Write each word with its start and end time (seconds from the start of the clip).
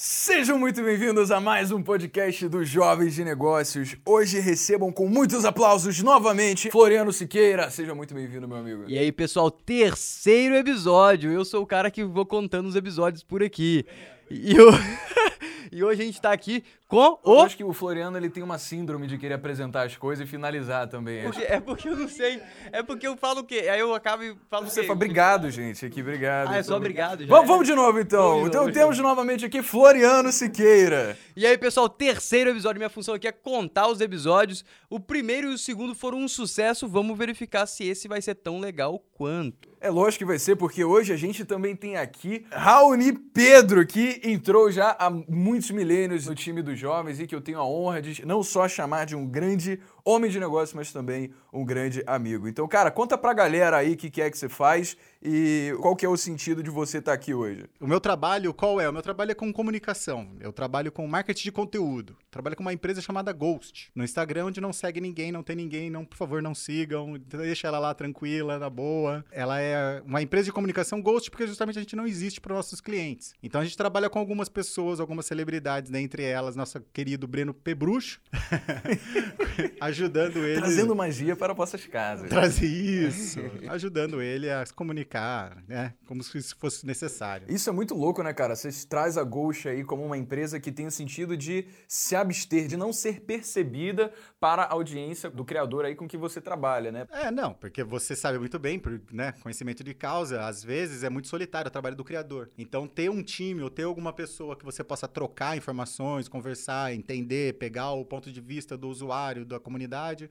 Sejam 0.00 0.56
muito 0.56 0.80
bem-vindos 0.80 1.32
a 1.32 1.40
mais 1.40 1.72
um 1.72 1.82
podcast 1.82 2.48
dos 2.48 2.68
Jovens 2.68 3.16
de 3.16 3.24
Negócios. 3.24 3.96
Hoje 4.06 4.38
recebam 4.38 4.92
com 4.92 5.08
muitos 5.08 5.44
aplausos 5.44 6.00
novamente 6.04 6.70
Floriano 6.70 7.12
Siqueira. 7.12 7.68
Seja 7.68 7.96
muito 7.96 8.14
bem-vindo, 8.14 8.46
meu 8.46 8.58
amigo. 8.58 8.84
E 8.86 8.96
aí, 8.96 9.10
pessoal, 9.10 9.50
terceiro 9.50 10.54
episódio. 10.54 11.32
Eu 11.32 11.44
sou 11.44 11.64
o 11.64 11.66
cara 11.66 11.90
que 11.90 12.04
vou 12.04 12.24
contando 12.24 12.68
os 12.68 12.76
episódios 12.76 13.24
por 13.24 13.42
aqui. 13.42 13.84
E, 14.30 14.54
eu... 14.54 14.70
e 15.72 15.82
hoje 15.82 16.02
a 16.02 16.04
gente 16.04 16.20
tá 16.20 16.30
aqui 16.30 16.62
com 16.88 17.20
o. 17.22 17.34
Eu 17.34 17.40
acho 17.42 17.56
que 17.56 17.62
o 17.62 17.72
Floriano 17.74 18.16
ele 18.16 18.30
tem 18.30 18.42
uma 18.42 18.56
síndrome 18.56 19.06
de 19.06 19.18
querer 19.18 19.34
apresentar 19.34 19.82
as 19.82 19.94
coisas 19.94 20.26
e 20.26 20.28
finalizar 20.28 20.88
também. 20.88 21.24
Porque, 21.24 21.42
é 21.42 21.60
porque 21.60 21.88
eu 21.88 21.96
não 21.96 22.08
sei. 22.08 22.40
É 22.72 22.82
porque 22.82 23.06
eu 23.06 23.16
falo 23.16 23.40
o 23.40 23.44
quê? 23.44 23.68
Aí 23.70 23.78
eu 23.78 23.94
acabo 23.94 24.22
e 24.22 24.34
falo 24.48 24.64
Você 24.66 24.80
o 24.80 24.82
quê? 24.82 24.86
fala, 24.88 24.96
obrigado, 24.96 25.50
gente. 25.50 25.84
Aqui, 25.84 26.00
obrigado. 26.00 26.48
Ah, 26.48 26.56
é 26.56 26.62
só 26.62 26.76
obrigado. 26.76 27.26
Vamos, 27.26 27.46
vamos 27.46 27.66
de 27.66 27.74
novo, 27.74 28.00
então. 28.00 28.46
Então 28.46 28.62
novo, 28.62 28.72
temos 28.72 28.98
novamente 28.98 29.44
aqui 29.44 29.62
Floriano 29.62 30.32
Siqueira. 30.32 31.16
E 31.36 31.46
aí, 31.46 31.58
pessoal, 31.58 31.90
terceiro 31.90 32.50
episódio. 32.50 32.78
Minha 32.78 32.88
função 32.88 33.14
aqui 33.14 33.28
é 33.28 33.32
contar 33.32 33.88
os 33.88 34.00
episódios. 34.00 34.64
O 34.88 34.98
primeiro 34.98 35.50
e 35.50 35.54
o 35.54 35.58
segundo 35.58 35.94
foram 35.94 36.18
um 36.18 36.28
sucesso. 36.28 36.88
Vamos 36.88 37.18
verificar 37.18 37.66
se 37.66 37.86
esse 37.86 38.08
vai 38.08 38.22
ser 38.22 38.34
tão 38.36 38.58
legal 38.58 39.04
quanto. 39.12 39.68
É 39.80 39.90
lógico 39.90 40.18
que 40.18 40.24
vai 40.24 40.38
ser, 40.38 40.56
porque 40.56 40.82
hoje 40.82 41.12
a 41.12 41.16
gente 41.16 41.44
também 41.44 41.76
tem 41.76 41.96
aqui 41.96 42.44
Raoni 42.50 43.12
Pedro, 43.12 43.86
que 43.86 44.20
entrou 44.24 44.72
já 44.72 44.96
há 44.98 45.08
muitos 45.08 45.70
milênios 45.70 46.26
no 46.26 46.34
time 46.34 46.62
dos 46.62 46.77
jovens 46.78 47.20
e 47.20 47.26
que 47.26 47.34
eu 47.34 47.40
tenho 47.40 47.58
a 47.58 47.66
honra 47.66 48.00
de 48.00 48.24
não 48.24 48.42
só 48.42 48.68
chamar 48.68 49.04
de 49.04 49.16
um 49.16 49.26
grande 49.26 49.80
homem 50.08 50.30
de 50.30 50.40
negócio, 50.40 50.76
mas 50.76 50.90
também 50.90 51.30
um 51.52 51.64
grande 51.64 52.02
amigo. 52.06 52.48
Então, 52.48 52.66
cara, 52.66 52.90
conta 52.90 53.18
pra 53.18 53.34
galera 53.34 53.76
aí 53.76 53.92
o 53.92 53.96
que, 53.96 54.08
que 54.08 54.22
é 54.22 54.30
que 54.30 54.38
você 54.38 54.48
faz 54.48 54.96
e 55.22 55.74
qual 55.80 55.94
que 55.94 56.06
é 56.06 56.08
o 56.08 56.16
sentido 56.16 56.62
de 56.62 56.70
você 56.70 56.98
estar 56.98 57.12
aqui 57.12 57.34
hoje. 57.34 57.64
O 57.80 57.86
meu 57.86 58.00
trabalho, 58.00 58.54
qual 58.54 58.80
é? 58.80 58.88
O 58.88 58.92
meu 58.92 59.02
trabalho 59.02 59.32
é 59.32 59.34
com 59.34 59.52
comunicação. 59.52 60.30
Eu 60.40 60.52
trabalho 60.52 60.90
com 60.90 61.06
marketing 61.06 61.44
de 61.44 61.52
conteúdo. 61.52 62.16
Trabalho 62.30 62.56
com 62.56 62.62
uma 62.62 62.72
empresa 62.72 63.00
chamada 63.00 63.32
Ghost. 63.32 63.90
No 63.94 64.04
Instagram, 64.04 64.46
onde 64.46 64.60
não 64.60 64.72
segue 64.72 65.00
ninguém, 65.00 65.30
não 65.30 65.42
tem 65.42 65.56
ninguém, 65.56 65.90
não, 65.90 66.04
por 66.04 66.16
favor, 66.16 66.40
não 66.40 66.54
sigam. 66.54 67.18
Deixa 67.18 67.68
ela 67.68 67.78
lá 67.78 67.92
tranquila, 67.92 68.58
na 68.58 68.70
boa. 68.70 69.24
Ela 69.30 69.60
é 69.60 70.02
uma 70.06 70.22
empresa 70.22 70.46
de 70.46 70.52
comunicação 70.52 71.02
Ghost 71.02 71.30
porque 71.30 71.46
justamente 71.46 71.78
a 71.78 71.82
gente 71.82 71.96
não 71.96 72.06
existe 72.06 72.40
para 72.40 72.54
nossos 72.54 72.80
clientes. 72.80 73.34
Então 73.42 73.60
a 73.60 73.64
gente 73.64 73.76
trabalha 73.76 74.08
com 74.08 74.18
algumas 74.18 74.48
pessoas, 74.48 75.00
algumas 75.00 75.26
celebridades, 75.26 75.90
dentre 75.90 76.22
elas, 76.22 76.56
nosso 76.56 76.80
querido 76.92 77.26
Breno 77.26 77.52
Pebrucho, 77.52 78.20
ajudando 79.98 80.38
ele. 80.38 80.60
Trazendo 80.60 80.94
magia 80.94 81.36
para 81.36 81.52
vossas 81.52 81.84
casas. 81.86 82.28
Trazer 82.28 82.66
isso. 82.66 83.40
ajudando 83.68 84.22
ele 84.22 84.50
a 84.50 84.64
se 84.64 84.72
comunicar, 84.72 85.62
né? 85.66 85.94
Como 86.06 86.22
se 86.22 86.38
isso 86.38 86.56
fosse 86.58 86.86
necessário. 86.86 87.46
Isso 87.50 87.68
é 87.68 87.72
muito 87.72 87.94
louco, 87.94 88.22
né, 88.22 88.32
cara? 88.32 88.54
Você 88.54 88.70
traz 88.86 89.18
a 89.18 89.24
Ghost 89.24 89.68
aí 89.68 89.84
como 89.84 90.04
uma 90.04 90.16
empresa 90.16 90.60
que 90.60 90.70
tem 90.70 90.86
o 90.86 90.90
sentido 90.90 91.36
de 91.36 91.66
se 91.86 92.14
abster, 92.14 92.68
de 92.68 92.76
não 92.76 92.92
ser 92.92 93.20
percebida 93.20 94.12
para 94.38 94.62
a 94.62 94.72
audiência 94.72 95.30
do 95.30 95.44
criador 95.44 95.84
aí 95.84 95.94
com 95.94 96.06
que 96.06 96.16
você 96.16 96.40
trabalha, 96.40 96.92
né? 96.92 97.06
É, 97.10 97.30
não, 97.30 97.52
porque 97.52 97.82
você 97.82 98.14
sabe 98.14 98.38
muito 98.38 98.58
bem, 98.58 98.78
por 98.78 99.00
né, 99.12 99.32
conhecimento 99.42 99.82
de 99.82 99.94
causa, 99.94 100.46
às 100.46 100.62
vezes 100.62 101.02
é 101.02 101.10
muito 101.10 101.28
solitário 101.28 101.68
o 101.68 101.72
trabalho 101.72 101.96
do 101.96 102.04
criador. 102.04 102.50
Então, 102.56 102.86
ter 102.86 103.10
um 103.10 103.22
time 103.22 103.62
ou 103.62 103.70
ter 103.70 103.82
alguma 103.82 104.12
pessoa 104.12 104.56
que 104.56 104.64
você 104.64 104.84
possa 104.84 105.08
trocar 105.08 105.56
informações, 105.56 106.28
conversar, 106.28 106.94
entender, 106.94 107.54
pegar 107.58 107.92
o 107.92 108.04
ponto 108.04 108.30
de 108.30 108.40
vista 108.40 108.76
do 108.76 108.88
usuário, 108.88 109.44
da 109.44 109.58
comunidade, 109.58 109.87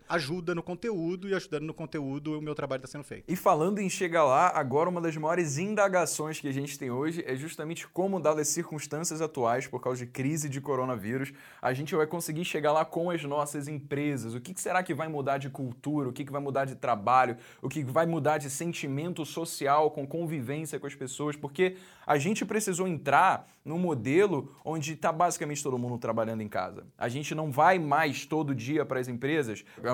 ajuda 0.08 0.53
no 0.53 0.63
conteúdo 0.63 1.30
e 1.30 1.33
ajudando 1.33 1.63
no 1.63 1.73
conteúdo 1.73 2.38
o 2.38 2.41
meu 2.41 2.55
trabalho 2.55 2.80
está 2.80 2.88
sendo 2.88 3.03
feito. 3.03 3.23
E 3.27 3.36
falando 3.36 3.80
em 3.80 3.89
chegar 3.89 4.23
lá, 4.23 4.52
agora 4.53 4.89
uma 4.89 5.02
das 5.02 5.16
maiores 5.16 5.58
indagações 5.58 6.39
que 6.39 6.47
a 6.47 6.52
gente 6.52 6.77
tem 6.77 6.91
hoje 6.91 7.23
é 7.25 7.36
justamente 7.36 7.88
como, 7.88 8.19
dadas 8.19 8.41
as 8.41 8.47
circunstâncias 8.49 9.22
atuais, 9.22 9.67
por 9.67 9.81
causa 9.81 10.05
de 10.05 10.11
crise 10.11 10.49
de 10.49 10.61
coronavírus, 10.61 11.33
a 11.61 11.73
gente 11.73 11.95
vai 11.95 12.08
conseguir 12.08 12.45
chegar 12.45 12.72
lá 12.72 12.86
com 12.86 13.09
as 13.09 13.23
nossas 13.23 13.67
empresas. 13.67 14.33
O 14.33 14.41
que 14.41 14.59
será 14.59 14.83
que 14.83 14.94
vai 14.94 15.08
mudar 15.08 15.38
de 15.38 15.49
cultura? 15.49 16.09
O 16.09 16.14
que 16.14 16.23
vai 16.30 16.42
mudar 16.42 16.66
de 16.66 16.75
trabalho? 16.75 17.37
O 17.61 17.70
que 17.70 17.83
vai 17.83 18.05
mudar 18.05 18.37
de 18.37 18.49
sentimento 18.49 19.26
social, 19.26 19.92
com 19.92 20.05
convivência 20.05 20.80
com 20.80 20.87
as 20.87 20.95
pessoas? 20.95 21.36
Porque 21.36 21.77
a 22.05 22.17
gente 22.17 22.45
precisou 22.45 22.87
entrar 22.87 23.48
num 23.64 23.77
modelo 23.77 24.55
onde 24.64 24.93
está 24.93 25.11
basicamente 25.11 25.61
todo 25.61 25.77
mundo 25.77 25.98
trabalhando 25.98 26.42
em 26.42 26.48
casa. 26.48 26.86
A 26.98 27.09
gente 27.09 27.36
não 27.36 27.52
vai 27.52 27.77
mais 27.77 28.26
todo 28.26 28.55
dia 28.55 28.86
para 28.86 28.99
as 28.99 29.08
empresas, 29.08 29.36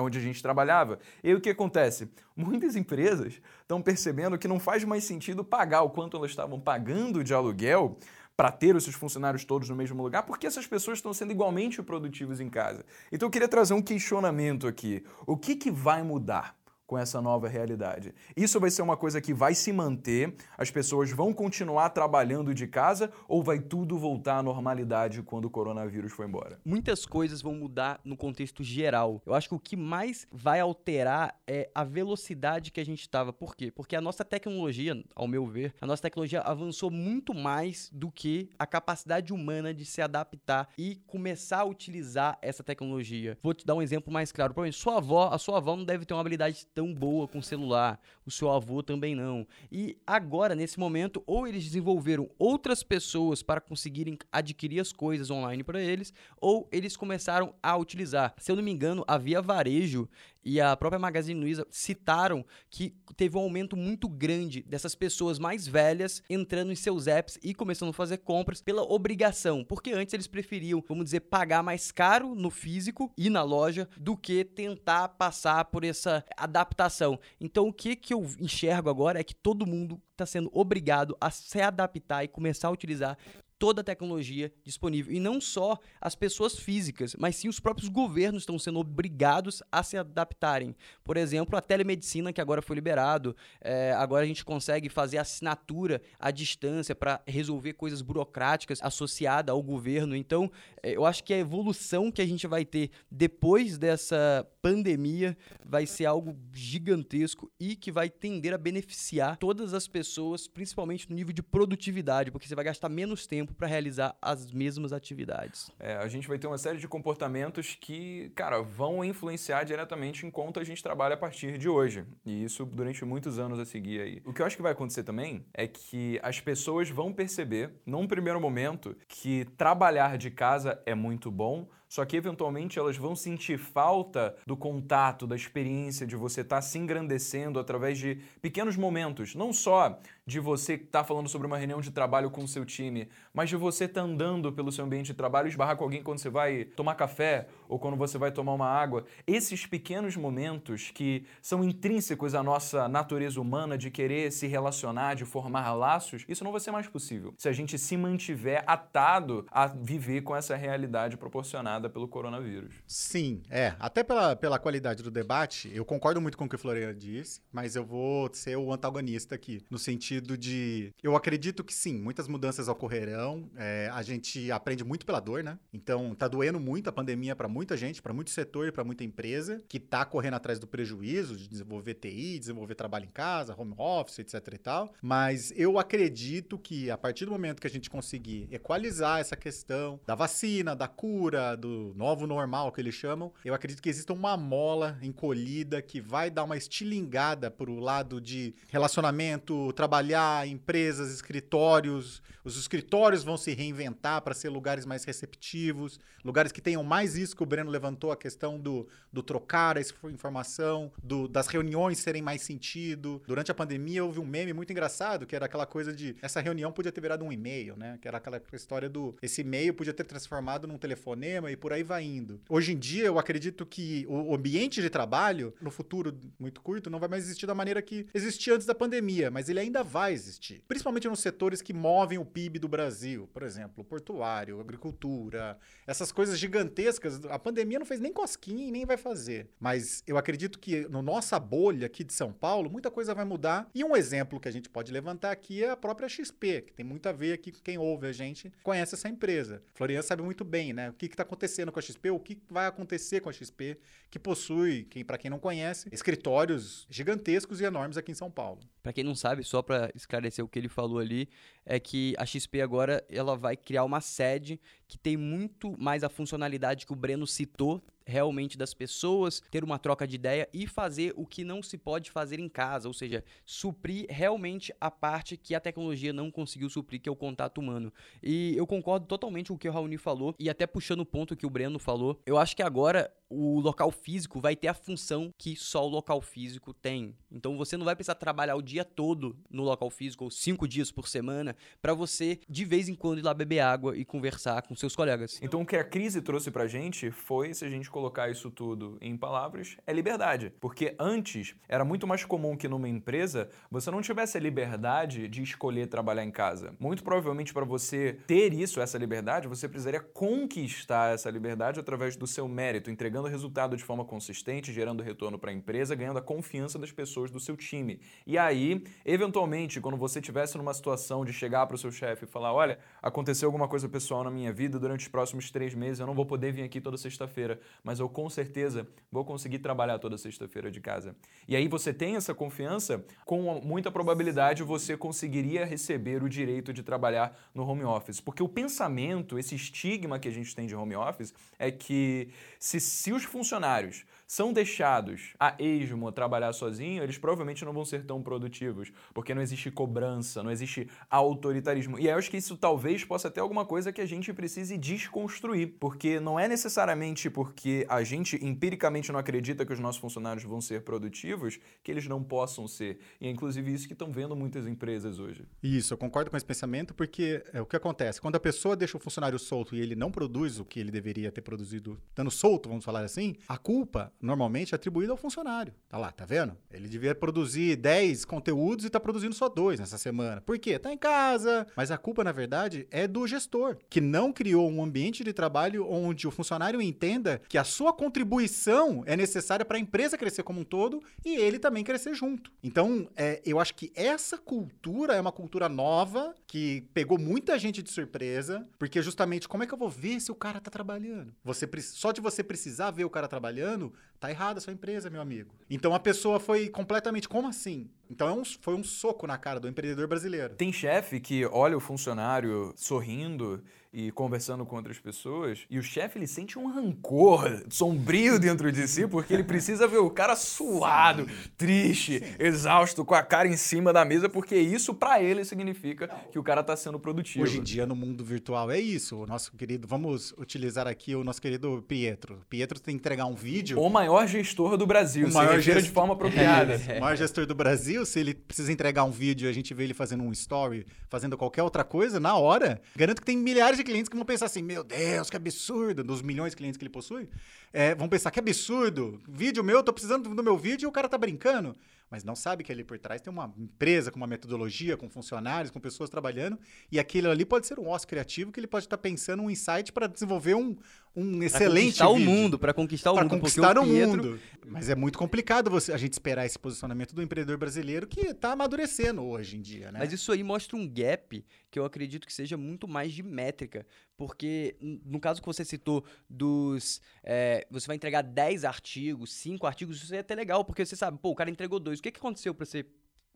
onde 0.02 0.18
a 0.18 0.20
gente 0.20 0.42
trabalhava. 0.42 0.98
E 1.22 1.28
aí 1.28 1.34
o 1.34 1.40
que 1.40 1.50
acontece? 1.50 2.10
Muitas 2.36 2.76
empresas 2.76 3.40
estão 3.62 3.80
percebendo 3.80 4.38
que 4.38 4.48
não 4.48 4.58
faz 4.58 4.84
mais 4.84 5.04
sentido 5.04 5.44
pagar 5.44 5.82
o 5.82 5.90
quanto 5.90 6.16
elas 6.16 6.30
estavam 6.30 6.60
pagando 6.60 7.22
de 7.22 7.32
aluguel 7.34 7.98
para 8.36 8.50
ter 8.50 8.74
os 8.74 8.84
seus 8.84 8.96
funcionários 8.96 9.44
todos 9.44 9.68
no 9.68 9.76
mesmo 9.76 10.02
lugar, 10.02 10.24
porque 10.24 10.46
essas 10.46 10.66
pessoas 10.66 10.98
estão 10.98 11.14
sendo 11.14 11.30
igualmente 11.30 11.82
produtivas 11.82 12.40
em 12.40 12.48
casa. 12.48 12.84
Então 13.12 13.26
eu 13.26 13.30
queria 13.30 13.48
trazer 13.48 13.74
um 13.74 13.82
questionamento 13.82 14.66
aqui. 14.66 15.04
O 15.26 15.36
que, 15.36 15.54
que 15.54 15.70
vai 15.70 16.02
mudar? 16.02 16.56
Com 16.86 16.98
essa 16.98 17.20
nova 17.20 17.48
realidade. 17.48 18.14
Isso 18.36 18.60
vai 18.60 18.70
ser 18.70 18.82
uma 18.82 18.96
coisa 18.96 19.20
que 19.20 19.32
vai 19.32 19.54
se 19.54 19.72
manter, 19.72 20.34
as 20.56 20.70
pessoas 20.70 21.10
vão 21.10 21.32
continuar 21.32 21.90
trabalhando 21.90 22.54
de 22.54 22.66
casa 22.66 23.10
ou 23.28 23.42
vai 23.42 23.58
tudo 23.58 23.98
voltar 23.98 24.38
à 24.38 24.42
normalidade 24.42 25.22
quando 25.22 25.46
o 25.46 25.50
coronavírus 25.50 26.12
for 26.12 26.26
embora? 26.26 26.58
Muitas 26.64 27.06
coisas 27.06 27.40
vão 27.40 27.54
mudar 27.54 28.00
no 28.04 28.16
contexto 28.16 28.62
geral. 28.62 29.22
Eu 29.24 29.34
acho 29.34 29.48
que 29.48 29.54
o 29.54 29.60
que 29.60 29.76
mais 29.76 30.26
vai 30.30 30.60
alterar 30.60 31.38
é 31.46 31.70
a 31.74 31.84
velocidade 31.84 32.70
que 32.70 32.80
a 32.80 32.84
gente 32.84 33.00
estava. 33.00 33.32
Por 33.32 33.56
quê? 33.56 33.70
Porque 33.70 33.96
a 33.96 34.00
nossa 34.00 34.24
tecnologia, 34.24 35.02
ao 35.14 35.26
meu 35.26 35.46
ver, 35.46 35.74
a 35.80 35.86
nossa 35.86 36.02
tecnologia 36.02 36.40
avançou 36.40 36.90
muito 36.90 37.34
mais 37.34 37.90
do 37.92 38.10
que 38.10 38.50
a 38.58 38.66
capacidade 38.66 39.32
humana 39.32 39.72
de 39.72 39.84
se 39.84 40.02
adaptar 40.02 40.68
e 40.76 40.96
começar 41.06 41.60
a 41.60 41.64
utilizar 41.64 42.38
essa 42.42 42.62
tecnologia. 42.62 43.38
Vou 43.42 43.54
te 43.54 43.64
dar 43.64 43.74
um 43.74 43.82
exemplo 43.82 44.12
mais 44.12 44.32
claro. 44.32 44.52
Por 44.54 44.64
exemplo, 44.64 44.80
sua 44.80 44.98
avó, 44.98 45.30
a 45.32 45.38
sua 45.38 45.58
avó 45.58 45.76
não 45.76 45.84
deve 45.84 46.04
ter 46.04 46.14
uma 46.14 46.20
habilidade 46.20 46.66
tão 46.74 46.92
boa 46.92 47.28
com 47.28 47.40
celular, 47.40 48.00
o 48.26 48.30
seu 48.30 48.50
avô 48.50 48.82
também 48.82 49.14
não. 49.14 49.46
E 49.70 49.96
agora, 50.06 50.54
nesse 50.54 50.78
momento, 50.78 51.22
ou 51.26 51.46
eles 51.46 51.64
desenvolveram 51.64 52.28
outras 52.38 52.82
pessoas 52.82 53.42
para 53.42 53.60
conseguirem 53.60 54.18
adquirir 54.32 54.80
as 54.80 54.92
coisas 54.92 55.30
online 55.30 55.62
para 55.62 55.80
eles, 55.80 56.12
ou 56.40 56.68
eles 56.72 56.96
começaram 56.96 57.54
a 57.62 57.76
utilizar. 57.76 58.34
Se 58.38 58.50
eu 58.50 58.56
não 58.56 58.62
me 58.62 58.72
engano, 58.72 59.04
a 59.06 59.16
Via 59.16 59.40
Varejo 59.40 60.08
e 60.44 60.60
a 60.60 60.76
própria 60.76 60.98
Magazine 60.98 61.40
Luiza 61.40 61.66
citaram 61.70 62.44
que 62.68 62.94
teve 63.16 63.36
um 63.36 63.40
aumento 63.40 63.76
muito 63.76 64.08
grande 64.08 64.62
dessas 64.62 64.94
pessoas 64.94 65.38
mais 65.38 65.66
velhas 65.66 66.22
entrando 66.28 66.72
em 66.72 66.76
seus 66.76 67.06
apps 67.06 67.38
e 67.42 67.54
começando 67.54 67.90
a 67.90 67.92
fazer 67.94 68.18
compras 68.18 68.60
pela 68.60 68.82
obrigação, 68.82 69.64
porque 69.64 69.92
antes 69.92 70.12
eles 70.12 70.26
preferiam, 70.26 70.82
vamos 70.86 71.04
dizer, 71.04 71.20
pagar 71.20 71.62
mais 71.62 71.90
caro 71.90 72.34
no 72.34 72.50
físico 72.50 73.12
e 73.16 73.30
na 73.30 73.42
loja 73.42 73.88
do 73.96 74.16
que 74.16 74.44
tentar 74.44 75.08
passar 75.10 75.64
por 75.66 75.84
essa 75.84 76.24
adaptação. 76.36 77.18
Então, 77.40 77.68
o 77.68 77.72
que 77.72 77.96
que 77.96 78.12
eu 78.12 78.24
enxergo 78.38 78.90
agora 78.90 79.20
é 79.20 79.24
que 79.24 79.34
todo 79.34 79.66
mundo 79.66 80.00
está 80.12 80.24
sendo 80.24 80.50
obrigado 80.52 81.16
a 81.20 81.30
se 81.30 81.60
adaptar 81.60 82.24
e 82.24 82.28
começar 82.28 82.68
a 82.68 82.72
utilizar 82.72 83.18
toda 83.64 83.80
a 83.80 83.84
tecnologia 83.84 84.52
disponível. 84.62 85.10
E 85.10 85.18
não 85.18 85.40
só 85.40 85.78
as 85.98 86.14
pessoas 86.14 86.54
físicas, 86.54 87.16
mas 87.18 87.34
sim 87.34 87.48
os 87.48 87.58
próprios 87.58 87.88
governos 87.88 88.42
estão 88.42 88.58
sendo 88.58 88.78
obrigados 88.78 89.62
a 89.72 89.82
se 89.82 89.96
adaptarem. 89.96 90.76
Por 91.02 91.16
exemplo, 91.16 91.56
a 91.56 91.62
telemedicina, 91.62 92.30
que 92.30 92.42
agora 92.42 92.60
foi 92.60 92.76
liberado, 92.76 93.34
é, 93.62 93.94
agora 93.94 94.22
a 94.22 94.28
gente 94.28 94.44
consegue 94.44 94.90
fazer 94.90 95.16
assinatura 95.16 96.02
à 96.20 96.30
distância 96.30 96.94
para 96.94 97.22
resolver 97.26 97.72
coisas 97.72 98.02
burocráticas 98.02 98.80
associadas 98.82 99.50
ao 99.50 99.62
governo. 99.62 100.14
Então, 100.14 100.52
é, 100.82 100.90
eu 100.90 101.06
acho 101.06 101.24
que 101.24 101.32
a 101.32 101.38
evolução 101.38 102.12
que 102.12 102.20
a 102.20 102.26
gente 102.26 102.46
vai 102.46 102.66
ter 102.66 102.90
depois 103.10 103.78
dessa 103.78 104.46
pandemia 104.60 105.38
vai 105.64 105.86
ser 105.86 106.04
algo 106.04 106.36
gigantesco 106.52 107.50
e 107.58 107.76
que 107.76 107.90
vai 107.90 108.10
tender 108.10 108.52
a 108.52 108.58
beneficiar 108.58 109.38
todas 109.38 109.72
as 109.72 109.88
pessoas, 109.88 110.46
principalmente 110.46 111.08
no 111.08 111.16
nível 111.16 111.32
de 111.32 111.42
produtividade, 111.42 112.30
porque 112.30 112.46
você 112.46 112.54
vai 112.54 112.66
gastar 112.66 112.90
menos 112.90 113.26
tempo 113.26 113.53
para 113.54 113.66
realizar 113.66 114.16
as 114.20 114.50
mesmas 114.52 114.92
atividades. 114.92 115.70
É, 115.78 115.96
a 115.96 116.08
gente 116.08 116.28
vai 116.28 116.38
ter 116.38 116.46
uma 116.46 116.58
série 116.58 116.78
de 116.78 116.88
comportamentos 116.88 117.76
que, 117.80 118.30
cara, 118.34 118.60
vão 118.60 119.04
influenciar 119.04 119.64
diretamente 119.64 120.26
enquanto 120.26 120.60
a 120.60 120.64
gente 120.64 120.82
trabalha 120.82 121.14
a 121.14 121.18
partir 121.18 121.58
de 121.58 121.68
hoje. 121.68 122.04
E 122.24 122.44
isso 122.44 122.64
durante 122.64 123.04
muitos 123.04 123.38
anos 123.38 123.58
a 123.58 123.64
seguir 123.64 124.00
aí. 124.00 124.22
O 124.24 124.32
que 124.32 124.42
eu 124.42 124.46
acho 124.46 124.56
que 124.56 124.62
vai 124.62 124.72
acontecer 124.72 125.02
também 125.02 125.44
é 125.52 125.66
que 125.66 126.18
as 126.22 126.40
pessoas 126.40 126.90
vão 126.90 127.12
perceber, 127.12 127.70
num 127.86 128.06
primeiro 128.06 128.40
momento, 128.40 128.96
que 129.08 129.44
trabalhar 129.56 130.18
de 130.18 130.30
casa 130.30 130.80
é 130.84 130.94
muito 130.94 131.30
bom, 131.30 131.68
só 131.94 132.04
que 132.04 132.16
eventualmente 132.16 132.76
elas 132.76 132.96
vão 132.96 133.14
sentir 133.14 133.56
falta 133.56 134.34
do 134.44 134.56
contato, 134.56 135.28
da 135.28 135.36
experiência 135.36 136.04
de 136.04 136.16
você 136.16 136.40
estar 136.40 136.56
tá 136.56 136.62
se 136.62 136.76
engrandecendo 136.76 137.60
através 137.60 137.98
de 137.98 138.16
pequenos 138.42 138.76
momentos, 138.76 139.36
não 139.36 139.52
só 139.52 140.00
de 140.26 140.40
você 140.40 140.74
estar 140.74 141.00
tá 141.00 141.04
falando 141.04 141.28
sobre 141.28 141.46
uma 141.46 141.58
reunião 141.58 141.80
de 141.80 141.90
trabalho 141.90 142.30
com 142.30 142.42
o 142.42 142.48
seu 142.48 142.64
time, 142.64 143.08
mas 143.32 143.50
de 143.50 143.56
você 143.56 143.84
estar 143.84 144.00
tá 144.00 144.06
andando 144.06 144.52
pelo 144.52 144.72
seu 144.72 144.84
ambiente 144.84 145.06
de 145.06 145.14
trabalho 145.14 145.48
esbarrar 145.48 145.76
com 145.76 145.84
alguém 145.84 146.02
quando 146.02 146.18
você 146.18 146.30
vai 146.30 146.64
tomar 146.64 146.94
café 146.94 147.46
ou 147.68 147.78
quando 147.78 147.96
você 147.96 148.16
vai 148.16 148.32
tomar 148.32 148.54
uma 148.54 148.68
água. 148.68 149.04
Esses 149.26 149.66
pequenos 149.66 150.16
momentos 150.16 150.90
que 150.94 151.26
são 151.42 151.62
intrínsecos 151.62 152.34
à 152.34 152.42
nossa 152.42 152.88
natureza 152.88 153.40
humana 153.40 153.76
de 153.76 153.90
querer 153.90 154.32
se 154.32 154.46
relacionar, 154.46 155.14
de 155.14 155.24
formar 155.24 155.72
laços, 155.74 156.24
isso 156.26 156.42
não 156.42 156.52
vai 156.52 156.60
ser 156.60 156.70
mais 156.70 156.88
possível 156.88 157.34
se 157.36 157.48
a 157.48 157.52
gente 157.52 157.78
se 157.78 157.96
mantiver 157.96 158.64
atado 158.66 159.46
a 159.50 159.66
viver 159.66 160.22
com 160.22 160.34
essa 160.34 160.56
realidade 160.56 161.16
proporcionada 161.16 161.90
pelo 161.90 162.08
coronavírus. 162.08 162.74
Sim, 162.86 163.42
é. 163.50 163.74
Até 163.78 164.02
pela, 164.02 164.34
pela 164.34 164.58
qualidade 164.58 165.02
do 165.02 165.10
debate, 165.10 165.70
eu 165.74 165.84
concordo 165.84 166.20
muito 166.20 166.38
com 166.38 166.44
o 166.44 166.48
que 166.48 166.54
o 166.54 166.58
Floriano 166.58 166.94
disse, 166.94 167.40
mas 167.52 167.76
eu 167.76 167.84
vou 167.84 168.30
ser 168.32 168.56
o 168.56 168.72
antagonista 168.72 169.34
aqui, 169.34 169.62
no 169.70 169.78
sentido 169.78 170.13
de. 170.20 170.92
Eu 171.02 171.16
acredito 171.16 171.64
que 171.64 171.74
sim, 171.74 171.98
muitas 171.98 172.28
mudanças 172.28 172.68
ocorrerão. 172.68 173.50
É, 173.56 173.90
a 173.92 174.02
gente 174.02 174.50
aprende 174.50 174.84
muito 174.84 175.06
pela 175.06 175.20
dor, 175.20 175.42
né? 175.42 175.58
Então, 175.72 176.14
tá 176.14 176.28
doendo 176.28 176.60
muito 176.60 176.88
a 176.88 176.92
pandemia 176.92 177.36
para 177.36 177.48
muita 177.48 177.76
gente, 177.76 178.02
para 178.02 178.12
muito 178.12 178.30
setor 178.30 178.68
e 178.68 178.72
para 178.72 178.84
muita 178.84 179.04
empresa, 179.04 179.62
que 179.68 179.78
tá 179.78 180.04
correndo 180.04 180.34
atrás 180.34 180.58
do 180.58 180.66
prejuízo 180.66 181.36
de 181.36 181.48
desenvolver 181.48 181.94
TI, 181.94 182.38
desenvolver 182.38 182.74
trabalho 182.74 183.04
em 183.04 183.10
casa, 183.10 183.54
home 183.56 183.74
office, 183.76 184.18
etc 184.20 184.54
e 184.54 184.58
tal. 184.58 184.94
Mas 185.02 185.52
eu 185.56 185.78
acredito 185.78 186.58
que 186.58 186.90
a 186.90 186.98
partir 186.98 187.24
do 187.24 187.30
momento 187.30 187.60
que 187.60 187.66
a 187.66 187.70
gente 187.70 187.90
conseguir 187.90 188.48
equalizar 188.50 189.20
essa 189.20 189.36
questão 189.36 190.00
da 190.06 190.14
vacina, 190.14 190.74
da 190.74 190.88
cura, 190.88 191.56
do 191.56 191.92
novo 191.96 192.26
normal 192.26 192.72
que 192.72 192.80
eles 192.80 192.94
chamam, 192.94 193.32
eu 193.44 193.54
acredito 193.54 193.82
que 193.82 193.88
exista 193.88 194.12
uma 194.12 194.36
mola 194.36 194.98
encolhida 195.02 195.80
que 195.82 196.00
vai 196.00 196.30
dar 196.30 196.44
uma 196.44 196.56
estilingada 196.56 197.50
pro 197.50 197.78
lado 197.78 198.20
de 198.20 198.54
relacionamento, 198.68 199.72
trabalhar, 200.04 200.46
empresas, 200.46 201.10
escritórios. 201.12 202.22
Os 202.44 202.58
escritórios 202.58 203.24
vão 203.24 203.38
se 203.38 203.54
reinventar 203.54 204.20
para 204.20 204.34
ser 204.34 204.50
lugares 204.50 204.84
mais 204.84 205.02
receptivos, 205.04 205.98
lugares 206.22 206.52
que 206.52 206.60
tenham 206.60 206.84
mais 206.84 207.16
isso 207.16 207.34
que 207.34 207.42
o 207.42 207.46
Breno 207.46 207.70
levantou, 207.70 208.12
a 208.12 208.16
questão 208.16 208.60
do, 208.60 208.86
do 209.10 209.22
trocar 209.22 209.78
essa 209.78 209.94
informação, 210.10 210.92
do, 211.02 211.26
das 211.26 211.46
reuniões 211.46 211.98
serem 211.98 212.20
mais 212.20 212.42
sentido. 212.42 213.22
Durante 213.26 213.50
a 213.50 213.54
pandemia 213.54 214.04
houve 214.04 214.20
um 214.20 214.26
meme 214.26 214.52
muito 214.52 214.70
engraçado, 214.70 215.24
que 215.24 215.34
era 215.34 215.46
aquela 215.46 215.64
coisa 215.64 215.90
de 215.90 216.16
essa 216.20 216.38
reunião 216.38 216.70
podia 216.70 216.92
ter 216.92 217.00
virado 217.00 217.24
um 217.24 217.32
e-mail, 217.32 217.78
né? 217.78 217.98
Que 218.02 218.06
era 218.06 218.18
aquela 218.18 218.40
história 218.52 218.90
do 218.90 219.16
esse 219.22 219.40
e-mail 219.40 219.72
podia 219.72 219.94
ter 219.94 220.04
transformado 220.04 220.68
num 220.68 220.76
telefonema 220.76 221.50
e 221.50 221.56
por 221.56 221.72
aí 221.72 221.82
vai 221.82 222.04
indo. 222.04 222.42
Hoje 222.46 222.72
em 222.72 222.78
dia 222.78 223.06
eu 223.06 223.18
acredito 223.18 223.64
que 223.64 224.04
o 224.06 224.34
ambiente 224.34 224.82
de 224.82 224.90
trabalho, 224.90 225.54
no 225.62 225.70
futuro 225.70 226.14
muito 226.38 226.60
curto, 226.60 226.90
não 226.90 227.00
vai 227.00 227.08
mais 227.08 227.24
existir 227.24 227.46
da 227.46 227.54
maneira 227.54 227.80
que 227.80 228.06
existia 228.12 228.54
antes 228.54 228.66
da 228.66 228.74
pandemia, 228.74 229.30
mas 229.30 229.48
ele 229.48 229.60
ainda 229.60 229.82
vai 229.82 230.12
existir. 230.12 230.62
Principalmente 230.68 231.08
nos 231.08 231.20
setores 231.20 231.62
que 231.62 231.72
movem 231.72 232.18
o 232.18 232.33
PIB 232.34 232.58
do 232.58 232.66
Brasil, 232.66 233.28
por 233.32 233.44
exemplo, 233.44 233.84
portuário, 233.84 234.60
agricultura, 234.60 235.56
essas 235.86 236.10
coisas 236.10 236.36
gigantescas. 236.36 237.24
A 237.26 237.38
pandemia 237.38 237.78
não 237.78 237.86
fez 237.86 238.00
nem 238.00 238.12
cosquinha 238.12 238.66
e 238.66 238.72
nem 238.72 238.84
vai 238.84 238.96
fazer. 238.96 239.48
Mas 239.60 240.02
eu 240.04 240.18
acredito 240.18 240.58
que 240.58 240.80
no 240.88 241.00
nossa 241.00 241.38
bolha 241.38 241.86
aqui 241.86 242.02
de 242.02 242.12
São 242.12 242.32
Paulo, 242.32 242.68
muita 242.68 242.90
coisa 242.90 243.14
vai 243.14 243.24
mudar. 243.24 243.70
E 243.72 243.84
um 243.84 243.96
exemplo 243.96 244.40
que 244.40 244.48
a 244.48 244.50
gente 244.50 244.68
pode 244.68 244.90
levantar 244.90 245.30
aqui 245.30 245.62
é 245.62 245.70
a 245.70 245.76
própria 245.76 246.08
XP, 246.08 246.62
que 246.62 246.72
tem 246.72 246.84
muito 246.84 247.08
a 247.08 247.12
ver 247.12 247.34
aqui 247.34 247.52
com 247.52 247.60
quem 247.60 247.78
ouve 247.78 248.08
a 248.08 248.12
gente, 248.12 248.52
conhece 248.64 248.96
essa 248.96 249.08
empresa. 249.08 249.62
Florian 249.72 250.02
sabe 250.02 250.22
muito 250.22 250.44
bem, 250.44 250.72
né? 250.72 250.90
O 250.90 250.94
que 250.94 251.06
está 251.06 251.22
acontecendo 251.22 251.70
com 251.70 251.78
a 251.78 251.82
XP, 251.82 252.10
o 252.10 252.18
que 252.18 252.36
vai 252.50 252.66
acontecer 252.66 253.20
com 253.20 253.28
a 253.28 253.32
XP, 253.32 253.78
que 254.10 254.18
possui, 254.18 254.88
para 255.06 255.18
quem 255.18 255.30
não 255.30 255.38
conhece, 255.38 255.88
escritórios 255.92 256.86
gigantescos 256.90 257.60
e 257.60 257.64
enormes 257.64 257.96
aqui 257.96 258.10
em 258.10 258.14
São 258.14 258.30
Paulo. 258.30 258.60
Para 258.82 258.92
quem 258.92 259.04
não 259.04 259.14
sabe, 259.14 259.44
só 259.44 259.62
para 259.62 259.90
esclarecer 259.94 260.44
o 260.44 260.48
que 260.48 260.58
ele 260.58 260.68
falou 260.68 260.98
ali, 260.98 261.28
é 261.64 261.78
que 261.78 262.14
a 262.18 262.23
XP 262.26 262.60
agora 262.60 263.04
ela 263.08 263.36
vai 263.36 263.56
criar 263.56 263.84
uma 263.84 264.00
sede 264.00 264.60
que 264.86 264.98
tem 264.98 265.16
muito 265.16 265.76
mais 265.78 266.04
a 266.04 266.08
funcionalidade 266.08 266.86
que 266.86 266.92
o 266.92 266.96
Breno 266.96 267.26
citou 267.26 267.82
realmente 268.06 268.58
das 268.58 268.74
pessoas, 268.74 269.42
ter 269.50 269.64
uma 269.64 269.78
troca 269.78 270.06
de 270.06 270.16
ideia 270.16 270.48
e 270.52 270.66
fazer 270.66 271.12
o 271.16 271.26
que 271.26 271.44
não 271.44 271.62
se 271.62 271.78
pode 271.78 272.10
fazer 272.10 272.38
em 272.38 272.48
casa, 272.48 272.88
ou 272.88 272.94
seja, 272.94 273.24
suprir 273.44 274.06
realmente 274.08 274.72
a 274.80 274.90
parte 274.90 275.36
que 275.36 275.54
a 275.54 275.60
tecnologia 275.60 276.12
não 276.12 276.30
conseguiu 276.30 276.68
suprir, 276.68 277.00
que 277.00 277.08
é 277.08 277.12
o 277.12 277.16
contato 277.16 277.58
humano. 277.58 277.92
E 278.22 278.54
eu 278.56 278.66
concordo 278.66 279.06
totalmente 279.06 279.48
com 279.48 279.54
o 279.54 279.58
que 279.58 279.68
o 279.68 279.72
Raoni 279.72 279.96
falou, 279.96 280.34
e 280.38 280.50
até 280.50 280.66
puxando 280.66 281.00
o 281.00 281.06
ponto 281.06 281.36
que 281.36 281.46
o 281.46 281.50
Breno 281.50 281.78
falou, 281.78 282.20
eu 282.26 282.38
acho 282.38 282.54
que 282.54 282.62
agora 282.62 283.12
o 283.28 283.58
local 283.58 283.90
físico 283.90 284.40
vai 284.40 284.54
ter 284.54 284.68
a 284.68 284.74
função 284.74 285.32
que 285.36 285.56
só 285.56 285.84
o 285.84 285.88
local 285.88 286.20
físico 286.20 286.72
tem. 286.72 287.16
Então 287.32 287.56
você 287.56 287.76
não 287.76 287.84
vai 287.84 287.96
precisar 287.96 288.14
trabalhar 288.14 288.54
o 288.54 288.62
dia 288.62 288.84
todo 288.84 289.36
no 289.50 289.62
local 289.62 289.90
físico, 289.90 290.24
ou 290.24 290.30
cinco 290.30 290.68
dias 290.68 290.92
por 290.92 291.08
semana, 291.08 291.56
para 291.82 291.94
você 291.94 292.38
de 292.48 292.64
vez 292.64 292.88
em 292.88 292.94
quando 292.94 293.18
ir 293.18 293.22
lá 293.22 293.34
beber 293.34 293.60
água 293.60 293.96
e 293.96 294.04
conversar 294.04 294.62
com 294.62 294.76
seus 294.76 294.94
colegas. 294.94 295.40
Então 295.42 295.62
o 295.62 295.66
que 295.66 295.76
a 295.76 295.82
crise 295.84 296.22
trouxe 296.22 296.50
pra 296.50 296.66
gente 296.66 297.10
foi, 297.10 297.52
se 297.54 297.64
a 297.64 297.68
gente 297.68 297.90
colocar 297.94 298.28
isso 298.28 298.50
tudo 298.50 298.98
em 299.00 299.16
palavras, 299.16 299.76
é 299.86 299.92
liberdade. 299.92 300.52
Porque 300.60 300.96
antes 300.98 301.54
era 301.68 301.84
muito 301.84 302.08
mais 302.08 302.24
comum 302.24 302.56
que 302.56 302.66
numa 302.66 302.88
empresa 302.88 303.48
você 303.70 303.88
não 303.88 304.02
tivesse 304.02 304.36
a 304.36 304.40
liberdade 304.40 305.28
de 305.28 305.40
escolher 305.40 305.86
trabalhar 305.86 306.24
em 306.24 306.30
casa. 306.32 306.74
Muito 306.80 307.04
provavelmente 307.04 307.54
para 307.54 307.64
você 307.64 308.18
ter 308.26 308.52
isso, 308.52 308.80
essa 308.80 308.98
liberdade, 308.98 309.46
você 309.46 309.68
precisaria 309.68 310.00
conquistar 310.00 311.14
essa 311.14 311.30
liberdade 311.30 311.78
através 311.78 312.16
do 312.16 312.26
seu 312.26 312.48
mérito, 312.48 312.90
entregando 312.90 313.28
resultado 313.28 313.76
de 313.76 313.84
forma 313.84 314.04
consistente, 314.04 314.72
gerando 314.72 315.00
retorno 315.00 315.38
para 315.38 315.52
a 315.52 315.54
empresa, 315.54 315.94
ganhando 315.94 316.18
a 316.18 316.22
confiança 316.22 316.76
das 316.76 316.90
pessoas 316.90 317.30
do 317.30 317.38
seu 317.38 317.56
time. 317.56 318.00
E 318.26 318.36
aí, 318.36 318.82
eventualmente, 319.04 319.80
quando 319.80 319.96
você 319.96 320.18
estivesse 320.18 320.58
numa 320.58 320.74
situação 320.74 321.24
de 321.24 321.32
chegar 321.32 321.64
para 321.68 321.76
o 321.76 321.78
seu 321.78 321.92
chefe 321.92 322.24
e 322.24 322.26
falar: 322.26 322.52
olha, 322.52 322.76
aconteceu 323.00 323.46
alguma 323.46 323.68
coisa 323.68 323.88
pessoal 323.88 324.24
na 324.24 324.32
minha 324.32 324.52
vida 324.52 324.80
durante 324.80 325.02
os 325.02 325.08
próximos 325.08 325.48
três 325.52 325.76
meses, 325.76 326.00
eu 326.00 326.08
não 326.08 326.14
vou 326.14 326.26
poder 326.26 326.50
vir 326.50 326.64
aqui 326.64 326.80
toda 326.80 326.96
sexta-feira, 326.96 327.60
mas 327.84 328.00
eu 328.00 328.08
com 328.08 328.28
certeza 328.30 328.88
vou 329.12 329.24
conseguir 329.24 329.58
trabalhar 329.58 329.98
toda 329.98 330.16
sexta-feira 330.16 330.70
de 330.70 330.80
casa. 330.80 331.14
E 331.46 331.54
aí 331.54 331.68
você 331.68 331.92
tem 331.92 332.16
essa 332.16 332.34
confiança, 332.34 333.04
com 333.26 333.60
muita 333.60 333.92
probabilidade 333.92 334.62
você 334.62 334.96
conseguiria 334.96 335.66
receber 335.66 336.22
o 336.22 336.28
direito 336.28 336.72
de 336.72 336.82
trabalhar 336.82 337.38
no 337.54 337.68
home 337.68 337.84
office. 337.84 338.20
Porque 338.20 338.42
o 338.42 338.48
pensamento, 338.48 339.38
esse 339.38 339.54
estigma 339.54 340.18
que 340.18 340.26
a 340.26 340.32
gente 340.32 340.56
tem 340.56 340.66
de 340.66 340.74
home 340.74 340.96
office, 340.96 341.34
é 341.58 341.70
que 341.70 342.30
se, 342.58 342.80
se 342.80 343.12
os 343.12 343.24
funcionários 343.24 344.06
são 344.26 344.52
deixados 344.52 345.34
a 345.38 345.54
esmo 345.58 346.10
trabalhar 346.12 346.52
sozinho, 346.52 347.02
eles 347.02 347.18
provavelmente 347.18 347.64
não 347.64 347.72
vão 347.72 347.84
ser 347.84 348.04
tão 348.04 348.22
produtivos, 348.22 348.92
porque 349.12 349.34
não 349.34 349.42
existe 349.42 349.70
cobrança, 349.70 350.42
não 350.42 350.50
existe 350.50 350.88
autoritarismo. 351.10 351.98
E 351.98 352.08
eu 352.08 352.16
acho 352.16 352.30
que 352.30 352.36
isso 352.36 352.56
talvez 352.56 353.04
possa 353.04 353.30
ter 353.30 353.40
alguma 353.40 353.64
coisa 353.64 353.92
que 353.92 354.00
a 354.00 354.06
gente 354.06 354.32
precise 354.32 354.78
desconstruir, 354.78 355.76
porque 355.78 356.18
não 356.20 356.38
é 356.38 356.48
necessariamente 356.48 357.28
porque 357.30 357.86
a 357.88 358.02
gente 358.02 358.42
empiricamente 358.44 359.12
não 359.12 359.18
acredita 359.18 359.64
que 359.66 359.72
os 359.72 359.80
nossos 359.80 360.00
funcionários 360.00 360.44
vão 360.44 360.60
ser 360.60 360.82
produtivos 360.82 361.58
que 361.82 361.90
eles 361.90 362.06
não 362.06 362.22
possam 362.22 362.66
ser. 362.66 362.98
E 363.20 363.26
é 363.26 363.30
inclusive 363.30 363.72
isso 363.72 363.86
que 363.86 363.92
estão 363.92 364.10
vendo 364.10 364.34
muitas 364.34 364.66
empresas 364.66 365.18
hoje. 365.18 365.44
Isso, 365.62 365.92
eu 365.92 365.98
concordo 365.98 366.30
com 366.30 366.36
esse 366.36 366.46
pensamento, 366.46 366.94
porque 366.94 367.44
é 367.52 367.60
o 367.60 367.66
que 367.66 367.76
acontece. 367.76 368.20
Quando 368.20 368.36
a 368.36 368.40
pessoa 368.40 368.76
deixa 368.76 368.96
o 368.96 369.00
funcionário 369.00 369.38
solto 369.38 369.74
e 369.74 369.80
ele 369.80 369.94
não 369.94 370.10
produz 370.10 370.58
o 370.58 370.64
que 370.64 370.80
ele 370.80 370.90
deveria 370.90 371.30
ter 371.30 371.42
produzido, 371.42 371.98
dando 372.14 372.30
solto, 372.30 372.68
vamos 372.68 372.84
falar 372.84 373.04
assim, 373.04 373.36
a 373.48 373.58
culpa 373.58 374.12
normalmente 374.20 374.74
é 374.74 374.76
atribuída 374.76 375.12
ao 375.12 375.16
funcionário. 375.16 375.74
Tá 375.88 375.98
lá, 375.98 376.10
tá 376.10 376.24
vendo? 376.24 376.56
Ele 376.70 376.88
devia 376.88 377.14
produzir 377.14 377.76
10 377.76 378.24
conteúdos 378.24 378.84
e 378.84 378.90
tá 378.90 378.98
produzindo 378.98 379.34
só 379.34 379.48
dois 379.48 379.78
nessa 379.78 379.98
semana. 379.98 380.40
Por 380.40 380.58
quê? 380.58 380.78
Tá 380.78 380.92
em 380.92 380.98
casa. 380.98 381.66
Mas 381.76 381.90
a 381.90 381.98
culpa, 381.98 382.24
na 382.24 382.32
verdade, 382.32 382.86
é 382.90 383.06
do 383.06 383.26
gestor, 383.26 383.76
que 383.88 384.00
não 384.00 384.32
criou 384.32 384.70
um 384.70 384.82
ambiente 384.82 385.22
de 385.22 385.32
trabalho 385.32 385.86
onde 385.88 386.26
o 386.26 386.30
funcionário 386.30 386.80
entenda 386.80 387.40
que 387.48 387.58
a 387.58 387.64
sua 387.64 387.92
contribuição 387.92 389.02
é 389.06 389.16
necessária 389.16 389.64
para 389.64 389.76
a 389.76 389.80
empresa 389.80 390.18
crescer 390.18 390.42
como 390.42 390.60
um 390.60 390.64
todo 390.64 391.02
e 391.24 391.36
ele 391.36 391.58
também 391.58 391.84
crescer 391.84 392.14
junto. 392.14 392.50
Então, 392.62 393.08
é, 393.16 393.40
eu 393.44 393.60
acho 393.60 393.74
que 393.74 393.92
essa 393.94 394.38
cultura 394.38 395.14
é 395.14 395.20
uma 395.20 395.32
cultura 395.32 395.68
nova 395.68 396.34
que 396.46 396.88
pegou 396.94 397.18
muita 397.18 397.58
gente 397.58 397.82
de 397.82 397.90
surpresa, 397.90 398.66
porque 398.78 399.02
justamente 399.02 399.48
como 399.48 399.62
é 399.62 399.66
que 399.66 399.74
eu 399.74 399.78
vou 399.78 399.88
ver 399.88 400.20
se 400.20 400.30
o 400.30 400.34
cara 400.34 400.60
tá 400.60 400.70
trabalhando? 400.70 401.34
Você 401.44 401.68
só 401.80 402.12
de 402.12 402.20
você 402.20 402.42
precisar 402.42 402.90
ver 402.90 403.04
o 403.04 403.10
cara 403.10 403.28
trabalhando, 403.28 403.92
tá 404.24 404.30
errada 404.30 404.58
a 404.58 404.60
sua 404.62 404.72
empresa, 404.72 405.10
meu 405.10 405.20
amigo. 405.20 405.54
Então 405.68 405.94
a 405.94 406.00
pessoa 406.00 406.40
foi 406.40 406.70
completamente, 406.70 407.28
como 407.28 407.46
assim? 407.46 407.90
Então 408.10 408.28
é 408.28 408.32
um, 408.32 408.42
foi 408.44 408.74
um 408.74 408.84
soco 408.84 409.26
na 409.26 409.38
cara 409.38 409.58
do 409.60 409.68
empreendedor 409.68 410.06
brasileiro. 410.06 410.54
Tem 410.54 410.72
chefe 410.72 411.20
que 411.20 411.44
olha 411.46 411.76
o 411.76 411.80
funcionário 411.80 412.72
sorrindo 412.76 413.62
e 413.96 414.10
conversando 414.10 414.66
com 414.66 414.74
outras 414.74 414.98
pessoas, 414.98 415.60
e 415.70 415.78
o 415.78 415.82
chefe 415.82 416.18
ele 416.18 416.26
sente 416.26 416.58
um 416.58 416.66
rancor 416.66 417.62
sombrio 417.70 418.40
dentro 418.40 418.72
de 418.72 418.88
si, 418.88 419.06
porque 419.06 419.32
ele 419.32 419.44
precisa 419.44 419.86
ver 419.86 419.98
o 419.98 420.10
cara 420.10 420.34
suado, 420.34 421.24
Sim. 421.28 421.50
triste, 421.56 422.18
Sim. 422.18 422.34
exausto, 422.40 423.04
com 423.04 423.14
a 423.14 423.22
cara 423.22 423.46
em 423.46 423.56
cima 423.56 423.92
da 423.92 424.04
mesa, 424.04 424.28
porque 424.28 424.56
isso 424.56 424.92
para 424.94 425.22
ele 425.22 425.44
significa 425.44 426.08
Não. 426.08 426.16
que 426.32 426.38
o 426.40 426.42
cara 426.42 426.64
tá 426.64 426.76
sendo 426.76 426.98
produtivo. 426.98 427.44
Hoje 427.44 427.58
em 427.58 427.62
dia 427.62 427.86
no 427.86 427.94
mundo 427.94 428.24
virtual 428.24 428.68
é 428.68 428.80
isso. 428.80 429.16
O 429.16 429.26
nosso 429.28 429.52
querido, 429.52 429.86
vamos 429.86 430.34
utilizar 430.36 430.88
aqui 430.88 431.14
o 431.14 431.22
nosso 431.22 431.40
querido 431.40 431.84
Pietro. 431.86 432.40
Pietro 432.50 432.80
tem 432.80 432.96
que 432.96 433.00
entregar 433.00 433.26
um 433.26 433.34
vídeo. 433.36 433.78
O 433.78 433.88
maior 433.88 434.26
gestor 434.26 434.76
do 434.76 434.88
Brasil, 434.88 435.28
o 435.28 435.32
maior 435.32 435.60
gestor 435.60 435.82
de 435.82 435.90
forma 435.90 436.14
apropriada. 436.14 436.82
É. 436.88 436.98
O 436.98 437.00
maior 437.00 437.16
gestor 437.16 437.46
do 437.46 437.54
Brasil 437.54 437.93
Brasil, 437.94 438.06
se 438.06 438.18
ele 438.18 438.34
precisa 438.34 438.72
entregar 438.72 439.04
um 439.04 439.10
vídeo 439.10 439.48
a 439.48 439.52
gente 439.52 439.72
vê 439.72 439.84
ele 439.84 439.94
fazendo 439.94 440.24
um 440.24 440.32
story, 440.32 440.86
fazendo 441.08 441.36
qualquer 441.36 441.62
outra 441.62 441.84
coisa, 441.84 442.18
na 442.18 442.36
hora, 442.36 442.80
garanto 442.96 443.20
que 443.20 443.26
tem 443.26 443.36
milhares 443.36 443.76
de 443.78 443.84
clientes 443.84 444.08
que 444.08 444.16
vão 444.16 444.24
pensar 444.24 444.46
assim: 444.46 444.62
meu 444.62 444.82
Deus, 444.82 445.30
que 445.30 445.36
absurdo, 445.36 446.02
dos 446.02 446.22
milhões 446.22 446.52
de 446.52 446.56
clientes 446.56 446.76
que 446.76 446.84
ele 446.84 446.90
possui, 446.90 447.28
é, 447.72 447.94
vão 447.94 448.08
pensar 448.08 448.30
que 448.30 448.40
absurdo, 448.40 449.20
vídeo 449.28 449.62
meu, 449.62 449.82
tô 449.82 449.92
precisando 449.92 450.34
do 450.34 450.42
meu 450.42 450.56
vídeo 450.58 450.86
e 450.86 450.88
o 450.88 450.92
cara 450.92 451.08
tá 451.08 451.16
brincando 451.16 451.76
mas 452.14 452.22
não 452.22 452.36
sabe 452.36 452.62
que 452.62 452.70
ali 452.70 452.84
por 452.84 452.96
trás 452.96 453.20
tem 453.20 453.32
uma 453.32 453.52
empresa 453.58 454.08
com 454.08 454.16
uma 454.16 454.26
metodologia, 454.26 454.96
com 454.96 455.08
funcionários, 455.08 455.72
com 455.72 455.80
pessoas 455.80 456.08
trabalhando, 456.08 456.56
e 456.90 457.00
aquilo 457.00 457.28
ali 457.28 457.44
pode 457.44 457.66
ser 457.66 457.76
um 457.80 457.88
ócio 457.88 458.06
criativo 458.06 458.52
que 458.52 458.60
ele 458.60 458.68
pode 458.68 458.86
estar 458.86 458.98
pensando 458.98 459.42
um 459.42 459.50
insight 459.50 459.92
para 459.92 460.06
desenvolver 460.06 460.54
um, 460.54 460.76
um 461.16 461.42
excelente 461.42 461.98
conquistar 461.98 462.08
vídeo. 462.08 462.30
o 462.30 462.34
mundo, 462.34 462.58
para 462.58 462.74
conquistar 462.74 463.12
o 463.12 463.14
pra 463.14 463.24
mundo, 463.24 463.40
conquistar 463.40 463.78
o, 463.78 463.82
o 463.82 463.84
Pietro... 463.84 464.16
mundo. 464.16 464.40
Mas 464.66 464.88
é 464.88 464.94
muito 464.94 465.18
complicado 465.18 465.70
você, 465.70 465.92
a 465.92 465.96
gente 465.96 466.14
esperar 466.14 466.44
esse 466.44 466.58
posicionamento 466.58 467.14
do 467.14 467.22
empreendedor 467.22 467.56
brasileiro 467.56 468.06
que 468.06 468.20
está 468.20 468.52
amadurecendo 468.52 469.22
hoje 469.22 469.56
em 469.56 469.60
dia, 469.60 469.92
né? 469.92 469.98
Mas 470.00 470.12
isso 470.12 470.32
aí 470.32 470.42
mostra 470.42 470.76
um 470.76 470.88
gap 470.88 471.44
que 471.70 471.78
eu 471.78 471.84
acredito 471.84 472.26
que 472.26 472.32
seja 472.32 472.56
muito 472.56 472.88
mais 472.88 473.12
de 473.12 473.22
métrica, 473.22 473.86
porque 474.16 474.76
no 474.80 475.20
caso 475.20 475.40
que 475.40 475.46
você 475.46 475.64
citou 475.64 476.04
dos, 476.28 477.00
é, 477.22 477.66
você 477.70 477.86
vai 477.86 477.96
entregar 477.96 478.22
10 478.22 478.64
artigos, 478.64 479.32
5 479.32 479.66
artigos, 479.66 480.02
isso 480.02 480.14
é 480.14 480.18
até 480.18 480.34
legal, 480.34 480.64
porque 480.64 480.84
você 480.84 480.96
sabe, 480.96 481.18
pô, 481.20 481.30
o 481.30 481.34
cara 481.34 481.50
entregou 481.50 481.78
dois, 481.78 481.98
o 481.98 482.02
que, 482.02 482.10
que 482.10 482.18
aconteceu 482.18 482.54
para 482.54 482.66
você 482.66 482.84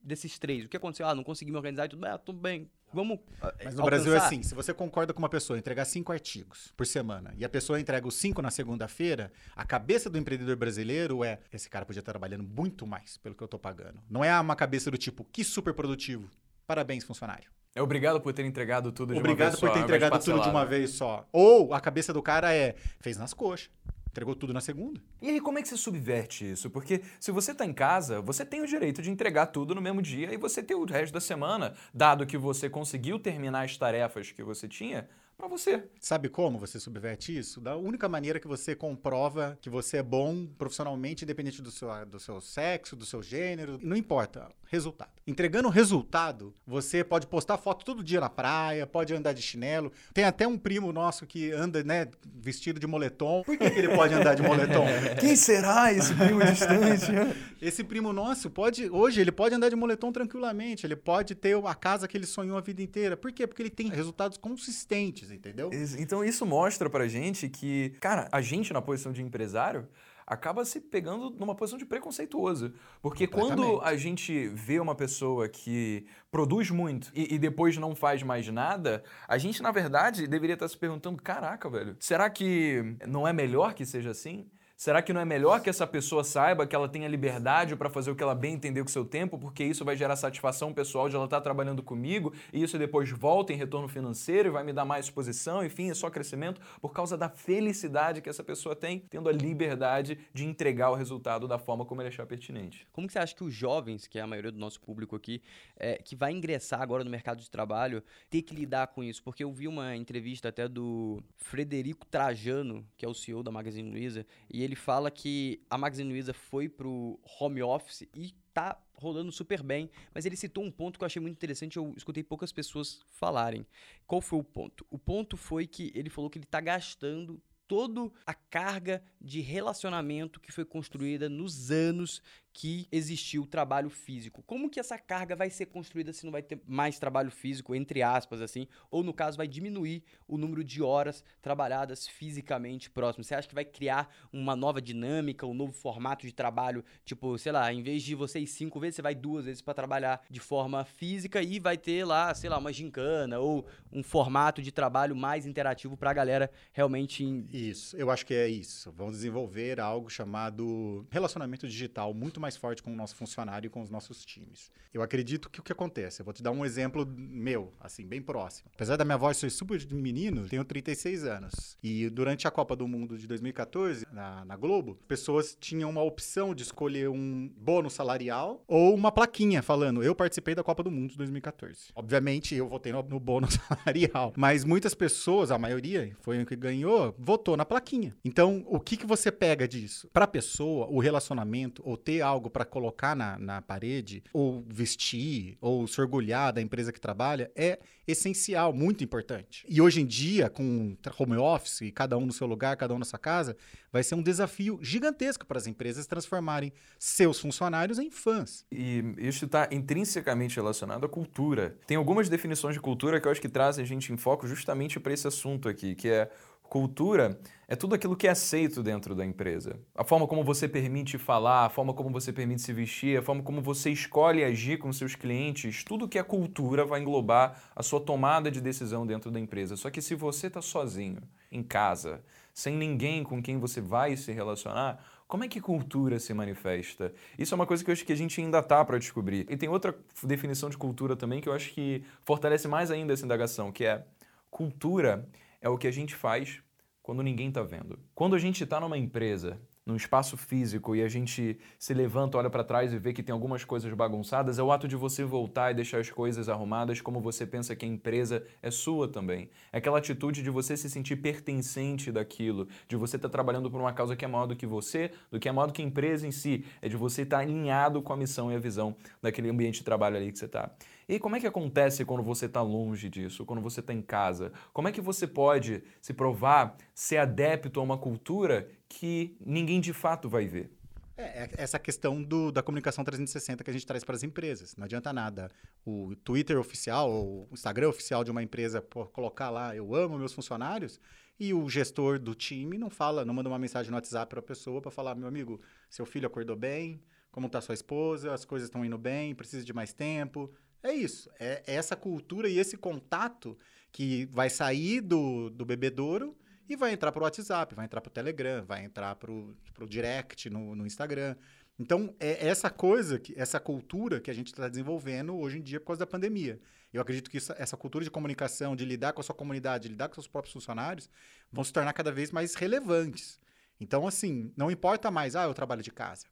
desses 0.03 0.39
três? 0.39 0.65
O 0.65 0.69
que 0.69 0.77
aconteceu? 0.77 1.07
Ah, 1.07 1.15
não 1.15 1.25
consegui 1.25 1.51
me 1.51 1.57
organizar 1.57 1.87
e 1.87 1.89
tudo 1.89 2.01
bem, 2.01 2.11
ah, 2.11 2.19
tudo 2.19 2.39
bem. 2.39 2.71
Vamos. 2.93 3.19
Ah, 3.41 3.53
Mas 3.65 3.75
no 3.75 3.83
alcançar. 3.83 3.85
Brasil 3.85 4.15
é 4.15 4.19
assim: 4.19 4.43
se 4.43 4.55
você 4.55 4.73
concorda 4.73 5.13
com 5.13 5.19
uma 5.19 5.29
pessoa 5.29 5.59
entregar 5.59 5.85
cinco 5.85 6.13
artigos 6.13 6.73
por 6.77 6.87
semana 6.87 7.35
e 7.37 7.45
a 7.45 7.49
pessoa 7.49 7.79
entrega 7.79 8.07
os 8.07 8.15
cinco 8.15 8.41
na 8.41 8.51
segunda-feira, 8.51 9.31
a 9.55 9.65
cabeça 9.65 10.09
do 10.09 10.19
empreendedor 10.19 10.57
brasileiro 10.57 11.23
é: 11.23 11.39
esse 11.53 11.69
cara 11.69 11.85
podia 11.85 12.01
estar 12.01 12.13
trabalhando 12.13 12.45
muito 12.45 12.87
mais 12.87 13.19
pelo 13.19 13.35
que 13.35 13.43
eu 13.43 13.47
estou 13.47 13.61
pagando. 13.61 14.01
Não 14.09 14.25
é 14.25 14.39
uma 14.41 14.57
cabeça 14.57 14.91
do 14.91 14.97
tipo, 14.97 15.25
que 15.25 15.45
super 15.45 15.75
produtivo. 15.75 16.29
Parabéns, 16.67 17.05
funcionário. 17.05 17.51
É 17.75 17.83
obrigado 17.83 18.21
por 18.21 18.33
ter 18.33 18.45
entregado 18.45 18.91
tudo 18.91 19.13
de 19.13 19.21
obrigado 19.21 19.55
uma 19.55 19.55
vez 19.55 19.61
só. 19.61 19.67
Obrigado 19.67 19.73
por 19.73 19.73
ter 19.73 19.85
entregado 19.85 20.25
tudo 20.25 20.43
de 20.43 20.49
uma 20.49 20.67
vez 20.67 20.91
só. 20.91 21.29
Ou 21.33 21.75
a 21.75 21.81
cabeça 21.81 22.13
do 22.13 22.23
cara 22.23 22.55
é: 22.55 22.75
fez 23.01 23.17
nas 23.17 23.35
coxas. 23.35 23.71
Entregou 24.19 24.35
tudo 24.35 24.53
na 24.53 24.61
segunda. 24.61 25.01
E 25.23 25.29
aí, 25.29 25.41
como 25.41 25.61
é 25.61 25.63
que 25.63 25.69
você 25.69 25.77
subverte 25.77 26.51
isso? 26.51 26.69
Porque 26.69 27.03
se 27.21 27.31
você 27.31 27.53
está 27.53 27.65
em 27.65 27.73
casa, 27.73 28.21
você 28.21 28.45
tem 28.45 28.61
o 28.61 28.67
direito 28.67 29.01
de 29.01 29.13
entregar 29.13 29.47
tudo 29.47 29.77
no 29.77 29.81
mesmo 29.81 30.03
dia 30.03 30.35
e 30.35 30.37
você 30.37 30.61
ter 30.61 30.75
o 30.75 30.85
resto 30.85 31.13
da 31.13 31.21
semana, 31.21 31.75
dado 31.95 32.27
que 32.27 32.37
você 32.37 32.69
conseguiu 32.69 33.21
terminar 33.21 33.65
as 33.65 33.77
tarefas 33.77 34.33
que 34.33 34.43
você 34.43 34.67
tinha, 34.67 35.09
para 35.39 35.47
você. 35.47 35.85
Sabe 36.01 36.29
como 36.29 36.59
você 36.59 36.81
subverte 36.81 37.37
isso? 37.37 37.61
Da 37.61 37.77
única 37.77 38.09
maneira 38.09 38.41
que 38.41 38.49
você 38.49 38.75
comprova 38.75 39.57
que 39.63 39.71
você 39.71 39.99
é 39.99 40.03
bom 40.03 40.47
profissionalmente, 40.59 41.25
independente 41.25 41.63
do 41.63 41.71
seu, 41.71 41.89
do 42.07 42.19
seu 42.19 42.41
sexo, 42.41 42.97
do 42.97 43.07
seu 43.07 43.23
gênero, 43.23 43.79
não 43.81 43.97
importa. 43.97 44.51
Resultado. 44.71 45.11
Entregando 45.27 45.71
resultado, 45.71 46.53
você 46.67 47.03
pode 47.03 47.27
postar 47.27 47.57
foto 47.57 47.87
todo 47.87 48.05
dia 48.05 48.21
na 48.21 48.29
praia, 48.29 48.87
pode 48.87 49.15
andar 49.15 49.33
de 49.33 49.41
chinelo. 49.41 49.91
Tem 50.13 50.25
até 50.25 50.47
um 50.47 50.59
primo 50.59 50.93
nosso 50.93 51.27
que 51.27 51.51
anda, 51.53 51.83
né, 51.83 52.09
vestido 52.35 52.79
de 52.79 52.87
moletom. 52.87 53.43
Por 53.45 53.57
que, 53.57 53.71
que 53.71 53.79
ele 53.79 53.95
pode 53.95 54.13
andar 54.13 54.35
de 54.35 54.43
moletom? 54.43 54.85
Quem 55.21 55.37
será 55.37 55.91
esse 55.93 56.15
primo 56.15 56.45
distante? 56.45 57.13
esse 57.63 57.83
primo 57.83 58.13
nosso 58.13 58.51
pode, 58.51 58.91
hoje, 58.91 59.23
ele 59.23 59.33
pode 59.33 59.55
andar 59.55 59.71
de 59.71 59.77
moletom 59.77 60.13
tranquilamente. 60.13 60.85
Ele 60.85 60.97
pode 60.97 61.35
ter 61.35 61.57
a 61.65 61.75
casa 61.75 62.07
que 62.07 62.17
ele 62.17 62.27
sonhou 62.27 62.59
a 62.59 62.61
vida 62.61 62.83
inteira. 62.83 63.17
Por 63.17 63.33
quê? 63.33 63.47
Porque 63.47 63.63
ele 63.63 63.71
tem 63.71 63.89
resultados 63.89 64.37
consistentes 64.37 65.28
entendeu? 65.31 65.71
Então 65.99 66.25
isso 66.25 66.45
mostra 66.45 66.89
pra 66.89 67.07
gente 67.09 67.49
que, 67.49 67.91
cara, 68.01 68.29
a 68.33 68.41
gente 68.41 68.73
na 68.73 68.83
posição 68.83 69.13
de 69.13 69.23
empresário 69.23 69.89
acaba 70.29 70.63
se 70.65 70.79
pegando 70.79 71.31
numa 71.31 71.55
posição 71.55 71.79
de 71.79 71.87
preconceituoso. 71.87 72.75
Porque 73.01 73.27
quando 73.27 73.81
a 73.81 73.97
gente 73.97 74.49
vê 74.49 74.79
uma 74.79 74.95
pessoa 74.95 75.49
que 75.49 76.07
produz 76.31 76.71
muito 76.71 77.11
e, 77.15 77.35
e, 77.35 77.39
depois 77.39 77.79
não 77.79 77.95
faz 77.95 78.23
mais 78.23 78.47
nada, 78.49 79.03
a 79.27 79.39
gente, 79.39 79.63
na 79.63 79.71
verdade, 79.71 80.27
deveria 80.27 80.55
estar 80.55 80.69
se 80.69 80.77
perguntando: 80.77 81.23
caraca, 81.23 81.69
velho, 81.71 81.97
será 81.99 82.29
que 82.29 82.97
não 83.07 83.27
é 83.27 83.33
melhor 83.33 83.73
que 83.73 83.87
seja 83.87 84.11
assim? 84.11 84.47
Será 84.79 85.03
que 85.03 85.13
não 85.13 85.21
é 85.21 85.25
melhor 85.25 85.61
que 85.61 85.69
essa 85.69 85.89
pessoa 85.89 86.23
saiba 86.23 86.65
que 86.65 86.77
ela 86.77 86.89
tenha 86.89 87.09
liberdade 87.09 87.75
para 87.75 87.91
fazer 87.91 88.13
o 88.13 88.15
que 88.15 88.23
ela 88.23 88.33
bem 88.33 88.55
entender 88.55 88.81
com 88.81 88.87
o 88.87 88.93
seu 88.93 89.05
tempo, 89.05 89.37
porque 89.37 89.65
isso 89.65 89.85
vai 89.85 89.97
gerar 89.97 90.15
satisfação 90.15 90.73
pessoal 90.73 91.09
de 91.09 91.17
ela 91.17 91.25
estar 91.25 91.39
tá 91.39 91.43
trabalhando 91.43 91.83
comigo 91.83 92.33
e 92.53 92.63
isso 92.63 92.79
depois 92.79 93.11
volta 93.11 93.53
em 93.53 93.57
retorno 93.57 93.89
financeiro 93.89 94.51
e 94.51 94.53
vai 94.53 94.63
me 94.63 94.73
dar 94.73 94.85
mais 94.85 95.07
exposição, 95.07 95.65
enfim, 95.65 95.91
é 95.91 95.95
só 95.95 96.09
crescimento 96.09 96.61
por 96.81 96.93
causa 96.93 97.19
da 97.19 97.29
felicidade 97.29 98.23
que 98.23 98.29
essa 98.29 98.45
pessoa 98.45 98.77
tem, 98.77 99.01
tendo 99.11 99.29
a 99.29 99.33
liberdade 99.33 100.17
de 100.33 100.45
entregar 100.45 100.93
o 100.93 100.95
resultado 100.95 101.49
da 101.49 101.59
forma 101.59 101.85
como 101.85 102.01
ele 102.01 102.11
achar 102.11 102.25
pertinente. 102.25 102.87
Como 102.93 103.09
que 103.09 103.13
você 103.13 103.19
acha 103.19 103.35
que 103.35 103.43
os 103.43 103.53
jovens, 103.53 104.07
que 104.07 104.17
é 104.17 104.23
a 104.23 104.29
maioria 104.29 104.53
do 104.53 104.61
nosso 104.61 104.81
público 104.81 105.17
aqui, 105.17 105.43
é, 105.77 105.97
que 105.97 106.15
vai 106.15 106.31
ingressar 106.31 106.81
agora 106.81 107.03
no 107.03 107.11
mercado 107.11 107.41
de 107.41 107.51
trabalho, 107.51 108.01
tem 108.31 108.41
que 108.41 108.55
lidar 108.55 108.87
com 108.87 109.03
isso? 109.03 109.25
Porque 109.25 109.43
eu 109.43 109.51
vi 109.53 109.67
uma 109.67 109.97
entrevista 109.97 110.51
até 110.51 110.69
do 110.69 111.21
Frederico 111.37 112.07
Trajano, 112.07 112.87
que 112.97 113.05
é 113.05 113.09
o 113.09 113.15
CEO 113.15 113.43
da 113.43 113.51
Magazine 113.51 113.91
Luiza, 113.91 114.25
e 114.49 114.68
ele 114.69 114.77
fala 114.77 115.11
que 115.11 115.61
a 115.71 115.79
Magazine 115.79 116.11
Luiza 116.11 116.35
foi 116.35 116.69
pro 116.69 117.19
home 117.41 117.63
office 117.63 118.03
e 118.15 118.35
tá 118.53 118.79
rodando 118.95 119.33
super 119.33 119.63
bem, 119.63 119.91
mas 120.15 120.27
ele 120.27 120.37
citou 120.37 120.63
um 120.63 120.71
ponto 120.71 120.99
que 120.99 121.05
eu 121.05 121.07
achei 121.07 121.23
muito 121.23 121.37
interessante, 121.37 121.77
eu 121.77 121.95
escutei 121.97 122.23
poucas 122.23 122.53
pessoas 122.53 123.01
falarem. 123.13 123.67
Qual 124.07 124.21
foi 124.21 124.39
o 124.39 124.45
ponto? 124.45 124.87
O 124.91 124.99
ponto 124.99 125.37
foi 125.37 125.67
que 125.67 125.91
ele 125.95 126.11
falou 126.11 126.29
que 126.29 126.39
ele 126.39 126.45
está 126.45 126.61
gastando 126.61 127.41
toda 127.67 128.11
a 128.27 128.35
carga 128.35 129.03
de 129.21 129.41
relacionamento 129.41 130.41
que 130.41 130.51
foi 130.51 130.65
construída 130.65 131.29
nos 131.29 131.71
anos 131.71 132.23
que 132.53 132.89
existiu 132.91 133.47
trabalho 133.47 133.91
físico. 133.91 134.43
Como 134.43 134.69
que 134.69 134.81
essa 134.81 134.99
carga 134.99 135.37
vai 135.37 135.51
ser 135.51 135.67
construída 135.67 136.13
se 136.13 136.25
não 136.25 136.33
vai 136.33 136.43
ter 136.43 136.61
mais 136.67 136.99
trabalho 136.99 137.31
físico, 137.31 137.75
entre 137.75 138.03
aspas, 138.03 138.41
assim? 138.41 138.67
Ou, 138.91 139.03
no 139.03 139.15
caso, 139.15 139.37
vai 139.37 139.47
diminuir 139.47 140.03
o 140.27 140.37
número 140.37 140.65
de 140.65 140.83
horas 140.83 141.23
trabalhadas 141.41 142.09
fisicamente 142.09 142.91
próximo? 142.91 143.23
Você 143.23 143.35
acha 143.35 143.49
que 143.49 143.55
vai 143.55 143.65
criar 143.65 144.13
uma 144.33 144.57
nova 144.57 144.83
dinâmica, 144.83 145.47
um 145.47 145.55
novo 145.55 145.73
formato 145.73 146.27
de 146.27 146.33
trabalho? 146.33 146.85
Tipo, 147.05 147.39
sei 147.39 147.53
lá, 147.53 147.73
em 147.73 147.83
vez 147.83 148.03
de 148.03 148.15
você 148.15 148.41
ir 148.41 148.47
cinco 148.47 148.81
vezes, 148.81 148.97
você 148.97 149.03
vai 149.03 149.15
duas 149.15 149.45
vezes 149.45 149.63
para 149.63 149.75
trabalhar 149.75 150.21
de 150.29 150.41
forma 150.41 150.85
física 150.85 151.43
e 151.43 151.61
vai 151.61 151.79
ter 151.79 152.05
lá, 152.05 152.35
sei 152.35 152.51
lá, 152.51 152.59
uma 152.59 152.73
gincana 152.73 153.39
ou 153.39 153.67
um 153.93 154.03
formato 154.03 154.61
de 154.61 154.73
trabalho 154.73 155.15
mais 155.15 155.47
interativo 155.47 155.97
para 155.97 156.11
a 156.11 156.15
galera 156.15 156.51
realmente... 156.73 157.25
Isso, 157.53 157.97
eu 157.97 158.11
acho 158.11 158.27
que 158.27 158.35
é 158.35 158.49
isso. 158.49 158.91
Vamos 158.93 159.15
desenvolver 159.15 159.79
algo 159.79 160.11
chamado 160.11 161.07
relacionamento 161.11 161.69
digital 161.69 162.13
muito 162.13 162.38
mais 162.41 162.49
mais 162.49 162.57
forte 162.57 162.83
com 162.83 162.91
o 162.91 162.97
nosso 162.97 163.15
funcionário 163.15 163.67
e 163.67 163.71
com 163.71 163.83
os 163.83 163.91
nossos 163.91 164.25
times. 164.25 164.73
Eu 164.93 165.03
acredito 165.03 165.51
que 165.51 165.61
o 165.61 165.63
que 165.63 165.71
acontece, 165.71 166.23
eu 166.23 166.25
vou 166.25 166.33
te 166.33 166.43
dar 166.43 166.51
um 166.51 166.65
exemplo 166.65 167.07
meu, 167.07 167.75
assim, 167.79 168.07
bem 168.07 168.23
próximo. 168.23 168.71
Apesar 168.75 168.97
da 168.97 169.05
minha 169.05 169.19
voz 169.19 169.37
ser 169.37 169.51
super 169.51 169.77
de 169.79 169.95
menino, 169.95 170.49
tenho 170.49 170.65
36 170.65 171.25
anos. 171.25 171.77
E 171.83 172.09
durante 172.09 172.49
a 172.49 172.51
Copa 172.51 172.75
do 172.75 172.89
Mundo 172.89 173.19
de 173.19 173.27
2014, 173.27 174.07
na, 174.11 174.47
na 174.47 174.57
Globo, 174.57 174.99
pessoas 175.07 175.55
tinham 175.61 175.91
uma 175.91 176.03
opção 176.03 176.55
de 176.55 176.63
escolher 176.63 177.11
um 177.11 177.53
bônus 177.55 177.93
salarial 177.93 178.65
ou 178.67 178.95
uma 178.95 179.13
plaquinha 179.13 179.63
falando, 179.63 180.03
eu 180.03 180.15
participei 180.15 180.55
da 180.55 180.65
Copa 180.65 180.83
do 180.83 180.91
Mundo 180.91 181.11
de 181.11 181.19
2014. 181.19 181.89
Obviamente, 181.95 182.55
eu 182.55 182.67
votei 182.67 182.93
no, 182.93 183.03
no 183.03 183.21
bônus 183.21 183.59
salarial, 183.69 184.33
mas 184.37 184.65
muitas 184.65 184.95
pessoas, 184.95 185.51
a 185.51 185.59
maioria, 185.59 186.17
foi 186.21 186.43
o 186.43 186.47
que 186.47 186.57
ganhou, 186.57 187.15
votou 187.19 187.59
na 187.59 187.67
plaquinha. 187.67 188.17
Então, 188.25 188.65
o 188.67 188.81
que, 188.81 188.97
que 188.97 189.07
você 189.07 189.31
pega 189.31 189.69
disso? 189.69 190.09
Para 190.15 190.25
a 190.25 190.29
pessoa, 190.29 190.87
o 190.89 190.99
relacionamento 190.99 191.83
ou 191.85 191.97
ter 191.97 192.23
algo 192.29 192.51
para 192.51 192.65
colocar 192.65 193.17
na, 193.17 193.39
na 193.39 193.63
parede, 193.63 194.23
ou 194.33 194.65
vestir, 194.69 195.57
ou 195.61 195.87
se 195.87 196.01
orgulhar 196.01 196.53
da 196.53 196.61
empresa 196.61 196.93
que 196.93 197.01
trabalha, 197.01 197.51
é 197.57 197.79
essencial, 198.07 198.73
muito 198.73 199.05
importante. 199.05 199.67
E 199.69 199.81
hoje 199.81 200.01
em 200.01 200.07
dia, 200.07 200.49
com 200.49 200.97
home 201.19 201.37
office, 201.37 201.93
cada 201.95 202.17
um 202.17 202.25
no 202.25 202.33
seu 202.33 202.47
lugar, 202.47 202.77
cada 202.77 202.95
um 202.95 202.99
na 202.99 203.05
sua 203.05 203.19
casa, 203.19 203.57
vai 203.93 204.03
ser 204.03 204.15
um 204.15 204.23
desafio 204.23 204.79
gigantesco 204.83 205.47
para 205.47 205.59
as 205.59 205.67
empresas 205.67 206.07
transformarem 206.07 206.73
seus 206.99 207.39
funcionários 207.39 207.99
em 207.99 208.11
fãs. 208.11 208.65
E 208.73 209.05
isso 209.19 209.45
está 209.45 209.69
intrinsecamente 209.71 210.57
relacionado 210.57 211.05
à 211.05 211.09
cultura. 211.09 211.77
Tem 211.87 211.97
algumas 211.97 212.29
definições 212.29 212.75
de 212.75 212.81
cultura 212.81 213.21
que 213.21 213.29
eu 213.29 213.33
acho 213.33 213.41
que 213.41 213.49
trazem 213.49 213.85
a 213.85 213.87
gente 213.87 214.13
em 214.13 214.17
foco 214.17 214.47
justamente 214.47 214.99
para 214.99 215.13
esse 215.13 215.27
assunto 215.27 215.69
aqui, 215.69 215.95
que 215.95 216.09
é 216.09 216.31
Cultura 216.69 217.41
é 217.67 217.75
tudo 217.75 217.95
aquilo 217.95 218.15
que 218.15 218.27
é 218.27 218.31
aceito 218.31 218.83
dentro 218.83 219.15
da 219.15 219.25
empresa. 219.25 219.81
A 219.95 220.05
forma 220.05 220.27
como 220.27 220.45
você 220.45 220.69
permite 220.69 221.17
falar, 221.17 221.65
a 221.65 221.71
forma 221.71 221.95
como 221.95 222.11
você 222.11 222.31
permite 222.31 222.61
se 222.61 222.75
vestir, 222.75 223.19
a 223.19 223.23
forma 223.23 223.43
como 223.43 223.63
você 223.63 223.91
escolhe 223.91 224.45
agir 224.45 224.77
com 224.79 224.93
seus 224.93 225.15
clientes, 225.15 225.83
tudo 225.83 226.07
que 226.07 226.19
é 226.19 226.23
cultura 226.23 226.85
vai 226.85 227.01
englobar 227.01 227.59
a 227.75 227.83
sua 227.83 228.01
tomada 228.01 228.51
de 228.51 228.61
decisão 228.61 229.07
dentro 229.07 229.31
da 229.31 229.41
empresa. 229.41 229.77
Só 229.77 229.89
que 229.89 230.03
se 230.03 230.15
você 230.15 230.49
está 230.49 230.61
sozinho, 230.61 231.23
em 231.51 231.63
casa, 231.63 232.23
sem 232.53 232.77
ninguém 232.77 233.25
com 233.25 233.43
quem 233.43 233.59
você 233.59 233.81
vai 233.81 234.15
se 234.15 234.31
relacionar, 234.31 235.03
como 235.27 235.45
é 235.45 235.49
que 235.49 235.63
cultura 235.63 236.19
se 236.19 236.35
manifesta? 236.35 237.15
Isso 237.39 237.55
é 237.55 237.57
uma 237.57 237.67
coisa 237.67 237.83
que 237.83 237.91
eu 237.91 237.93
acho 237.95 238.05
que 238.05 238.13
a 238.13 238.17
gente 238.17 238.39
ainda 238.43 238.63
tá 238.63 238.85
para 238.85 238.99
descobrir. 238.99 239.47
E 239.49 239.57
tem 239.57 239.71
outra 239.71 239.95
definição 240.23 240.69
de 240.69 240.77
cultura 240.77 241.17
também 241.17 241.41
que 241.41 241.49
eu 241.49 241.55
acho 241.55 241.73
que 241.73 242.05
fortalece 242.25 242.69
mais 242.69 242.91
ainda 242.91 243.15
essa 243.15 243.25
indagação, 243.25 243.73
que 243.73 243.87
é 243.87 244.05
cultura 244.51 245.27
é 245.61 245.69
o 245.69 245.79
que 245.79 245.87
a 245.87 245.91
gente 245.93 246.15
faz 246.15 246.63
quando 247.03 247.23
ninguém 247.23 247.49
está 247.49 247.63
vendo. 247.63 247.99
Quando 248.15 248.35
a 248.35 248.39
gente 248.39 248.63
está 248.63 248.79
numa 248.79 248.99
empresa, 248.99 249.59
num 249.89 249.97
espaço 249.97 250.37
físico 250.37 250.95
e 250.95 251.03
a 251.03 251.09
gente 251.09 251.59
se 251.79 251.95
levanta, 251.95 252.37
olha 252.37 252.51
para 252.51 252.63
trás 252.63 252.93
e 252.93 252.99
vê 252.99 253.15
que 253.15 253.23
tem 253.23 253.33
algumas 253.33 253.65
coisas 253.65 253.91
bagunçadas, 253.95 254.59
é 254.59 254.63
o 254.63 254.71
ato 254.71 254.87
de 254.87 254.95
você 254.95 255.25
voltar 255.25 255.71
e 255.71 255.75
deixar 255.75 256.01
as 256.01 256.11
coisas 256.11 256.51
arrumadas 256.51 257.01
como 257.01 257.19
você 257.19 257.47
pensa 257.47 257.75
que 257.75 257.87
a 257.87 257.89
empresa 257.89 258.47
é 258.61 258.71
sua 258.71 259.09
também. 259.09 259.49
É 259.73 259.79
aquela 259.79 259.97
atitude 259.97 260.43
de 260.43 260.51
você 260.51 260.77
se 260.77 260.91
sentir 260.91 261.17
pertencente 261.17 262.13
daquilo, 262.13 262.69
de 262.87 262.97
você 262.97 263.17
estar 263.17 263.31
tá 263.31 263.33
trabalhando 263.33 263.71
por 263.71 263.81
uma 263.81 263.95
causa 263.95 264.15
que 264.15 264.27
é 264.27 264.29
maior 264.29 264.45
do 264.45 264.55
que 264.55 264.67
você, 264.67 265.11
do 265.31 265.41
que 265.41 265.49
é 265.49 265.53
maior 265.53 265.69
do 265.69 265.73
que 265.73 265.81
a 265.81 265.87
empresa 265.87 266.27
em 266.27 266.31
si, 266.31 266.67
é 266.83 266.89
de 266.91 266.97
você 266.99 267.23
estar 267.23 267.39
tá 267.39 267.43
alinhado 267.43 268.03
com 268.03 268.13
a 268.13 268.17
missão 268.19 268.53
e 268.53 268.55
a 268.55 268.59
visão 268.59 268.95
daquele 269.23 269.49
ambiente 269.49 269.79
de 269.79 269.85
trabalho 269.85 270.19
ali 270.19 270.31
que 270.31 270.39
você 270.39 270.45
está. 270.45 270.71
E 271.09 271.19
como 271.19 271.37
é 271.37 271.41
que 271.41 271.47
acontece 271.47 272.05
quando 272.05 272.23
você 272.23 272.45
está 272.45 272.61
longe 272.61 273.09
disso, 273.09 273.47
quando 273.47 273.63
você 273.63 273.81
está 273.81 273.95
em 273.95 274.03
casa? 274.03 274.53
Como 274.75 274.89
é 274.89 274.93
que 274.93 275.01
você 275.01 275.27
pode 275.27 275.83
se 276.03 276.13
provar 276.13 276.77
ser 276.95 277.17
adepto 277.17 277.81
a 277.81 277.83
uma 277.83 277.97
cultura 277.97 278.69
que 278.87 279.35
ninguém 279.41 279.81
de 279.81 279.95
fato 279.95 280.29
vai 280.29 280.47
ver? 280.47 280.71
É, 281.17 281.45
é 281.45 281.51
essa 281.57 281.79
questão 281.79 282.23
do, 282.23 282.53
da 282.53 282.63
comunicação 282.63 283.03
360 283.03 283.65
que 283.65 283.71
a 283.71 283.73
gente 283.73 283.87
traz 283.87 284.05
para 284.05 284.17
as 284.17 284.23
empresas. 284.23 284.77
Não 284.77 284.85
adianta 284.85 285.11
nada 285.11 285.51
o 285.83 286.15
Twitter 286.17 286.59
oficial 286.59 287.11
ou 287.11 287.49
o 287.51 287.55
Instagram 287.55 287.89
oficial 287.89 288.23
de 288.23 288.31
uma 288.31 288.43
empresa 288.43 288.83
por 288.83 289.11
colocar 289.11 289.49
lá 289.49 289.75
eu 289.75 289.95
amo 289.95 290.19
meus 290.19 290.35
funcionários 290.35 291.01
e 291.41 291.55
o 291.55 291.67
gestor 291.71 292.19
do 292.19 292.35
time 292.35 292.77
não 292.77 292.91
fala, 292.91 293.25
não 293.25 293.33
manda 293.33 293.49
uma 293.49 293.59
mensagem 293.59 293.91
no 293.91 293.97
WhatsApp 293.97 294.29
para 294.29 294.41
a 294.41 294.43
pessoa 294.43 294.83
para 294.83 294.91
falar, 294.91 295.15
meu 295.15 295.27
amigo, 295.27 295.59
seu 295.89 296.05
filho 296.05 296.27
acordou 296.27 296.57
bem, 296.57 297.01
como 297.31 297.47
está 297.47 297.61
sua 297.61 297.75
esposa, 297.75 298.35
as 298.35 298.45
coisas 298.45 298.69
estão 298.69 298.85
indo 298.85 298.99
bem, 298.99 299.35
precisa 299.35 299.65
de 299.65 299.73
mais 299.73 299.93
tempo, 299.93 300.53
é 300.83 300.93
isso. 300.93 301.31
É, 301.39 301.63
é 301.67 301.75
essa 301.75 301.97
cultura 301.97 302.49
e 302.49 302.59
esse 302.59 302.77
contato 302.77 303.59
que 303.91 304.27
vai 304.27 304.51
sair 304.51 305.01
do, 305.01 305.51
do 305.51 305.65
bebedouro 305.65 306.37
e 306.69 306.77
vai 306.77 306.93
entrar 306.93 307.11
para 307.11 307.21
o 307.21 307.25
WhatsApp, 307.25 307.75
vai 307.75 307.87
entrar 307.87 308.01
para 308.01 308.11
o 308.11 308.13
Telegram, 308.13 308.65
vai 308.65 308.85
entrar 308.85 309.15
para 309.17 309.33
o 309.33 309.89
direct 309.89 310.51
no, 310.51 310.75
no 310.75 310.87
Instagram. 310.87 311.35
Então, 311.79 312.15
é 312.19 312.49
essa 312.49 312.69
coisa, 312.69 313.19
que, 313.19 313.33
essa 313.39 313.61
cultura 313.61 314.21
que 314.21 314.31
a 314.31 314.35
gente 314.35 314.49
está 314.49 314.69
desenvolvendo 314.69 315.37
hoje 315.37 315.59
em 315.59 315.63
dia 315.63 315.79
por 315.79 315.87
causa 315.87 316.01
da 316.01 316.07
pandemia. 316.07 316.61
Eu 316.93 317.01
acredito 317.01 317.31
que 317.31 317.37
isso, 317.37 317.55
essa 317.57 317.77
cultura 317.77 318.05
de 318.05 318.11
comunicação, 318.11 318.75
de 318.75 318.85
lidar 318.85 319.13
com 319.13 319.21
a 319.21 319.25
sua 319.25 319.35
comunidade, 319.35 319.85
de 319.85 319.91
lidar 319.91 320.09
com 320.09 320.15
seus 320.15 320.27
próprios 320.27 320.53
funcionários, 320.53 321.09
vão 321.53 321.63
se 321.63 321.73
tornar 321.73 321.93
cada 321.93 322.11
vez 322.11 322.33
mais 322.33 322.55
relevantes. 322.55 323.41
Então, 323.81 324.07
assim, 324.07 324.53
não 324.57 324.71
importa 324.71 325.11
mais, 325.11 325.37
ah, 325.37 325.45
eu 325.45 325.55
trabalho 325.55 325.83
de 325.83 325.93
casa. 325.93 326.27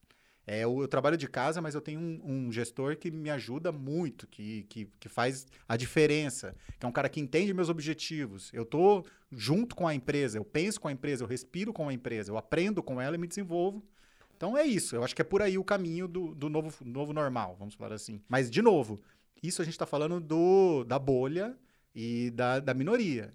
É, 0.47 0.61
eu, 0.61 0.81
eu, 0.81 0.87
trabalho 0.87 1.17
de 1.17 1.27
casa, 1.27 1.61
mas 1.61 1.75
eu 1.75 1.81
tenho 1.81 1.99
um, 1.99 2.21
um, 2.25 2.53
gestor 2.53 2.97
que 2.97 3.11
me 3.11 3.29
ajuda 3.31 3.73
muito, 3.73 4.29
que, 4.29 4.63
que, 4.69 4.89
que, 5.01 5.09
faz 5.09 5.45
a 5.69 5.77
diferença, 5.77 6.55
que 6.79 6.87
é 6.87 6.89
um 6.89 6.93
cara 6.93 7.09
que 7.09 7.21
entende 7.21 7.53
meus 7.53 7.69
objetivos. 7.69 8.53
Eu 8.55 8.63
estou 8.63 9.05
junto 9.33 9.75
com 9.75 9.89
a 9.89 9.95
empresa, 9.95 10.39
eu 10.39 10.45
penso 10.45 10.81
com 10.81 10.87
a 10.87 10.93
empresa, 10.93 11.25
eu 11.25 11.29
respiro 11.29 11.73
com 11.73 11.89
a 11.89 11.93
empresa, 11.93 12.31
eu 12.31 12.39
aprendo 12.39 12.81
com 12.81 13.01
ela 13.01 13.17
e 13.17 13.19
me 13.19 13.27
desenvolvo. 13.27 13.85
Então 14.37 14.57
é 14.57 14.65
isso. 14.65 14.95
Eu 14.95 15.03
acho 15.03 15.17
que 15.17 15.23
é 15.23 15.25
por 15.25 15.43
aí 15.43 15.59
o 15.59 15.65
caminho 15.65 16.07
do, 16.07 16.33
do 16.35 16.49
novo, 16.49 16.73
novo 16.85 17.13
normal, 17.13 17.57
vamos 17.59 17.75
falar 17.75 17.95
assim. 17.95 18.23
Mas, 18.29 18.49
de 18.49 18.63
novo, 18.63 19.01
isso 19.43 19.63
a 19.63 19.65
gente 19.65 19.75
está 19.75 19.87
falando 19.87 20.21
do, 20.21 20.85
da 20.85 20.99
bolha 20.99 21.57
e 21.95 22.31
da, 22.31 22.61
da 22.61 22.73
minoria. 22.73 23.35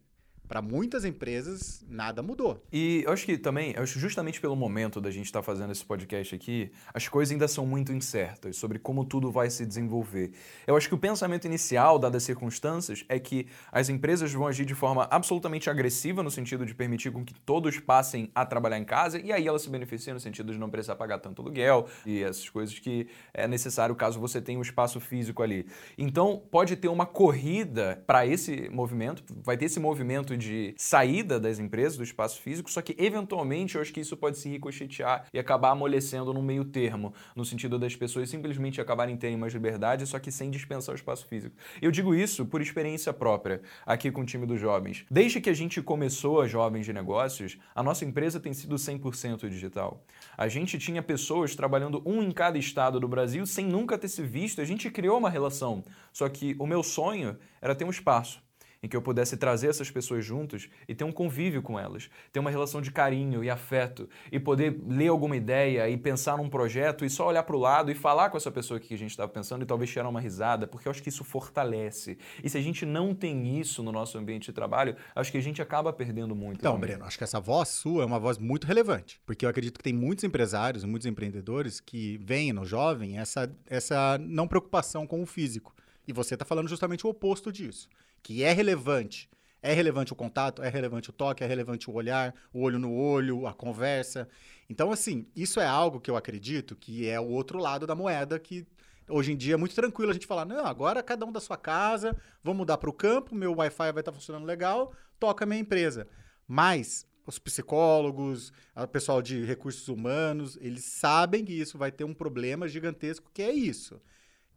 Para 0.51 0.61
muitas 0.61 1.05
empresas, 1.05 1.81
nada 1.87 2.21
mudou. 2.21 2.61
E 2.73 3.03
eu 3.05 3.13
acho 3.13 3.25
que 3.25 3.37
também, 3.37 3.73
acho 3.77 3.97
justamente 3.97 4.41
pelo 4.41 4.53
momento 4.53 4.99
da 4.99 5.09
gente 5.09 5.27
estar 5.27 5.39
tá 5.39 5.43
fazendo 5.43 5.71
esse 5.71 5.85
podcast 5.85 6.35
aqui, 6.35 6.73
as 6.93 7.07
coisas 7.07 7.31
ainda 7.31 7.47
são 7.47 7.65
muito 7.65 7.93
incertas 7.93 8.57
sobre 8.57 8.77
como 8.77 9.05
tudo 9.05 9.31
vai 9.31 9.49
se 9.49 9.65
desenvolver. 9.65 10.33
Eu 10.67 10.75
acho 10.75 10.89
que 10.89 10.93
o 10.93 10.97
pensamento 10.97 11.45
inicial, 11.45 11.97
dadas 11.97 12.23
as 12.23 12.25
circunstâncias, 12.25 13.05
é 13.07 13.17
que 13.17 13.47
as 13.71 13.87
empresas 13.87 14.33
vão 14.33 14.45
agir 14.45 14.65
de 14.65 14.75
forma 14.75 15.07
absolutamente 15.09 15.69
agressiva, 15.69 16.21
no 16.21 16.29
sentido 16.29 16.65
de 16.65 16.75
permitir 16.75 17.13
com 17.13 17.23
que 17.23 17.33
todos 17.33 17.79
passem 17.79 18.29
a 18.35 18.45
trabalhar 18.45 18.77
em 18.77 18.83
casa, 18.83 19.21
e 19.21 19.31
aí 19.31 19.47
elas 19.47 19.61
se 19.61 19.69
beneficiam 19.69 20.15
no 20.15 20.19
sentido 20.19 20.51
de 20.51 20.59
não 20.59 20.69
precisar 20.69 20.97
pagar 20.97 21.19
tanto 21.19 21.41
aluguel 21.41 21.87
e 22.05 22.23
essas 22.23 22.49
coisas 22.49 22.77
que 22.77 23.07
é 23.33 23.47
necessário 23.47 23.95
caso 23.95 24.19
você 24.19 24.41
tenha 24.41 24.59
um 24.59 24.61
espaço 24.61 24.99
físico 24.99 25.41
ali. 25.41 25.65
Então, 25.97 26.43
pode 26.51 26.75
ter 26.75 26.89
uma 26.89 27.05
corrida 27.05 28.03
para 28.05 28.27
esse 28.27 28.67
movimento, 28.69 29.23
vai 29.41 29.55
ter 29.55 29.67
esse 29.67 29.79
movimento 29.79 30.40
de 30.43 30.73
saída 30.77 31.39
das 31.39 31.59
empresas, 31.59 31.97
do 31.97 32.03
espaço 32.03 32.41
físico, 32.41 32.69
só 32.69 32.81
que 32.81 32.95
eventualmente 32.97 33.75
eu 33.75 33.81
acho 33.81 33.93
que 33.93 33.99
isso 33.99 34.17
pode 34.17 34.37
se 34.37 34.49
ricochetear 34.49 35.25
e 35.33 35.39
acabar 35.39 35.71
amolecendo 35.71 36.33
no 36.33 36.41
meio 36.41 36.65
termo, 36.65 37.13
no 37.35 37.45
sentido 37.45 37.77
das 37.77 37.95
pessoas 37.95 38.29
simplesmente 38.29 38.81
acabarem 38.81 39.15
tendo 39.17 39.37
mais 39.37 39.53
liberdade, 39.53 40.05
só 40.05 40.19
que 40.19 40.31
sem 40.31 40.49
dispensar 40.49 40.93
o 40.93 40.95
espaço 40.95 41.25
físico. 41.27 41.55
Eu 41.81 41.91
digo 41.91 42.13
isso 42.13 42.45
por 42.45 42.61
experiência 42.61 43.13
própria, 43.13 43.61
aqui 43.85 44.11
com 44.11 44.21
o 44.21 44.25
time 44.25 44.45
dos 44.45 44.59
jovens. 44.59 45.05
Desde 45.09 45.39
que 45.39 45.49
a 45.49 45.53
gente 45.53 45.81
começou 45.81 46.41
a 46.41 46.47
Jovens 46.47 46.85
de 46.85 46.93
Negócios, 46.93 47.57
a 47.73 47.83
nossa 47.83 48.05
empresa 48.05 48.39
tem 48.39 48.53
sido 48.53 48.75
100% 48.75 49.49
digital. 49.49 50.03
A 50.37 50.47
gente 50.47 50.77
tinha 50.77 51.01
pessoas 51.01 51.55
trabalhando 51.55 52.01
um 52.05 52.21
em 52.21 52.31
cada 52.31 52.57
estado 52.57 52.99
do 52.99 53.07
Brasil 53.07 53.45
sem 53.45 53.65
nunca 53.65 53.97
ter 53.97 54.07
se 54.07 54.23
visto, 54.23 54.61
a 54.61 54.65
gente 54.65 54.89
criou 54.89 55.17
uma 55.17 55.29
relação. 55.29 55.83
Só 56.11 56.27
que 56.27 56.55
o 56.59 56.65
meu 56.65 56.83
sonho 56.83 57.37
era 57.61 57.75
ter 57.75 57.85
um 57.85 57.89
espaço 57.89 58.41
em 58.83 58.87
que 58.87 58.97
eu 58.97 59.01
pudesse 59.01 59.37
trazer 59.37 59.67
essas 59.67 59.91
pessoas 59.91 60.25
juntos 60.25 60.67
e 60.87 60.95
ter 60.95 61.03
um 61.03 61.11
convívio 61.11 61.61
com 61.61 61.79
elas, 61.79 62.09
ter 62.31 62.39
uma 62.39 62.49
relação 62.49 62.81
de 62.81 62.91
carinho 62.91 63.43
e 63.43 63.49
afeto 63.49 64.09
e 64.31 64.39
poder 64.39 64.81
ler 64.87 65.09
alguma 65.09 65.35
ideia 65.35 65.87
e 65.89 65.97
pensar 65.97 66.37
num 66.37 66.49
projeto 66.49 67.05
e 67.05 67.09
só 67.09 67.27
olhar 67.27 67.43
para 67.43 67.55
o 67.55 67.59
lado 67.59 67.91
e 67.91 67.95
falar 67.95 68.29
com 68.29 68.37
essa 68.37 68.49
pessoa 68.49 68.79
que 68.79 68.93
a 68.93 68.97
gente 68.97 69.11
estava 69.11 69.31
pensando 69.31 69.61
e 69.61 69.65
talvez 69.65 69.89
tirar 69.89 70.09
uma 70.09 70.19
risada, 70.19 70.65
porque 70.65 70.87
eu 70.87 70.91
acho 70.91 71.03
que 71.03 71.09
isso 71.09 71.23
fortalece. 71.23 72.17
E 72.43 72.49
se 72.49 72.57
a 72.57 72.61
gente 72.61 72.85
não 72.85 73.13
tem 73.13 73.59
isso 73.59 73.83
no 73.83 73.91
nosso 73.91 74.17
ambiente 74.17 74.45
de 74.45 74.53
trabalho, 74.53 74.95
acho 75.15 75.31
que 75.31 75.37
a 75.37 75.41
gente 75.41 75.61
acaba 75.61 75.93
perdendo 75.93 76.35
muito. 76.35 76.59
Então, 76.59 76.73
também. 76.73 76.91
Breno, 76.91 77.05
acho 77.05 77.17
que 77.17 77.23
essa 77.23 77.39
voz 77.39 77.69
sua 77.69 78.03
é 78.03 78.05
uma 78.05 78.19
voz 78.19 78.37
muito 78.39 78.65
relevante, 78.65 79.21
porque 79.25 79.45
eu 79.45 79.49
acredito 79.49 79.77
que 79.77 79.83
tem 79.83 79.93
muitos 79.93 80.23
empresários, 80.23 80.83
muitos 80.83 81.05
empreendedores 81.05 81.79
que 81.79 82.17
veem 82.17 82.51
no 82.51 82.65
jovem 82.65 83.19
essa, 83.19 83.51
essa 83.67 84.17
não 84.17 84.47
preocupação 84.47 85.05
com 85.05 85.21
o 85.21 85.25
físico. 85.25 85.73
E 86.07 86.13
você 86.13 86.33
está 86.33 86.43
falando 86.43 86.67
justamente 86.67 87.05
o 87.05 87.09
oposto 87.09 87.51
disso 87.51 87.87
que 88.23 88.43
é 88.43 88.51
relevante. 88.51 89.29
É 89.63 89.73
relevante 89.73 90.11
o 90.11 90.15
contato, 90.15 90.63
é 90.63 90.69
relevante 90.69 91.11
o 91.11 91.13
toque, 91.13 91.43
é 91.43 91.47
relevante 91.47 91.89
o 91.89 91.93
olhar, 91.93 92.33
o 92.51 92.61
olho 92.61 92.79
no 92.79 92.91
olho, 92.91 93.45
a 93.45 93.53
conversa. 93.53 94.27
Então, 94.67 94.91
assim, 94.91 95.27
isso 95.35 95.59
é 95.59 95.67
algo 95.67 95.99
que 95.99 96.09
eu 96.09 96.17
acredito 96.17 96.75
que 96.75 97.07
é 97.07 97.19
o 97.19 97.27
outro 97.27 97.59
lado 97.59 97.85
da 97.85 97.93
moeda 97.93 98.39
que 98.39 98.65
hoje 99.07 99.33
em 99.33 99.37
dia 99.37 99.53
é 99.53 99.57
muito 99.57 99.75
tranquilo 99.75 100.09
a 100.09 100.13
gente 100.13 100.25
falar, 100.25 100.45
não, 100.45 100.65
agora 100.65 101.03
cada 101.03 101.25
um 101.25 101.31
da 101.31 101.39
sua 101.39 101.57
casa, 101.57 102.17
vou 102.43 102.55
mudar 102.55 102.77
para 102.77 102.89
o 102.89 102.93
campo, 102.93 103.35
meu 103.35 103.53
Wi-Fi 103.53 103.91
vai 103.91 104.01
estar 104.01 104.11
tá 104.11 104.13
funcionando 104.13 104.45
legal, 104.45 104.93
toca 105.19 105.43
a 105.43 105.47
minha 105.47 105.59
empresa. 105.59 106.07
Mas 106.47 107.05
os 107.27 107.37
psicólogos, 107.37 108.51
o 108.75 108.87
pessoal 108.87 109.21
de 109.21 109.45
recursos 109.45 109.87
humanos, 109.89 110.57
eles 110.59 110.85
sabem 110.85 111.45
que 111.45 111.53
isso 111.53 111.77
vai 111.77 111.91
ter 111.91 112.03
um 112.03 112.15
problema 112.15 112.67
gigantesco, 112.67 113.29
que 113.31 113.43
é 113.43 113.51
isso 113.51 114.01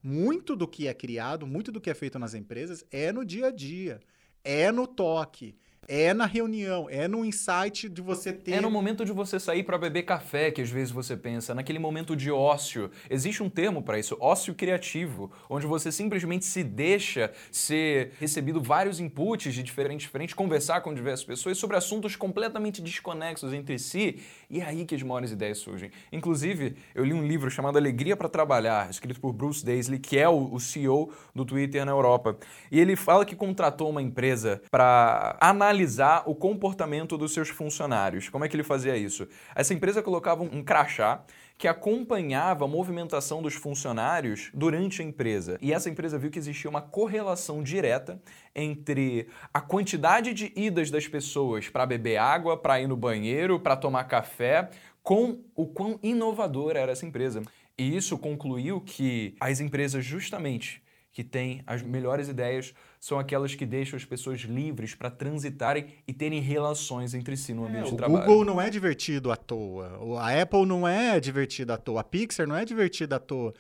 muito 0.05 0.55
do 0.55 0.69
que 0.69 0.87
é 0.87 0.93
criado, 0.93 1.47
muito 1.47 1.73
do 1.73 1.81
que 1.81 1.89
é 1.89 1.95
feito 1.95 2.19
nas 2.19 2.35
empresas 2.35 2.85
é 2.91 3.11
no 3.11 3.25
dia 3.25 3.47
a 3.47 3.51
dia, 3.51 4.01
é 4.45 4.71
no 4.71 4.87
toque, 4.87 5.57
é 5.89 6.15
na 6.15 6.27
reunião, 6.27 6.89
é 6.89 7.07
no 7.07 7.25
insight 7.25 7.89
de 7.89 8.01
você 8.01 8.33
ter. 8.33 8.53
É 8.53 8.61
no 8.61 8.71
momento 8.71 9.05
de 9.05 9.13
você 9.13 9.39
sair 9.39 9.63
para 9.63 9.77
beber 9.79 10.03
café 10.03 10.51
que 10.51 10.63
às 10.63 10.71
vezes 10.71 10.91
você 10.91 11.17
pensa, 11.17 11.55
naquele 11.55 11.79
momento 11.79 12.17
de 12.17 12.31
ócio. 12.31 12.91
Existe 13.11 13.43
um 13.43 13.51
termo 13.51 13.83
para 13.83 13.99
isso, 13.99 14.17
ócio 14.21 14.55
criativo, 14.55 15.31
onde 15.49 15.67
você 15.67 15.93
simplesmente 15.93 16.45
se 16.45 16.63
deixa 16.63 17.33
ser 17.51 18.13
recebido 18.19 18.61
vários 18.61 19.01
inputs 19.01 19.53
de 19.53 19.63
diferentes 19.63 20.07
frentes, 20.07 20.35
conversar 20.35 20.81
com 20.81 20.95
diversas 20.95 21.25
pessoas 21.25 21.59
sobre 21.59 21.77
assuntos 21.77 22.17
completamente 22.17 22.81
desconexos 22.81 23.53
entre 23.53 23.79
si, 23.79 24.21
e 24.49 24.61
é 24.61 24.65
aí 24.65 24.85
que 24.85 24.95
as 24.95 25.03
maiores 25.03 25.31
ideias 25.31 25.59
surgem. 25.59 25.91
Inclusive, 26.13 26.77
eu 26.95 27.05
li 27.05 27.13
um 27.13 27.27
livro 27.27 27.51
chamado 27.51 27.77
Alegria 27.77 28.17
para 28.17 28.29
Trabalhar, 28.29 28.91
escrito 28.91 29.21
por 29.21 29.33
Bruce 29.33 29.65
Daisley, 29.65 29.99
que 29.99 30.19
é 30.19 30.29
o, 30.29 30.59
CEO 30.59 31.13
do 31.35 31.45
Twitter 31.45 31.85
na 31.85 31.93
Europa. 31.93 32.37
E 32.71 32.81
ele 32.81 32.97
fala 32.97 33.25
que 33.25 33.37
contratou 33.37 33.91
uma 33.91 34.01
empresa 34.01 34.63
para 34.71 35.37
analisar 35.41 35.74
analisar 35.75 36.23
o 36.27 36.35
comportamento 36.35 37.19
dos 37.19 37.33
seus 37.33 37.49
funcionários. 37.49 38.29
Como 38.29 38.45
é 38.45 38.49
que 38.49 38.55
ele 38.55 38.63
fazia 38.63 38.97
isso? 38.97 39.27
Essa 39.57 39.75
empresa 39.75 40.03
colocava 40.03 40.45
um 40.45 40.63
crachá 40.63 41.25
que 41.59 41.67
acompanhava 41.67 42.65
a 42.65 42.69
movimentação 42.69 43.43
dos 43.43 43.55
funcionários 43.55 44.51
durante 44.55 45.03
a 45.03 45.05
empresa. 45.05 45.59
E 45.61 45.73
essa 45.73 45.91
empresa 45.91 46.19
viu 46.19 46.31
que 46.31 46.39
existia 46.39 46.71
uma 46.71 46.81
correlação 46.81 47.63
direta 47.63 48.21
entre 48.55 49.29
a 49.53 49.61
quantidade 49.61 50.33
de 50.33 50.53
idas 50.55 50.91
das 50.91 51.09
pessoas 51.09 51.69
para 51.69 51.87
beber 51.87 52.19
água, 52.19 52.57
para 52.57 52.81
ir 52.81 52.87
no 52.87 52.97
banheiro, 52.97 53.59
para 53.59 53.77
tomar 53.77 54.05
café, 54.05 54.71
com 55.03 55.41
o 55.55 55.67
quão 55.67 55.99
inovadora 56.03 56.79
era 56.79 56.93
essa 56.93 57.07
empresa. 57.07 57.43
E 57.77 57.97
isso 57.97 58.17
concluiu 58.17 58.81
que 58.81 59.35
as 59.41 59.61
empresas 59.61 60.05
justamente 60.05 60.84
que 61.15 61.23
têm 61.23 61.63
as 61.65 61.81
melhores 61.81 62.29
ideias 62.29 62.75
são 62.99 63.21
aquelas 63.21 63.55
que 63.55 63.65
deixam 63.65 63.97
as 63.97 64.05
pessoas 64.05 64.41
livres 64.41 64.97
para 64.97 65.09
transitarem 65.09 65.87
e 66.09 66.13
terem 66.13 66.41
relações 66.41 67.15
entre 67.15 67.37
si 67.37 67.55
no 67.55 67.65
é, 67.65 67.69
ambiente 67.69 67.87
é, 67.87 67.91
de 67.93 67.97
trabalho. 67.97 68.25
O 68.25 68.27
Google 68.27 68.45
não 68.45 68.61
é 68.61 68.69
divertido 68.69 69.31
à 69.31 69.37
toa, 69.37 70.21
a 70.21 70.43
Apple 70.43 70.67
não 70.67 70.87
é 70.87 71.21
divertida 71.21 71.75
à 71.75 71.77
toa, 71.77 72.01
a 72.01 72.05
Pixar 72.05 72.49
não 72.49 72.57
é 72.57 72.65
divertida 72.65 73.17
à 73.17 73.19
toa. 73.21 73.55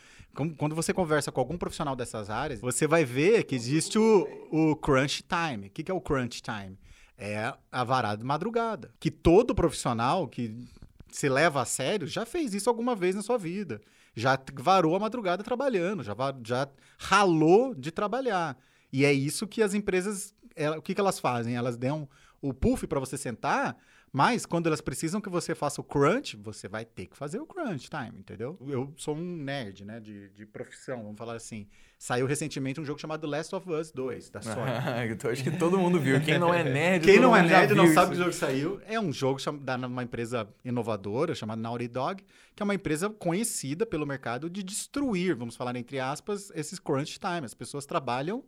Quando 0.59 0.75
você 0.75 0.93
conversa 0.93 1.31
com 1.31 1.38
algum 1.40 1.57
profissional 1.57 1.95
dessas 1.95 2.29
áreas, 2.29 2.61
você 2.61 2.88
vai 2.88 3.05
ver 3.05 3.45
que 3.45 3.55
existe 3.55 4.01
o, 4.01 4.27
o 4.51 4.75
crunch 4.75 5.23
time. 5.23 5.69
O 5.69 5.71
que 5.71 5.88
é 5.88 5.95
o 5.95 6.01
crunch 6.01 6.43
time? 6.43 6.77
É 7.17 7.55
a 7.71 7.85
varada 7.85 8.17
de 8.17 8.25
madrugada. 8.25 8.90
Que 8.99 9.12
todo 9.12 9.55
profissional 9.55 10.27
que 10.27 10.53
se 11.09 11.29
leva 11.29 11.62
a 11.62 11.64
sério 11.64 12.09
já 12.09 12.27
fez 12.27 12.53
isso 12.53 12.69
alguma 12.69 12.97
vez 12.97 13.14
na 13.14 13.23
sua 13.23 13.38
vida. 13.38 13.81
Já 14.14 14.38
varou 14.55 14.94
a 14.94 15.00
madrugada 15.00 15.42
trabalhando, 15.42 16.03
já, 16.03 16.14
já 16.44 16.68
ralou 16.98 17.74
de 17.74 17.90
trabalhar. 17.90 18.57
E 18.92 19.05
é 19.05 19.12
isso 19.12 19.46
que 19.46 19.62
as 19.62 19.74
empresas, 19.74 20.35
ela, 20.55 20.79
o 20.79 20.83
que, 20.83 20.94
que 20.94 21.00
elas 21.00 21.18
fazem? 21.18 21.57
Elas 21.57 21.77
dão 21.77 22.09
o 22.40 22.53
puff 22.53 22.87
para 22.87 23.00
você 23.00 23.16
sentar, 23.16 23.77
mas 24.14 24.46
quando 24.46 24.68
elas 24.68 24.81
precisam 24.81 25.20
que 25.20 25.29
você 25.29 25.57
faça 25.57 25.81
o 25.81 25.85
crunch, 25.85 26.37
você 26.37 26.68
vai 26.68 26.85
ter 26.85 27.07
que 27.07 27.16
fazer 27.16 27.40
o 27.40 27.46
crunch 27.46 27.90
time, 27.90 28.16
entendeu? 28.16 28.57
Eu 28.64 28.94
sou 28.96 29.16
um 29.16 29.37
nerd, 29.37 29.85
né, 29.85 29.98
de, 29.98 30.29
de 30.29 30.46
profissão, 30.46 31.03
vamos 31.03 31.18
falar 31.18 31.35
assim. 31.35 31.66
Saiu 31.98 32.24
recentemente 32.24 32.81
um 32.81 32.85
jogo 32.85 33.00
chamado 33.00 33.27
Last 33.27 33.53
of 33.53 33.68
Us 33.68 33.90
2, 33.90 34.31
da 34.31 34.40
Sony. 34.40 34.70
então, 35.11 35.33
acho 35.33 35.42
que 35.42 35.50
todo 35.50 35.77
mundo 35.77 35.98
viu. 35.98 36.20
Quem 36.20 36.38
não 36.38 36.55
é 36.55 36.62
nerd, 36.62 37.05
Quem 37.05 37.18
não 37.18 37.35
é 37.35 37.42
nerd 37.42 37.74
não 37.74 37.92
sabe 37.92 38.12
que 38.12 38.18
jogo 38.18 38.33
saiu. 38.33 38.81
É 38.87 39.00
um 39.00 39.12
jogo 39.12 39.40
da 39.61 39.74
uma 39.74 40.05
empresa 40.05 40.48
inovadora 40.64 41.35
chamada 41.35 41.61
Naughty 41.61 41.88
Dog, 41.88 42.24
que 42.55 42.62
é 42.62 42.64
uma 42.64 42.77
empresa 42.77 43.11
conhecida 43.11 43.85
pelo 43.85 44.07
mercado 44.07 44.48
de 44.48 44.62
destruir, 44.62 45.35
vamos 45.35 45.57
falar 45.57 45.74
entre 45.74 45.98
aspas, 45.98 46.53
esses 46.55 46.79
crunch 46.79 47.18
time. 47.18 47.44
As 47.44 47.55
pessoas 47.55 47.85
trabalham 47.85 48.44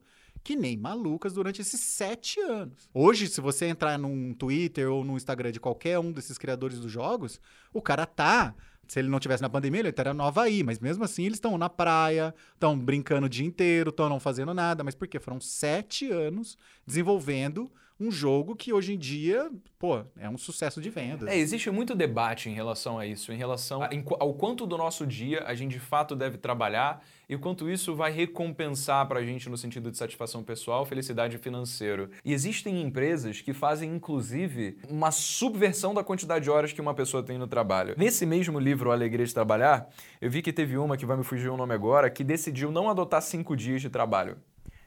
que 0.46 0.54
nem 0.54 0.76
malucas 0.76 1.32
durante 1.32 1.61
esses 1.61 1.80
sete 1.80 2.38
anos. 2.38 2.88
Hoje, 2.94 3.26
se 3.26 3.40
você 3.40 3.66
entrar 3.66 3.98
num 3.98 4.32
Twitter 4.32 4.88
ou 4.88 5.04
no 5.04 5.16
Instagram 5.16 5.50
de 5.50 5.59
qualquer 5.59 5.98
um 5.98 6.12
desses 6.12 6.38
criadores 6.38 6.78
dos 6.78 6.92
jogos, 6.92 7.40
o 7.72 7.82
cara 7.82 8.06
tá. 8.06 8.54
Se 8.87 9.00
ele 9.00 9.09
não 9.09 9.18
tivesse 9.18 9.42
na 9.42 9.50
pandemia, 9.50 9.80
ele 9.80 9.88
estaria 9.88 10.14
no 10.14 10.22
Havaí, 10.22 10.62
mas 10.62 10.78
mesmo 10.78 11.02
assim 11.02 11.24
eles 11.24 11.38
estão 11.38 11.59
na 11.59 11.68
praia, 11.68 12.32
estão 12.54 12.78
brincando 12.78 13.26
o 13.26 13.28
dia 13.28 13.44
inteiro, 13.44 13.90
estão 13.90 14.09
não 14.09 14.20
fazendo 14.20 14.54
nada. 14.54 14.85
Mas 14.85 14.94
por 14.94 15.09
quê? 15.09 15.18
Foram 15.18 15.40
sete 15.40 16.09
anos 16.12 16.56
desenvolvendo 16.87 17.68
um 17.98 18.11
jogo 18.11 18.54
que 18.54 18.72
hoje 18.72 18.94
em 18.94 18.98
dia, 18.98 19.50
pô, 19.78 20.02
é 20.18 20.28
um 20.28 20.37
sucesso 20.37 20.80
de 20.80 20.90
vendas. 20.90 21.28
É, 21.28 21.37
existe 21.37 21.70
muito 21.70 21.94
debate 21.94 22.50
em 22.50 22.54
relação 22.54 22.98
a 22.98 23.06
isso, 23.06 23.32
em 23.32 23.37
relação 23.37 23.80
ao 24.18 24.35
quanto 24.35 24.66
do 24.66 24.76
nosso 24.76 25.06
dia 25.06 25.44
a 25.46 25.54
gente 25.54 25.72
de 25.72 25.80
fato 25.80 26.14
deve 26.14 26.37
trabalhar 26.37 27.02
e 27.28 27.37
quanto 27.37 27.68
isso 27.68 27.94
vai 27.94 28.12
recompensar 28.12 29.06
para 29.09 29.20
a 29.20 29.24
gente 29.24 29.48
no 29.48 29.56
sentido 29.56 29.90
de 29.90 29.96
satisfação 29.96 30.44
pessoal, 30.44 30.85
felicidade 30.85 31.38
financeiro. 31.38 32.11
E 32.24 32.32
existem 32.32 32.82
empresas 32.82 33.40
que 33.40 33.52
fazem, 33.52 33.90
inclusive, 33.94 34.78
uma 34.88 35.11
subversão 35.11 35.92
da 35.92 36.04
quantidade 36.04 36.44
de 36.44 36.50
horas 36.50 36.72
que 36.72 36.80
uma 36.80 36.94
pessoa 36.94 37.22
tem 37.22 37.38
no 37.38 37.48
trabalho. 37.48 37.94
Nesse 37.96 38.24
mesmo 38.24 38.61
livro, 38.61 38.92
Alegria 38.92 39.26
de 39.26 39.35
Trabalhar, 39.35 39.88
eu 40.20 40.30
vi 40.30 40.42
que 40.42 40.52
teve 40.52 40.76
uma, 40.78 40.96
que 40.96 41.06
vai 41.06 41.16
me 41.16 41.24
fugir 41.24 41.48
o 41.48 41.56
nome 41.56 41.74
agora, 41.74 42.09
que 42.11 42.22
decidiu 42.22 42.70
não 42.70 42.88
adotar 42.88 43.22
cinco 43.22 43.56
dias 43.56 43.80
de 43.82 43.90
trabalho 43.90 44.37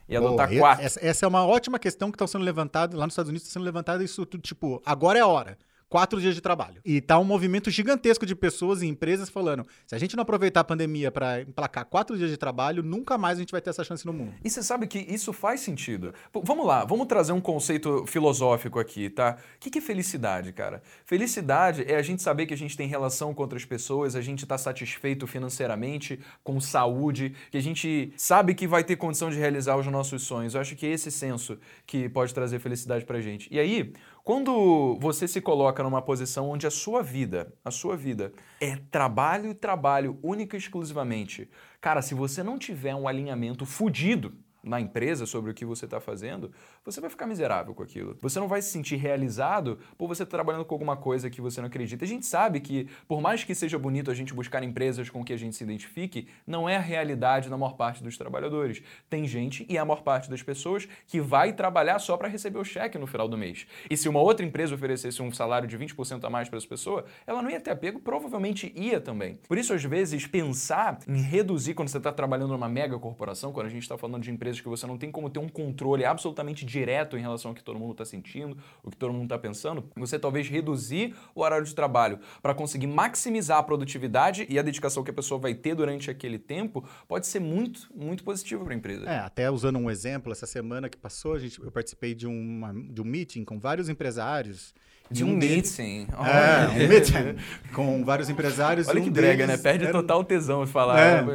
e 0.10 0.17
adotar 0.17 0.52
oh, 0.52 0.58
quatro. 0.58 0.86
Essa, 0.86 1.06
essa, 1.06 1.26
é 1.26 1.28
uma 1.28 1.45
ótima 1.45 1.78
questão 1.78 2.12
que 2.12 2.15
está 2.15 2.26
sendo 2.28 2.43
levantada 2.43 2.98
lá 2.98 3.06
nos 3.06 3.13
Estados 3.13 3.30
Unidos, 3.30 3.48
está 3.48 3.54
sendo 3.60 3.65
levantada 3.65 4.04
isso 4.04 4.26
tudo, 4.26 4.41
tipo, 4.41 4.82
agora 4.86 5.19
é 5.19 5.22
a 5.22 5.28
hora 5.28 5.58
quatro 5.89 6.21
dias 6.21 6.36
de 6.36 6.41
trabalho. 6.41 6.80
E 6.86 7.02
tá 7.02 7.17
um 7.17 7.23
movimento 7.23 7.69
gigantesco 7.71 8.25
de 8.25 8.36
pessoas 8.36 8.82
e 8.82 8.88
empresas 8.88 9.30
falando: 9.30 9.65
se 9.86 9.95
a 9.95 9.97
gente 9.97 10.15
não 10.15 10.21
aproveitar 10.21 10.62
a 10.62 10.63
pandemia 10.63 11.12
para 11.12 11.41
emplacar 11.41 11.86
quatro 11.86 12.17
dias 12.17 12.30
de 12.30 12.38
trabalho, 12.38 12.84
nunca 12.84 13.17
mais 13.17 13.38
a 13.38 13.41
gente 13.41 13.52
vai 13.52 13.60
ter 13.60 13.71
essa 13.71 13.84
chance 13.84 14.06
no 14.06 14.13
mundo. 14.13 14.34
E 14.43 14.49
você 14.49 14.62
sabe 14.62 14.88
que 14.88 14.99
isso 14.99 15.34
faz 15.34 15.62
sentido. 15.62 16.13
P 16.32 16.39
vamos 16.43 16.65
lá, 16.65 16.86
vamos 16.86 17.08
trazer 17.08 17.32
um 17.32 17.41
conceito 17.41 18.06
filosófico 18.06 18.80
aqui, 18.80 19.10
tá? 19.10 19.38
O 19.56 19.60
que, 19.60 19.69
que 19.69 19.80
é 19.80 19.82
felicidade, 19.82 20.54
cara? 20.54 20.82
Felicidade 21.06 21.84
é 21.88 21.95
a 21.95 22.02
gente 22.02 22.21
saber 22.21 22.45
que 22.45 22.54
a 22.54 22.58
gente 22.58 22.78
tem 22.78 22.88
relação 22.88 23.34
com 23.34 23.41
outras 23.41 23.65
pessoas, 23.65 24.15
a 24.15 24.21
gente 24.21 24.45
tá 24.45 24.58
satisfeito 24.58 25.25
financeiramente, 25.25 26.19
com 26.43 26.60
saúde, 26.60 27.34
que 27.49 27.58
a 27.58 27.62
gente 27.62 28.13
sabe 28.15 28.54
que 28.54 28.67
vai 28.67 28.84
ter 28.84 28.95
condição 28.95 29.30
de 29.30 29.38
realizar 29.38 29.75
os 29.75 29.88
nossos 29.88 30.23
sonhos. 30.23 30.54
Eu 30.54 30.62
acho 30.62 30.75
que 30.75 30.86
é 30.86 30.91
esse 30.91 31.12
senso 31.12 31.58
que 31.86 32.08
pode 32.10 32.34
trazer 32.34 32.60
felicidade 32.60 33.06
pra 33.06 33.19
gente. 33.21 33.47
E 33.52 33.60
aí, 33.60 33.93
quando 34.30 34.96
você 35.02 35.28
se 35.28 35.42
coloca 35.42 35.82
numa 35.82 36.04
posição 36.04 36.52
onde 36.52 36.68
a 36.68 36.70
sua 36.70 37.02
vida, 37.02 37.52
a 37.65 37.72
sua 37.72 37.98
vida 37.98 38.32
é 38.62 38.76
trabalho 38.76 39.50
e 39.50 39.56
trabalho 39.56 40.20
única 40.22 40.56
e 40.56 40.60
exclusivamente, 40.60 41.50
cara, 41.82 42.00
se 42.00 42.13
você 42.13 42.44
não 42.44 42.60
tiver 42.60 42.94
um 42.94 43.08
alinhamento 43.08 43.65
fudido 43.65 44.38
na 44.63 44.80
empresa 44.80 45.26
sobre 45.26 45.52
o 45.52 45.54
que 45.54 45.65
você 45.65 45.86
está 45.86 46.00
fazendo, 46.00 46.52
você 46.84 47.00
vai 47.00 47.10
ficar 47.10 47.26
miserável 47.26 47.74
com 47.74 47.84
aquilo. 47.84 48.17
Você 48.22 48.39
não 48.39 48.48
vai 48.48 48.62
se 48.62 48.72
sentir 48.72 48.98
realizado 48.98 49.80
por 49.98 50.08
você 50.08 50.24
estar 50.24 50.38
tá 50.38 50.38
trabalhando 50.38 50.65
com 50.65 50.76
alguma 50.76 50.98
coisa 50.98 51.30
que 51.30 51.41
você 51.41 51.62
não 51.62 51.67
acredita. 51.67 52.06
A 52.06 52.08
gente 52.08 52.26
sabe 52.26 52.60
que, 52.60 52.88
por 53.08 53.22
mais 53.22 53.43
que 53.43 53.56
seja 53.56 53.78
bonito 53.78 54.12
a 54.12 54.13
gente 54.13 54.34
buscar 54.34 54.63
empresas 54.63 55.10
com 55.10 55.24
que 55.24 55.34
a 55.34 55.38
gente 55.38 55.56
se 55.56 55.63
identifique, 55.63 56.28
não 56.45 56.67
é 56.67 56.76
a 56.76 56.82
realidade 56.82 57.50
na 57.50 57.58
maior 57.58 57.74
parte 57.74 58.04
dos 58.04 58.17
trabalhadores. 58.17 58.82
Tem 59.10 59.26
gente, 59.26 59.65
e 59.69 59.78
a 59.78 59.86
maior 59.86 60.02
parte 60.02 60.30
das 60.30 60.43
pessoas, 60.43 60.88
que 61.08 61.19
vai 61.19 61.54
trabalhar 61.54 62.00
só 62.00 62.17
para 62.17 62.28
receber 62.28 62.60
o 62.60 62.63
cheque 62.63 62.98
no 62.98 63.08
final 63.08 63.28
do 63.28 63.38
mês. 63.38 63.65
E 63.89 63.95
se 63.95 64.10
uma 64.10 64.19
outra 64.19 64.45
empresa 64.45 64.76
oferecesse 64.76 65.22
um 65.22 65.32
salário 65.32 65.67
de 65.67 65.78
20% 65.78 66.24
a 66.24 66.30
mais 66.30 66.50
para 66.50 66.58
essa 66.58 66.67
pessoa, 66.67 67.06
ela 67.26 67.41
não 67.41 67.50
ia 67.50 67.60
ter 67.60 67.72
apego, 67.72 68.00
provavelmente 68.00 68.72
ia 68.76 69.00
também. 69.00 69.39
Por 69.48 69.58
isso, 69.58 69.74
às 69.74 69.84
vezes, 69.84 70.28
pensar 70.28 71.00
em 71.08 71.22
reduzir 71.22 71.74
quando 71.74 71.89
você 71.89 71.98
está 71.98 72.12
trabalhando 72.12 72.52
numa 72.52 72.69
mega 72.69 72.98
corporação, 73.00 73.52
quando 73.52 73.67
a 73.67 73.69
gente 73.69 73.84
está 73.84 73.98
falando 73.98 74.24
de 74.24 74.32
empresas 74.50 74.62
que 74.62 74.68
você 74.68 74.88
não 74.88 74.98
tem 74.98 75.12
como 75.12 75.30
ter 75.30 75.40
um 75.40 75.48
controle 75.48 76.04
absolutamente 76.04 76.66
direto 76.66 77.18
em 77.18 77.22
relação 77.22 77.52
ao 77.52 77.56
que 77.56 77.64
todo 77.64 77.78
mundo 77.78 77.92
está 77.92 78.06
sentindo, 78.06 78.58
o 78.84 78.90
que 78.90 78.98
todo 78.98 79.14
mundo 79.14 79.24
está 79.24 79.38
pensando, 79.38 79.90
você 79.96 80.18
talvez 80.18 80.48
reduzir 80.48 81.16
o 81.36 81.42
horário 81.42 81.66
de 81.66 81.74
trabalho 81.74 82.20
para 82.42 82.54
conseguir 82.54 82.88
maximizar 82.88 83.60
a 83.60 83.64
produtividade 83.64 84.46
e 84.50 84.58
a 84.58 84.62
dedicação 84.62 85.04
que 85.04 85.12
a 85.12 85.14
pessoa 85.14 85.40
vai 85.40 85.54
ter 85.54 85.76
durante 85.76 86.10
aquele 86.10 86.40
tempo, 86.40 86.88
pode 87.08 87.28
ser 87.28 87.40
muito, 87.40 87.90
muito 87.96 88.24
positivo 88.24 88.64
para 88.64 88.74
a 88.74 88.78
empresa. 88.78 89.10
É, 89.10 89.20
até 89.20 89.50
usando 89.50 89.78
um 89.78 89.90
exemplo, 89.90 90.32
essa 90.32 90.46
semana 90.46 90.90
que 90.90 90.98
passou, 90.98 91.34
a 91.34 91.40
gente, 91.40 91.62
eu 91.62 91.72
participei 91.72 92.16
de, 92.16 92.28
uma, 92.28 92.74
de 92.74 93.02
um 93.02 93.06
meeting 93.06 93.44
com 93.44 93.60
vários 93.60 93.90
empresários 93.90 94.74
de 95.12 95.24
um, 95.24 95.36
meeting. 95.36 96.08
É, 96.12 96.67
um 96.69 96.88
meeting. 96.88 97.36
com 97.74 98.04
vários 98.04 98.30
empresários. 98.30 98.88
Olha 98.88 99.02
um 99.02 99.04
que 99.04 99.10
brega, 99.10 99.48
né? 99.48 99.58
Perde 99.58 99.86
era... 99.86 99.93
total 99.93 100.24
tesão 100.24 100.63
de 100.63 100.72
falar. 100.72 101.00
É. 101.00 101.26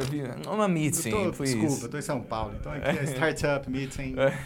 Uma 0.47 0.67
meeting. 0.67 1.09
Eu 1.09 1.31
tô, 1.31 1.43
desculpa, 1.43 1.85
eu 1.85 1.89
tô 1.89 1.97
em 1.97 2.01
São 2.01 2.21
Paulo. 2.21 2.55
Então 2.59 2.71
aqui 2.73 2.97
é 2.99 3.03
startup, 3.03 3.69
meeting, 3.69 4.15
é. 4.17 4.37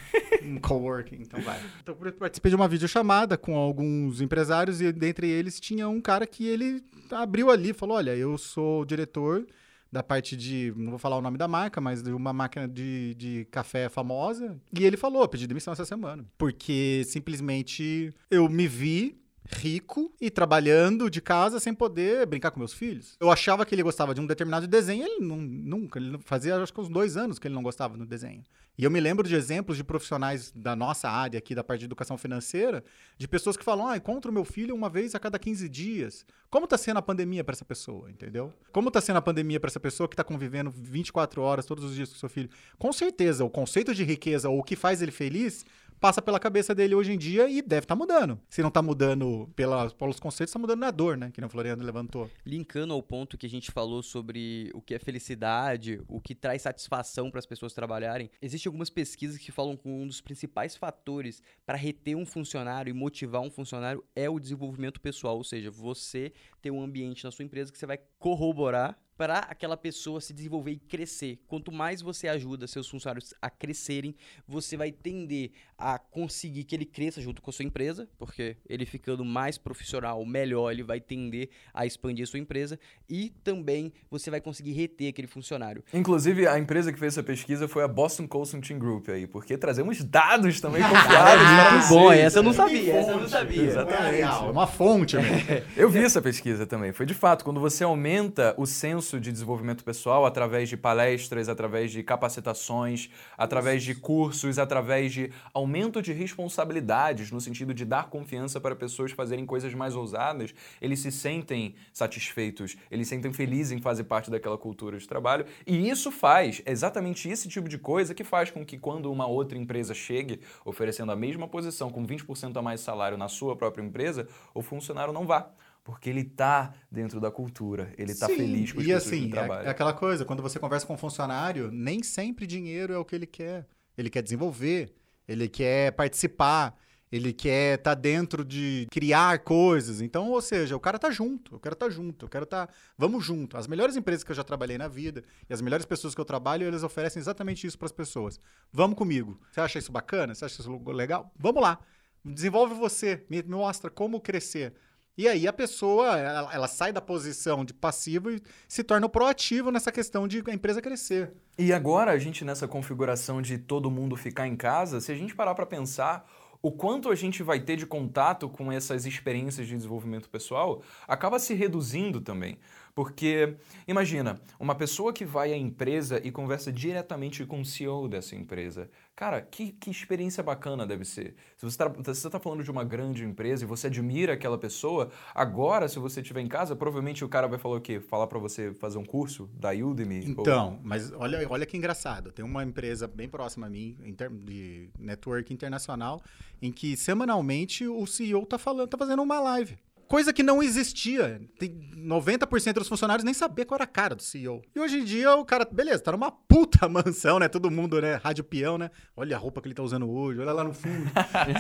um 0.44 0.58
coworking. 0.60 1.22
Então 1.22 1.40
vai. 1.42 1.60
Então 1.82 1.96
participei 2.18 2.50
de 2.50 2.56
uma 2.56 2.68
videochamada 2.68 3.38
com 3.38 3.56
alguns 3.56 4.22
empresários 4.22 4.82
e 4.82 4.92
dentre 4.92 5.30
eles 5.30 5.60
tinha 5.60 5.88
um 5.88 6.02
cara 6.02 6.26
que 6.26 6.48
ele 6.48 6.84
abriu 7.12 7.52
ali 7.52 7.74
falou: 7.74 7.98
Olha, 7.98 8.16
eu 8.16 8.38
sou 8.38 8.84
diretor 8.84 9.46
da 9.92 10.04
parte 10.04 10.36
de, 10.36 10.74
não 10.76 10.92
vou 10.92 11.00
falar 11.00 11.18
o 11.18 11.22
nome 11.22 11.38
da 11.38 11.48
marca, 11.48 11.82
mas 11.82 12.02
de 12.02 12.12
uma 12.12 12.32
máquina 12.32 12.68
de, 12.68 13.16
de 13.16 13.46
café 13.52 13.90
famosa. 13.90 14.60
E 14.78 14.84
ele 14.84 14.98
falou, 14.98 15.28
pedi 15.28 15.48
demissão 15.48 15.74
essa 15.74 15.86
semana. 15.86 16.26
Porque 16.38 17.04
simplesmente 17.06 18.14
eu 18.30 18.48
me 18.48 18.68
vi 18.68 19.20
rico 19.50 20.14
e 20.22 20.30
trabalhando 20.30 21.10
de 21.10 21.22
casa 21.22 21.60
sem 21.60 21.74
poder 21.74 22.26
brincar 22.26 22.52
com 22.52 22.60
meus 22.60 22.74
filhos. 22.74 23.18
Eu 23.20 23.32
achava 23.32 23.66
que 23.66 23.74
ele 23.74 23.84
gostava 23.84 24.14
de 24.14 24.22
um 24.22 24.26
determinado 24.26 24.68
desenho, 24.68 25.04
ele 25.04 25.26
não, 25.26 25.38
nunca, 25.38 26.00
ele 26.00 26.20
fazia 26.24 26.56
acho 26.58 26.74
que 26.74 26.80
uns 26.80 26.90
dois 26.90 27.18
anos 27.18 27.40
que 27.40 27.48
ele 27.48 27.56
não 27.56 27.64
gostava 27.64 27.98
do 27.98 28.06
desenho. 28.06 28.44
E 28.78 28.84
eu 28.86 28.92
me 28.92 29.02
lembro 29.02 29.28
de 29.28 29.36
exemplos 29.36 29.76
de 29.76 29.84
profissionais 29.84 30.54
da 30.56 30.74
nossa 30.74 31.10
área 31.10 31.38
aqui, 31.38 31.54
da 31.54 31.62
parte 31.64 31.82
de 31.82 31.86
educação 31.86 32.18
financeira, 32.18 32.82
de 33.18 33.28
pessoas 33.28 33.58
que 33.58 33.64
falam, 33.64 33.86
ah, 33.88 33.98
encontro 33.98 34.32
meu 34.32 34.46
filho 34.46 34.74
uma 34.74 34.90
vez 34.90 35.14
a 35.14 35.20
cada 35.20 35.38
15 35.38 35.68
dias. 35.68 36.26
Como 36.50 36.64
está 36.64 36.78
sendo 36.78 36.98
a 36.98 37.02
pandemia 37.02 37.44
para 37.44 37.54
essa 37.54 37.66
pessoa, 37.66 38.10
entendeu? 38.10 38.54
Como 38.72 38.88
está 38.88 39.02
sendo 39.02 39.18
a 39.18 39.22
pandemia 39.22 39.60
para 39.60 39.68
essa 39.68 39.82
pessoa 39.82 40.08
que 40.08 40.14
está 40.14 40.24
convivendo 40.24 40.72
24 40.72 41.42
horas 41.42 41.66
todos 41.66 41.84
os 41.84 41.94
dias 41.94 42.10
com 42.10 42.16
seu 42.16 42.30
filho? 42.30 42.50
Com 42.78 42.94
certeza, 42.94 43.44
o 43.44 43.50
conceito 43.50 43.94
de 43.94 44.06
riqueza 44.06 44.50
ou 44.50 44.60
o 44.60 44.64
que 44.64 44.78
faz 44.78 45.02
ele 45.02 45.12
feliz 45.12 45.66
passa 46.00 46.22
pela 46.22 46.40
cabeça 46.40 46.74
dele 46.74 46.96
hoje 46.96 47.12
em 47.12 47.18
dia 47.18 47.50
e 47.50 47.62
deve 47.62 47.86
estar 47.86 47.96
tá 47.96 48.00
mudando. 48.00 48.40
Se 48.50 48.62
não 48.62 48.70
está 48.70 48.82
mudando 48.82 49.50
pela, 49.56 49.90
pelos 49.92 50.20
conceitos, 50.20 50.52
está 50.52 50.60
mudando 50.60 50.80
na 50.80 50.92
dor, 50.92 51.18
né? 51.18 51.32
Que 51.32 51.44
o 51.44 51.50
Floriano 51.50 51.84
levantou. 51.84 52.30
Linkando 52.46 52.94
ao 52.94 53.04
ponto 53.04 53.38
que 53.38 53.46
a 53.46 53.50
gente 53.50 53.72
falou 53.72 54.02
sobre 54.02 54.72
o 54.74 54.82
que 54.82 54.94
é 54.94 55.00
felicidade, 55.00 56.02
o 56.08 56.22
que 56.22 56.34
traz 56.34 56.62
satisfação 56.62 57.30
para 57.30 57.40
as 57.40 57.46
pessoas 57.46 57.74
trabalharem, 57.74 58.30
existem 58.42 58.70
algumas 58.70 58.90
pesquisas 58.90 59.38
que 59.38 59.52
falam 59.52 59.76
que 59.76 59.88
um 59.88 60.08
dos 60.08 60.22
principais 60.22 60.76
fatores 60.76 61.42
para 61.66 61.78
reter 61.78 62.16
um 62.16 62.26
funcionário 62.26 62.90
e 62.90 62.94
motivar 62.94 63.42
um 63.42 63.52
funcionário 63.52 64.04
é 64.16 64.30
o 64.30 64.40
desenvolvimento 64.40 65.02
pessoal, 65.02 65.38
ou 65.38 65.44
seja, 65.44 65.70
você 65.70 66.32
ter 66.62 66.72
um 66.72 66.82
ambiente 66.82 67.24
na 67.24 67.32
sua 67.32 67.46
empresa 67.46 67.72
que 67.72 67.78
você 67.78 67.86
vai 67.86 68.00
corroborar 68.18 68.98
para 69.20 69.40
aquela 69.40 69.76
pessoa 69.76 70.22
se 70.22 70.32
desenvolver 70.32 70.72
e 70.72 70.78
crescer. 70.78 71.40
Quanto 71.46 71.74
mais 71.74 72.02
você 72.02 72.30
ajuda 72.30 72.66
seus 72.68 72.88
funcionários 72.88 73.34
a 73.42 73.50
crescerem, 73.50 74.16
você 74.48 74.78
vai 74.78 74.94
tender 74.94 75.52
a 75.78 76.00
conseguir 76.00 76.64
que 76.64 76.74
ele 76.74 76.86
cresça 76.86 77.20
junto 77.20 77.42
com 77.42 77.50
a 77.50 77.54
sua 77.54 77.66
empresa, 77.66 78.08
porque 78.18 78.56
ele 78.68 78.86
ficando 78.86 79.26
mais 79.26 79.58
profissional, 79.58 80.26
melhor, 80.26 80.72
ele 80.72 80.84
vai 80.84 81.02
tender 81.02 81.50
a 81.74 81.86
expandir 81.86 82.24
a 82.24 82.28
sua 82.28 82.40
empresa 82.40 82.80
e 83.10 83.30
também 83.44 83.92
você 84.10 84.32
vai 84.32 84.40
conseguir 84.40 84.72
reter 84.72 85.10
aquele 85.10 85.28
funcionário. 85.28 85.84
Inclusive, 85.94 86.48
a 86.48 86.58
empresa 86.58 86.94
que 86.94 87.00
fez 87.00 87.14
essa 87.14 87.24
pesquisa 87.24 87.68
foi 87.68 87.84
a 87.84 87.90
Boston 87.90 88.26
Consulting 88.26 88.80
Group 88.80 89.10
aí, 89.10 89.28
porque 89.28 89.58
trazemos 89.58 90.02
dados 90.02 90.62
também 90.62 90.82
confiáveis. 90.82 91.10
ah, 91.60 91.72
muito 91.74 91.88
bom, 91.90 92.12
essa 92.12 92.40
eu 92.40 92.44
não 92.44 92.54
sabia, 92.54 92.94
essa 92.94 93.12
eu 93.12 93.20
não 93.20 93.28
sabia. 93.28 93.64
Exatamente. 93.64 94.22
É 94.22 94.50
uma 94.50 94.68
fonte. 94.68 95.18
eu 95.76 95.90
vi 95.90 96.06
essa 96.06 96.22
pesquisa 96.22 96.66
também. 96.66 96.94
Foi 96.94 97.06
de 97.06 97.14
fato, 97.14 97.44
quando 97.44 97.60
você 97.60 97.84
aumenta 97.84 98.54
o 98.58 98.66
senso 98.66 99.09
começo 99.10 99.20
de 99.20 99.32
desenvolvimento 99.32 99.84
pessoal 99.84 100.24
através 100.24 100.70
de 100.70 100.78
palestras, 100.78 101.50
através 101.50 101.92
de 101.92 102.04
capacitações, 102.04 103.10
através 103.36 103.82
de 103.82 103.96
cursos, 103.96 104.60
através 104.60 105.12
de 105.12 105.32
aumento 105.52 106.00
de 106.00 106.14
responsabilidades, 106.14 107.32
no 107.32 107.42
sentido 107.42 107.74
de 107.74 107.86
dar 107.86 108.10
confiança 108.10 108.62
para 108.62 108.76
pessoas 108.76 109.12
fazerem 109.12 109.48
coisas 109.48 109.74
mais 109.74 109.96
ousadas, 109.96 110.54
eles 110.80 111.00
se 111.00 111.12
sentem 111.12 111.74
satisfeitos, 111.92 112.78
eles 112.92 113.08
se 113.08 113.16
sentem 113.16 113.34
felizes 113.34 113.72
em 113.72 113.82
fazer 113.82 114.04
parte 114.04 114.30
daquela 114.30 114.58
cultura 114.58 115.00
de 115.00 115.08
trabalho. 115.08 115.46
E 115.66 115.90
isso 115.90 116.12
faz, 116.12 116.62
é 116.66 116.72
exatamente 116.72 117.28
esse 117.28 117.48
tipo 117.48 117.68
de 117.68 117.80
coisa 117.80 118.14
que 118.14 118.24
faz 118.24 118.52
com 118.52 118.64
que 118.64 118.78
quando 118.78 119.12
uma 119.12 119.26
outra 119.26 119.58
empresa 119.58 119.96
chegue 119.96 120.40
oferecendo 120.64 121.12
a 121.12 121.16
mesma 121.16 121.48
posição 121.48 121.90
com 121.90 122.06
20% 122.06 122.56
a 122.56 122.62
mais 122.62 122.82
salário 122.82 123.18
na 123.18 123.28
sua 123.28 123.56
própria 123.56 123.82
empresa, 123.82 124.28
o 124.54 124.62
funcionário 124.62 125.12
não 125.12 125.26
vá 125.26 125.50
porque 125.84 126.10
ele 126.10 126.22
está 126.22 126.74
dentro 126.92 127.20
da 127.20 127.32
cultura, 127.32 127.94
ele 127.98 128.12
está 128.12 128.28
feliz 128.28 128.72
com 128.72 128.80
as 128.80 128.86
e 128.86 128.94
assim, 128.94 129.24
que 129.24 129.30
trabalham. 129.30 129.64
É, 129.64 129.68
é 129.68 129.70
aquela 129.70 129.94
coisa, 129.94 130.26
quando 130.26 130.42
você 130.42 130.60
conversa 130.60 130.86
com 130.86 130.94
um 130.94 130.98
funcionário, 130.98 131.72
nem 131.72 132.04
sempre 132.04 132.46
dinheiro 132.46 132.94
é 132.94 132.98
o 132.98 133.06
que 133.06 133.16
ele 133.16 133.26
quer. 133.26 133.66
Ele 133.98 134.10
quer 134.10 134.22
desenvolver, 134.22 134.94
ele 135.28 135.50
quer 135.50 135.92
participar, 135.92 136.78
ele 137.12 137.34
quer 137.34 137.80
estar 137.80 137.96
tá 137.96 138.00
dentro 138.00 138.46
de 138.46 138.88
criar 138.92 139.40
coisas. 139.40 140.00
Então, 140.00 140.30
ou 140.30 140.42
seja, 140.42 140.76
o 140.76 140.80
cara 140.80 141.00
tá 141.00 141.10
junto, 141.10 141.60
quero 141.60 141.74
estar 141.74 141.88
tá 141.88 141.92
junto, 141.92 142.28
quero 142.28 142.44
estar. 142.44 142.68
Tá, 142.68 142.74
vamos 142.98 143.26
junto. 143.26 143.58
As 143.58 143.68
melhores 143.68 143.96
empresas 143.96 144.24
que 144.24 144.32
eu 144.32 144.36
já 144.36 144.44
trabalhei 144.44 144.78
na 144.78 144.88
vida 144.88 145.24
e 145.50 145.54
as 145.54 145.62
melhores 145.62 145.86
pessoas 145.86 146.14
que 146.14 146.22
eu 146.22 146.26
trabalho, 146.26 146.68
eles 146.68 146.84
oferecem 146.84 147.20
exatamente 147.20 147.66
isso 147.66 147.78
para 147.78 147.88
as 147.88 147.92
pessoas. 147.92 148.40
Vamos 148.72 148.98
comigo. 148.98 149.40
Você 149.52 149.60
acha 149.60 149.80
isso 149.80 149.92
bacana? 149.92 150.36
Você 150.36 150.46
acha 150.46 150.62
isso 150.62 150.92
legal? 150.92 151.34
Vamos 151.38 151.62
lá. 151.62 151.80
Desenvolve 152.24 152.76
você, 152.76 153.26
me 153.30 153.42
mostra 153.44 153.90
como 153.90 154.22
crescer. 154.22 154.74
E 155.20 155.28
aí 155.28 155.50
a 155.50 155.52
pessoa, 155.52 156.18
ela, 156.18 156.50
ela, 156.54 156.68
sai 156.70 156.94
da 156.94 157.02
posição 157.02 157.66
de 157.66 157.74
passivo 157.74 158.32
e 158.32 158.42
se 158.70 158.82
torna 158.86 159.10
proativo 159.10 159.70
nessa 159.70 159.92
questão 159.92 160.26
de 160.26 160.42
a 160.48 160.54
empresa 160.54 160.82
crescer. 160.82 161.34
E 161.58 161.74
agora 161.74 162.12
a 162.12 162.18
gente 162.18 162.46
nessa 162.46 162.70
configuração 162.70 163.42
de 163.42 163.58
todo 163.58 163.92
mundo 163.92 164.16
ficar 164.16 164.48
em 164.48 164.56
casa, 164.56 165.02
se 165.02 165.12
a 165.12 165.16
gente 165.16 165.36
parar 165.36 165.54
para 165.56 165.66
pensar, 165.66 166.26
o 166.62 166.72
quanto 166.72 167.10
a 167.10 167.16
gente 167.16 167.44
vai 167.44 167.60
ter 167.60 167.76
de 167.76 167.86
contato 167.86 168.48
com 168.48 168.72
essas 168.72 169.06
experiências 169.06 169.68
de 169.68 169.76
desenvolvimento 169.76 170.30
pessoal 170.30 170.82
acaba 171.06 171.38
se 171.38 171.54
reduzindo 171.54 172.22
também. 172.22 172.58
Porque, 173.00 173.56
imagina, 173.88 174.42
uma 174.60 174.76
pessoa 174.76 175.14
que 175.14 175.24
vai 175.24 175.54
à 175.54 175.58
empresa 175.58 176.20
e 176.22 176.30
conversa 176.30 176.70
diretamente 176.70 177.46
com 177.46 177.62
o 177.62 177.66
CEO 177.66 178.10
dessa 178.10 178.36
empresa. 178.36 178.90
Cara, 179.16 179.42
que, 179.42 179.72
que 179.72 179.90
experiência 179.90 180.44
bacana 180.44 180.86
deve 180.86 181.06
ser. 181.06 181.34
Se 181.56 181.66
você 181.66 181.82
está 182.12 182.30
tá 182.30 182.40
falando 182.42 182.62
de 182.62 182.70
uma 182.70 182.84
grande 182.84 183.24
empresa 183.24 183.64
e 183.64 183.66
você 183.66 183.88
admira 183.88 184.34
aquela 184.34 184.58
pessoa, 184.58 185.10
agora, 185.34 185.88
se 185.88 185.98
você 185.98 186.20
estiver 186.20 186.42
em 186.42 186.48
casa, 186.50 186.76
provavelmente 186.76 187.24
o 187.24 187.30
cara 187.30 187.48
vai 187.48 187.58
falar 187.58 187.78
o 187.78 187.82
quê? 187.82 188.02
Falar 188.02 188.28
para 188.28 188.38
você 188.38 188.74
fazer 188.74 188.98
um 188.98 189.06
curso 189.06 189.50
da 189.54 189.70
Udemy? 189.72 190.26
Então, 190.26 190.74
ou... 190.74 190.80
mas 190.84 191.10
olha, 191.14 191.48
olha 191.50 191.66
que 191.66 191.78
engraçado. 191.78 192.34
Tem 192.34 192.44
uma 192.44 192.66
empresa 192.66 193.08
bem 193.08 193.30
próxima 193.30 193.68
a 193.68 193.70
mim, 193.70 193.96
de 194.44 194.90
network 195.00 195.54
internacional, 195.54 196.22
em 196.62 196.70
que 196.70 196.98
semanalmente 196.98 197.88
o 197.88 198.06
CEO 198.06 198.44
está 198.44 198.58
falando, 198.58 198.90
tá 198.90 198.98
fazendo 198.98 199.22
uma 199.22 199.40
live. 199.40 199.78
Coisa 200.10 200.34
que 200.34 200.42
não 200.42 200.64
existia. 200.64 201.40
Tem 201.60 201.70
90% 201.96 202.74
dos 202.74 202.88
funcionários 202.88 203.24
nem 203.24 203.32
sabia 203.32 203.64
qual 203.64 203.78
era 203.78 203.84
a 203.84 203.88
cara 203.88 204.16
do 204.16 204.24
CEO. 204.24 204.64
E 204.76 204.80
hoje 204.80 204.98
em 204.98 205.04
dia 205.04 205.36
o 205.36 205.46
cara, 205.46 205.64
beleza, 205.72 206.02
tá 206.02 206.12
numa 206.12 206.32
puta 206.32 206.90
mansão, 206.90 207.38
né? 207.38 207.48
Todo 207.48 207.70
mundo, 207.70 208.02
né? 208.02 208.16
Rádio 208.16 208.44
peão, 208.44 208.76
né? 208.76 208.90
Olha 209.16 209.36
a 209.36 209.40
roupa 209.40 209.62
que 209.62 209.68
ele 209.68 209.76
tá 209.76 209.84
usando 209.84 210.10
hoje, 210.10 210.40
olha 210.40 210.52
lá 210.52 210.64
no 210.64 210.74
fundo, 210.74 211.12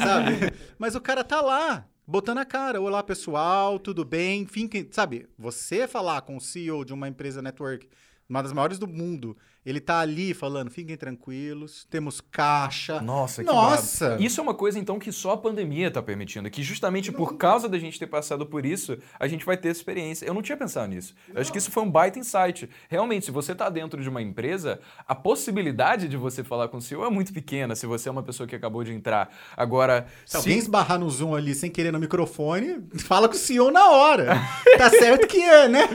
sabe? 0.03 0.51
Mas 0.79 0.95
o 0.95 0.99
cara 0.99 1.23
tá 1.23 1.41
lá, 1.41 1.88
botando 2.07 2.39
a 2.39 2.45
cara. 2.45 2.81
Olá, 2.81 3.03
pessoal, 3.03 3.77
tudo 3.77 4.03
bem? 4.03 4.41
Enfim, 4.41 4.67
sabe? 4.89 5.27
Você 5.38 5.88
falar 5.88 6.21
com 6.21 6.35
o 6.35 6.41
CEO 6.41 6.83
de 6.83 6.91
uma 6.91 7.07
empresa 7.07 7.43
network, 7.43 7.88
uma 8.27 8.41
das 8.41 8.51
maiores 8.51 8.79
do 8.79 8.88
mundo, 8.88 9.38
ele 9.65 9.82
tá 9.82 10.00
ali 10.00 10.34
falando, 10.34 10.72
fiquem 10.72 10.95
tranquilos, 10.95 11.86
temos 11.89 12.22
caixa. 12.22 13.02
Nossa, 13.02 13.43
que 13.43 13.52
Nossa! 13.52 14.17
Isso 14.19 14.39
é 14.39 14.43
uma 14.43 14.54
coisa, 14.54 14.80
então, 14.80 14.98
que 14.98 15.12
só 15.12 15.32
a 15.32 15.38
pandemia 15.38 15.91
tá 15.91 16.02
permitindo. 16.02 16.50
Que 16.50 16.63
justamente 16.63 17.12
por 17.12 17.36
causa 17.36 17.67
da 17.67 17.78
gente 17.78 18.00
ter 18.00 18.08
passado 18.08 18.45
por 18.45 18.65
isso, 18.65 18.98
a 19.19 19.28
gente 19.28 19.45
vai 19.45 19.58
ter 19.58 19.69
essa 19.69 19.80
experiência. 19.80 20.26
Eu 20.26 20.34
não 20.34 20.41
tinha 20.41 20.58
pensado 20.58 20.88
nisso. 20.88 21.13
Eu 21.34 21.41
acho 21.41 21.52
que 21.52 21.58
isso 21.58 21.72
foi 21.72 21.84
um 21.84 21.91
baita 21.91 22.17
insight. 22.17 22.69
Realmente, 22.88 23.26
se 23.26 23.32
você 23.32 23.54
tá 23.54 23.69
dentro 23.69 24.02
de 24.02 24.08
uma 24.08 24.22
empresa, 24.22 24.80
a 25.06 25.13
possibilidade 25.13 26.08
de 26.08 26.15
você 26.15 26.41
falar 26.41 26.69
com 26.69 26.78
o 26.78 26.82
CEO 26.82 27.04
é 27.04 27.10
muito 27.10 27.34
pequena, 27.34 27.76
se 27.76 27.86
você 27.86 28.08
é 28.08 28.12
uma 28.12 28.24
pessoa 28.24 28.48
que 28.48 28.56
acabou 28.56 28.84
de 28.84 28.93
entrar. 28.93 29.30
Agora. 29.58 30.08
Se, 30.26 30.32
se... 30.32 30.38
alguém 30.38 30.58
esbarrar 30.58 30.98
no 30.98 31.10
Zoom 31.10 31.36
ali 31.36 31.54
sem 31.54 31.69
querer 31.69 31.91
no 31.91 32.00
microfone, 32.00 32.82
fala 32.98 33.28
com 33.28 33.36
o 33.36 33.38
CEO 33.38 33.72
na 33.72 33.89
hora. 33.89 34.39
tá 34.78 34.89
certo 34.89 35.28
que 35.28 35.41
é, 35.41 35.67
né? 35.67 35.88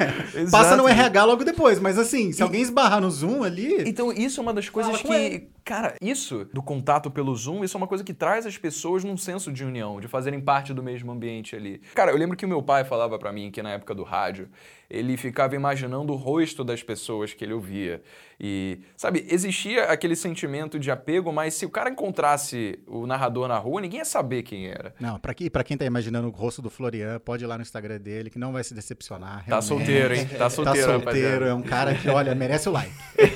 Passa 0.51 0.77
no 0.77 0.87
RH 0.87 1.25
logo 1.25 1.45
depois. 1.45 1.81
Mas 1.81 1.99
assim, 1.99 2.31
se 2.31 2.43
alguém 2.43 2.61
esbarrar 2.61 3.01
no 3.01 3.11
Zoom 3.11 3.43
ali 3.43 3.54
ali. 3.55 3.89
Então, 3.89 4.13
isso 4.13 4.41
é 4.41 4.43
uma 4.43 4.53
das 4.53 4.69
coisas 4.69 5.01
que. 5.01 5.49
Cara, 5.65 5.95
isso 6.01 6.45
do 6.53 6.63
contato 6.63 7.11
pelo 7.11 7.35
Zoom, 7.35 7.65
isso 7.65 7.75
é 7.75 7.79
uma 7.79 7.87
coisa 7.87 8.05
que 8.05 8.13
traz 8.13 8.45
as 8.45 8.59
pessoas 8.59 9.03
num 9.03 9.17
senso 9.17 9.51
de 9.51 9.65
união, 9.65 9.99
de 9.99 10.07
fazerem 10.07 10.39
parte 10.39 10.75
do 10.75 10.83
mesmo 10.83 11.11
ambiente 11.11 11.57
ali. 11.57 11.81
Cara, 11.95 12.11
eu 12.11 12.19
lembro 12.19 12.37
que 12.37 12.45
o 12.45 12.49
meu 12.49 12.63
pai 12.63 12.85
falava 12.85 13.19
para 13.19 13.33
mim 13.33 13.51
que 13.51 13.63
na 13.63 13.71
época 13.71 13.95
do 13.95 14.03
rádio, 14.03 14.51
ele 14.91 15.17
ficava 15.17 15.55
imaginando 15.55 16.13
o 16.13 16.17
rosto 16.17 16.63
das 16.63 16.83
pessoas 16.83 17.33
que 17.33 17.45
ele 17.45 17.55
ouvia. 17.55 18.03
E, 18.39 18.81
sabe, 18.97 19.27
existia 19.31 19.85
aquele 19.85 20.15
sentimento 20.15 20.79
de 20.79 20.91
apego, 20.91 21.33
mas 21.33 21.55
se 21.55 21.65
o 21.65 21.71
cara 21.71 21.89
encontrasse 21.89 22.79
o 22.87 23.07
narrador 23.07 23.49
na 23.49 23.57
rua, 23.57 23.81
ninguém 23.81 24.01
ia 24.01 24.05
saber 24.05 24.43
quem 24.43 24.67
era. 24.67 24.95
Não, 25.01 25.19
pra, 25.19 25.33
que, 25.33 25.49
pra 25.49 25.65
quem 25.65 25.77
tá 25.77 25.85
imaginando 25.85 26.29
o 26.29 26.31
rosto 26.31 26.61
do 26.61 26.69
Florian, 26.69 27.19
pode 27.21 27.45
ir 27.45 27.47
lá 27.47 27.57
no 27.57 27.63
Instagram 27.63 27.99
dele, 27.99 28.29
que 28.29 28.39
não 28.39 28.53
vai 28.53 28.63
se 28.63 28.75
decepcionar. 28.75 29.45
Realmente. 29.45 29.51
Tá 29.51 29.63
solteiro, 29.63 30.15
hein? 30.15 30.29
Tá 30.37 30.51
solteiro, 30.51 30.87
Tá 30.87 31.01
solteiro, 31.01 31.45
é 31.47 31.55
um 31.55 31.63
cara 31.63 31.95
que, 31.95 32.09
olha, 32.11 32.35
merece 32.35 32.69
o 32.69 32.73
like. 32.73 32.93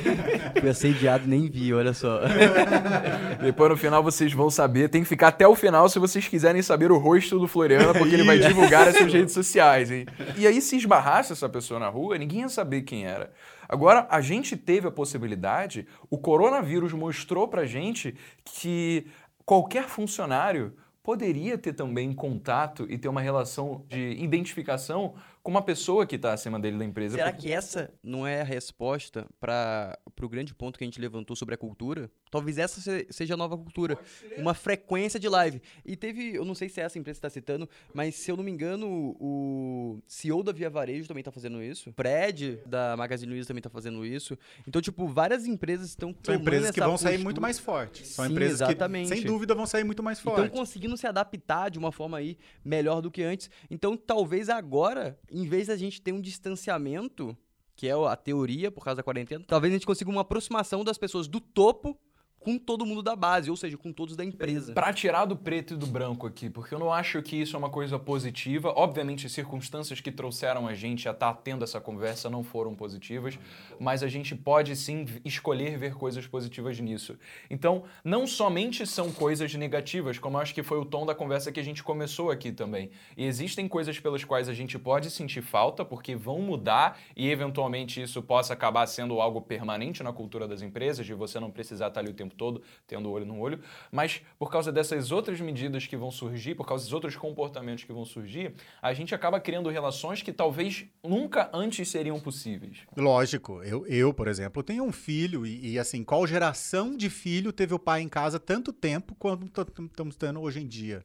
Fui 0.61 0.69
assediado, 0.69 1.27
nem 1.27 1.49
vi, 1.49 1.73
olha 1.73 1.95
só. 1.95 2.18
Depois 3.43 3.71
no 3.71 3.77
final 3.77 4.03
vocês 4.03 4.33
vão 4.33 4.51
saber. 4.51 4.89
Tem 4.89 5.03
que 5.03 5.09
ficar 5.09 5.29
até 5.29 5.47
o 5.47 5.55
final 5.55 5.89
se 5.89 5.99
vocês 5.99 6.27
quiserem 6.27 6.63
saber 6.63 6.91
o 6.91 6.99
rosto 6.99 7.39
do 7.39 7.49
Floriano, 7.49 7.93
porque 7.95 8.15
ele 8.15 8.25
vai 8.25 8.39
divulgar 8.39 8.89
as 8.89 8.97
suas 8.97 9.13
redes 9.13 9.35
sociais, 9.35 9.91
hein? 9.91 10.07
E 10.37 10.47
aí, 10.47 10.61
se 10.61 10.77
esbarrasse 10.77 11.33
essa 11.33 11.49
pessoa 11.49 11.79
na 11.79 11.89
rua, 11.89 12.19
ninguém 12.19 12.41
ia 12.41 12.49
saber 12.49 12.83
quem 12.83 13.07
era. 13.07 13.31
Agora, 13.69 14.07
a 14.11 14.21
gente 14.21 14.57
teve 14.57 14.89
a 14.89 14.91
possibilidade, 14.91 15.87
o 16.09 16.17
coronavírus 16.17 16.93
mostrou 16.93 17.47
pra 17.47 17.67
gente 17.67 18.15
que 18.45 19.07
qualquer 19.45 19.85
funcionário 19.85 20.73
poderia 21.03 21.57
ter 21.57 21.73
também 21.73 22.13
contato 22.13 22.87
e 22.89 22.99
ter 22.99 23.09
uma 23.09 23.23
relação 23.23 23.83
de 23.89 24.13
identificação 24.23 25.15
com 25.49 25.53
uma 25.53 25.63
pessoa 25.63 26.07
que 26.07 26.17
está 26.17 26.35
acima 26.35 26.61
dele 26.61 26.77
da 26.77 26.85
empresa. 26.85 27.17
Será 27.17 27.33
porque... 27.33 27.47
que 27.47 27.53
essa 27.55 27.91
não 28.03 28.27
é 28.27 28.43
a 28.43 28.45
resposta 28.45 29.25
para 29.41 29.99
o 30.21 30.29
grande 30.29 30.55
ponto 30.55 30.79
que 30.79 30.85
a 30.85 30.87
gente 30.87 31.01
levantou 31.01 31.35
sobre 31.35 31.55
a 31.55 31.59
cultura? 31.59 32.11
Talvez 32.31 32.59
essa 32.59 32.83
seja 33.09 33.33
a 33.33 33.37
nova 33.37 33.57
cultura. 33.57 33.97
Uma 34.37 34.53
frequência 34.53 35.19
de 35.19 35.27
live. 35.27 35.63
E 35.87 35.97
teve, 35.97 36.35
eu 36.35 36.45
não 36.45 36.55
sei 36.55 36.69
se 36.69 36.83
é 36.83 36.85
essa 36.85 36.99
empresa 36.99 37.15
que 37.15 37.27
está 37.27 37.31
citando, 37.31 37.67
mas 37.95 38.15
se 38.15 38.31
eu 38.31 38.37
não 38.37 38.45
me 38.45 38.51
engano, 38.51 39.17
o 39.19 40.03
CEO 40.07 40.43
da 40.43 40.53
Via 40.53 40.69
Varejo 40.69 41.09
também 41.09 41.23
está 41.23 41.33
fazendo 41.33 41.63
isso. 41.63 41.89
O 41.89 41.93
Pred 41.95 42.61
da 42.67 42.95
Magazine 42.99 43.33
Luiza 43.33 43.49
também 43.49 43.61
está 43.61 43.71
fazendo 43.71 44.05
isso. 44.05 44.37
Então, 44.67 44.83
tipo, 44.83 45.09
várias 45.09 45.47
empresas 45.47 45.89
estão 45.89 46.15
São 46.23 46.35
empresas 46.35 46.73
que 46.73 46.81
vão 46.81 46.91
postura. 46.91 47.13
sair 47.13 47.23
muito 47.25 47.41
mais 47.41 47.59
fortes. 47.59 48.09
São 48.09 48.27
Sim, 48.27 48.33
empresas 48.33 48.61
exatamente. 48.61 49.09
que, 49.09 49.17
sem 49.17 49.25
dúvida, 49.25 49.55
vão 49.55 49.65
sair 49.65 49.85
muito 49.85 50.03
mais 50.03 50.21
fortes. 50.21 50.45
Estão 50.45 50.59
conseguindo 50.59 50.95
se 50.95 51.07
adaptar 51.07 51.71
de 51.71 51.79
uma 51.79 51.91
forma 51.91 52.19
aí 52.19 52.37
melhor 52.63 53.01
do 53.01 53.11
que 53.11 53.23
antes. 53.23 53.49
Então, 53.71 53.97
talvez 53.97 54.51
agora 54.51 55.19
em 55.39 55.47
vez 55.47 55.69
da 55.69 55.77
gente 55.77 56.03
ter 56.03 56.13
um 56.13 56.21
distanciamento, 56.21 57.37
que 57.77 57.87
é 57.87 57.93
a 57.93 58.17
teoria 58.17 58.73
por 58.73 58.85
causa 58.85 58.97
da 58.97 59.03
quarentena, 59.05 59.45
talvez 59.47 59.73
a 59.73 59.77
gente 59.77 59.87
consiga 59.87 60.11
uma 60.11 60.23
aproximação 60.23 60.83
das 60.83 60.99
pessoas 60.99 61.29
do 61.29 61.41
topo 61.41 61.97
com 62.41 62.59
todo 62.59 62.87
mundo 62.87 63.03
da 63.03 63.17
base, 63.17 63.51
ou 63.51 63.57
seja, 63.57 63.77
com 63.77 63.93
todos 63.93 64.17
da 64.17 64.25
empresa. 64.25 64.73
Para 64.73 64.93
tirar 64.93 65.25
do 65.25 65.37
preto 65.37 65.75
e 65.75 65.77
do 65.77 65.87
branco 65.87 66.27
aqui, 66.27 66.49
porque 66.49 66.75
eu 66.75 66.79
não 66.79 66.93
acho 66.93 67.21
que 67.23 67.37
isso 67.37 67.57
é 67.57 67.59
uma 67.59 67.71
coisa 67.71 67.99
positiva. 67.99 68.73
Obviamente, 68.77 69.27
as 69.27 69.33
circunstâncias 69.33 70.01
que 70.01 70.11
trouxeram 70.11 70.67
a 70.67 70.75
gente 70.75 71.09
a 71.09 71.13
estar 71.13 71.35
tá 71.35 71.41
tendo 71.43 71.65
essa 71.65 71.81
conversa 71.81 72.31
não 72.31 72.45
foram 72.45 72.75
positivas, 72.75 73.39
mas 73.79 74.03
a 74.03 74.09
gente 74.09 74.35
pode 74.35 74.75
sim 74.77 75.07
escolher 75.25 75.77
ver 75.77 75.95
coisas 75.95 76.27
positivas 76.27 76.79
nisso. 76.79 77.19
Então, 77.51 77.85
não 78.05 78.27
somente 78.27 78.87
são 78.87 79.11
coisas 79.11 79.53
negativas, 79.55 80.19
como 80.19 80.39
acho 80.39 80.55
que 80.55 80.63
foi 80.63 80.79
o 80.79 80.85
tom 80.85 81.05
da 81.05 81.15
conversa 81.15 81.53
que 81.53 81.61
a 81.61 81.65
gente 81.65 81.83
começou 81.83 82.31
aqui 82.31 82.53
também. 82.53 82.91
E 83.17 83.25
existem 83.25 83.67
coisas 83.67 83.99
pelas 83.99 84.25
quais 84.25 84.49
a 84.49 84.55
gente 84.55 84.79
pode 84.79 85.11
sentir 85.11 85.43
falta, 85.43 85.85
porque 85.85 86.15
vão 86.15 86.41
mudar 86.41 86.99
e 87.17 87.29
eventualmente 87.31 88.01
isso 88.01 88.23
possa 88.23 88.53
acabar 88.53 88.87
sendo 88.87 89.21
algo 89.21 89.41
permanente 89.41 90.03
na 90.03 90.13
cultura 90.13 90.47
das 90.47 90.63
empresas, 90.63 91.05
de 91.05 91.15
você 91.15 91.41
não 91.41 91.51
precisar 91.51 91.89
estar 91.89 92.01
ali 92.01 92.11
o 92.11 92.15
tempo 92.15 92.28
tempo 92.29 92.35
todo, 92.35 92.63
tendo 92.87 93.11
olho 93.11 93.25
no 93.25 93.39
olho, 93.41 93.61
mas 93.91 94.21
por 94.39 94.51
causa 94.51 94.71
dessas 94.71 95.11
outras 95.11 95.41
medidas 95.41 95.87
que 95.87 95.97
vão 95.97 96.11
surgir, 96.11 96.55
por 96.55 96.67
causa 96.67 96.85
dos 96.85 96.93
outros 96.93 97.17
comportamentos 97.17 97.85
que 97.85 97.93
vão 97.93 98.05
surgir, 98.05 98.55
a 98.83 98.93
gente 98.93 99.15
acaba 99.15 99.41
criando 99.41 99.71
relações 99.71 100.23
que 100.23 100.33
talvez 100.33 100.87
nunca 101.03 101.51
antes 101.53 101.89
seriam 101.89 102.21
possíveis. 102.21 102.79
Lógico. 102.97 103.63
Eu, 103.63 103.87
eu 103.87 104.13
por 104.13 104.29
exemplo, 104.29 104.63
tenho 104.63 104.85
um 104.85 104.93
filho 104.93 105.47
e, 105.47 105.73
e 105.73 105.79
assim, 105.79 106.05
qual 106.05 106.27
geração 106.27 106.97
de 106.97 107.09
filho 107.09 107.53
teve 107.53 107.75
o 107.75 107.79
pai 107.79 108.03
em 108.03 108.09
casa 108.09 108.39
tanto 108.39 108.73
tempo 108.73 109.15
quanto 109.15 109.47
estamos 109.87 110.17
tendo 110.17 110.41
hoje 110.41 110.61
em 110.61 110.67
dia? 110.67 111.03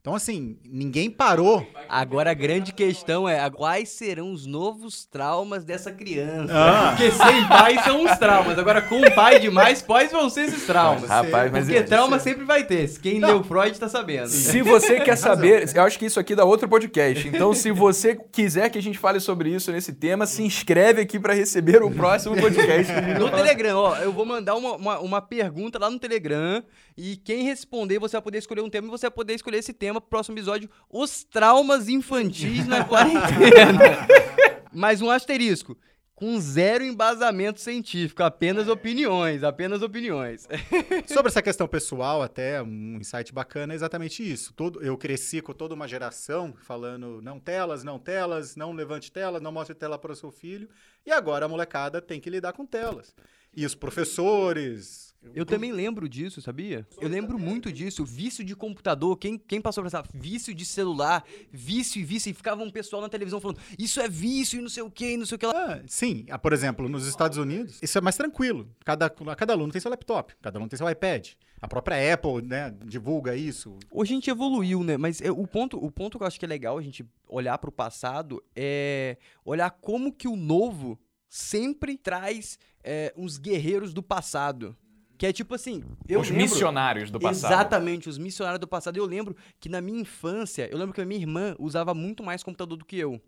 Então, 0.00 0.14
assim, 0.14 0.56
ninguém 0.64 1.10
parou. 1.10 1.66
Agora 1.86 2.30
a 2.30 2.34
grande 2.34 2.72
questão 2.72 3.28
é 3.28 3.50
quais 3.50 3.90
serão 3.90 4.32
os 4.32 4.46
novos 4.46 5.04
traumas 5.04 5.62
dessa 5.62 5.92
criança? 5.92 6.50
Ah. 6.54 6.94
Porque 6.96 7.10
sem 7.10 7.46
pai 7.46 7.82
são 7.84 8.04
os 8.04 8.16
traumas. 8.16 8.58
Agora, 8.58 8.80
com 8.80 8.98
pai 9.14 9.38
demais, 9.38 9.82
quais 9.82 10.10
vão 10.10 10.30
ser 10.30 10.46
esses 10.46 10.64
traumas? 10.64 11.04
Rapaz, 11.06 11.52
mas 11.52 11.64
Porque 11.64 11.80
é- 11.80 11.82
trauma 11.82 12.18
sempre 12.18 12.44
vai 12.46 12.64
ter. 12.64 12.88
Quem 12.98 13.20
leu 13.20 13.44
Freud 13.44 13.78
tá 13.78 13.90
sabendo. 13.90 14.28
Se 14.28 14.62
você 14.62 15.00
quer 15.00 15.16
saber, 15.16 15.68
eu 15.74 15.82
acho 15.82 15.98
que 15.98 16.06
isso 16.06 16.18
aqui 16.18 16.34
dá 16.34 16.46
outro 16.46 16.66
podcast. 16.66 17.28
Então, 17.28 17.52
se 17.52 17.70
você 17.70 18.16
quiser 18.16 18.70
que 18.70 18.78
a 18.78 18.82
gente 18.82 18.98
fale 18.98 19.20
sobre 19.20 19.50
isso 19.50 19.70
nesse 19.70 19.92
tema, 19.92 20.26
se 20.26 20.42
inscreve 20.42 21.02
aqui 21.02 21.20
para 21.20 21.34
receber 21.34 21.82
o 21.82 21.90
próximo 21.90 22.36
podcast. 22.36 22.90
No 23.20 23.28
Telegram, 23.28 23.76
ó, 23.76 23.96
eu 23.96 24.12
vou 24.12 24.24
mandar 24.24 24.54
uma, 24.54 24.76
uma, 24.76 24.98
uma 25.00 25.20
pergunta 25.20 25.78
lá 25.78 25.90
no 25.90 25.98
Telegram 25.98 26.62
e 26.96 27.16
quem 27.16 27.42
responder, 27.42 27.98
você 27.98 28.16
vai 28.16 28.22
poder 28.22 28.38
escolher 28.38 28.60
um 28.60 28.70
tema 28.70 28.86
e 28.86 28.90
você 28.90 29.06
vai 29.06 29.10
poder 29.10 29.34
escolher 29.34 29.58
esse 29.58 29.72
tema 29.72 29.89
pro 29.98 30.10
próximo 30.10 30.36
episódio, 30.36 30.68
os 30.90 31.24
traumas 31.24 31.88
infantis 31.88 32.66
na 32.66 32.84
quarentena. 32.84 34.06
Mais 34.70 35.00
um 35.00 35.10
asterisco. 35.10 35.76
Com 36.14 36.38
zero 36.38 36.84
embasamento 36.84 37.62
científico, 37.62 38.22
apenas 38.22 38.68
opiniões, 38.68 39.42
apenas 39.42 39.80
opiniões. 39.80 40.46
Sobre 41.08 41.28
essa 41.28 41.40
questão 41.40 41.66
pessoal, 41.66 42.20
até 42.22 42.62
um 42.62 42.98
insight 43.00 43.32
bacana 43.32 43.72
é 43.72 43.76
exatamente 43.76 44.22
isso. 44.22 44.52
Todo, 44.52 44.82
eu 44.82 44.98
cresci 44.98 45.40
com 45.40 45.54
toda 45.54 45.74
uma 45.74 45.88
geração 45.88 46.54
falando 46.60 47.22
não 47.22 47.40
telas, 47.40 47.82
não 47.82 47.98
telas, 47.98 48.54
não 48.54 48.72
levante 48.72 49.10
telas, 49.10 49.40
não 49.40 49.50
mostre 49.50 49.74
tela 49.74 49.98
para 49.98 50.12
o 50.12 50.14
seu 50.16 50.30
filho. 50.30 50.68
E 51.06 51.10
agora 51.10 51.46
a 51.46 51.48
molecada 51.48 52.02
tem 52.02 52.20
que 52.20 52.28
lidar 52.28 52.52
com 52.52 52.66
telas. 52.66 53.14
E 53.56 53.64
os 53.64 53.74
professores. 53.74 55.09
Eu 55.34 55.44
também 55.44 55.70
lembro 55.70 56.08
disso, 56.08 56.40
sabia? 56.40 56.86
Eu 57.00 57.08
lembro 57.08 57.38
muito 57.38 57.72
disso. 57.72 58.04
Vício 58.04 58.44
de 58.44 58.56
computador. 58.56 59.16
Quem, 59.16 59.38
quem 59.38 59.60
passou 59.60 59.82
por 59.82 59.88
essa? 59.88 60.02
Vício 60.14 60.54
de 60.54 60.64
celular. 60.64 61.24
Vício 61.52 62.00
e 62.00 62.04
vício. 62.04 62.30
E 62.30 62.34
ficava 62.34 62.62
um 62.62 62.70
pessoal 62.70 63.02
na 63.02 63.08
televisão 63.08 63.40
falando: 63.40 63.60
Isso 63.78 64.00
é 64.00 64.08
vício 64.08 64.58
e 64.58 64.62
não 64.62 64.68
sei 64.68 64.82
o 64.82 64.90
que, 64.90 65.16
não 65.16 65.26
sei 65.26 65.36
o 65.36 65.38
que 65.38 65.46
lá. 65.46 65.74
Ah, 65.74 65.82
sim, 65.86 66.24
ah, 66.30 66.38
por 66.38 66.52
exemplo, 66.52 66.88
nos 66.88 67.06
Estados 67.06 67.36
Unidos, 67.38 67.78
isso 67.82 67.98
é 67.98 68.00
mais 68.00 68.16
tranquilo. 68.16 68.68
Cada, 68.84 69.10
cada 69.10 69.52
aluno 69.52 69.72
tem 69.72 69.80
seu 69.80 69.90
laptop, 69.90 70.34
cada 70.40 70.58
aluno 70.58 70.70
tem 70.70 70.78
seu 70.78 70.88
iPad. 70.88 71.28
A 71.60 71.68
própria 71.68 72.14
Apple, 72.14 72.40
né, 72.42 72.74
divulga 72.86 73.36
isso. 73.36 73.76
Hoje 73.90 74.12
a 74.12 74.14
gente 74.14 74.30
evoluiu, 74.30 74.82
né? 74.82 74.96
Mas 74.96 75.20
é, 75.20 75.30
o, 75.30 75.46
ponto, 75.46 75.76
o 75.76 75.90
ponto 75.90 76.16
que 76.16 76.24
eu 76.24 76.26
acho 76.26 76.38
que 76.38 76.46
é 76.46 76.48
legal 76.48 76.78
a 76.78 76.82
gente 76.82 77.04
olhar 77.28 77.58
para 77.58 77.68
o 77.68 77.72
passado 77.72 78.42
é 78.56 79.18
olhar 79.44 79.70
como 79.70 80.10
que 80.12 80.26
o 80.26 80.36
novo 80.36 80.98
sempre 81.28 81.98
traz 81.98 82.58
é, 82.82 83.12
uns 83.14 83.36
guerreiros 83.36 83.92
do 83.92 84.02
passado. 84.02 84.74
Que 85.20 85.26
é 85.26 85.32
tipo 85.34 85.54
assim. 85.54 85.82
Eu 86.08 86.18
Os 86.22 86.30
lembro- 86.30 86.44
missionários 86.44 87.10
do 87.10 87.20
passado. 87.20 87.52
Exatamente, 87.52 88.08
os 88.08 88.16
missionários 88.16 88.58
do 88.58 88.66
passado. 88.66 88.96
Eu 88.96 89.04
lembro 89.04 89.36
que 89.60 89.68
na 89.68 89.78
minha 89.78 90.00
infância, 90.00 90.66
eu 90.72 90.78
lembro 90.78 90.94
que 90.94 91.00
a 91.02 91.04
minha 91.04 91.20
irmã 91.20 91.54
usava 91.58 91.92
muito 91.92 92.22
mais 92.22 92.42
computador 92.42 92.78
do 92.78 92.86
que 92.86 92.96
eu. 92.96 93.20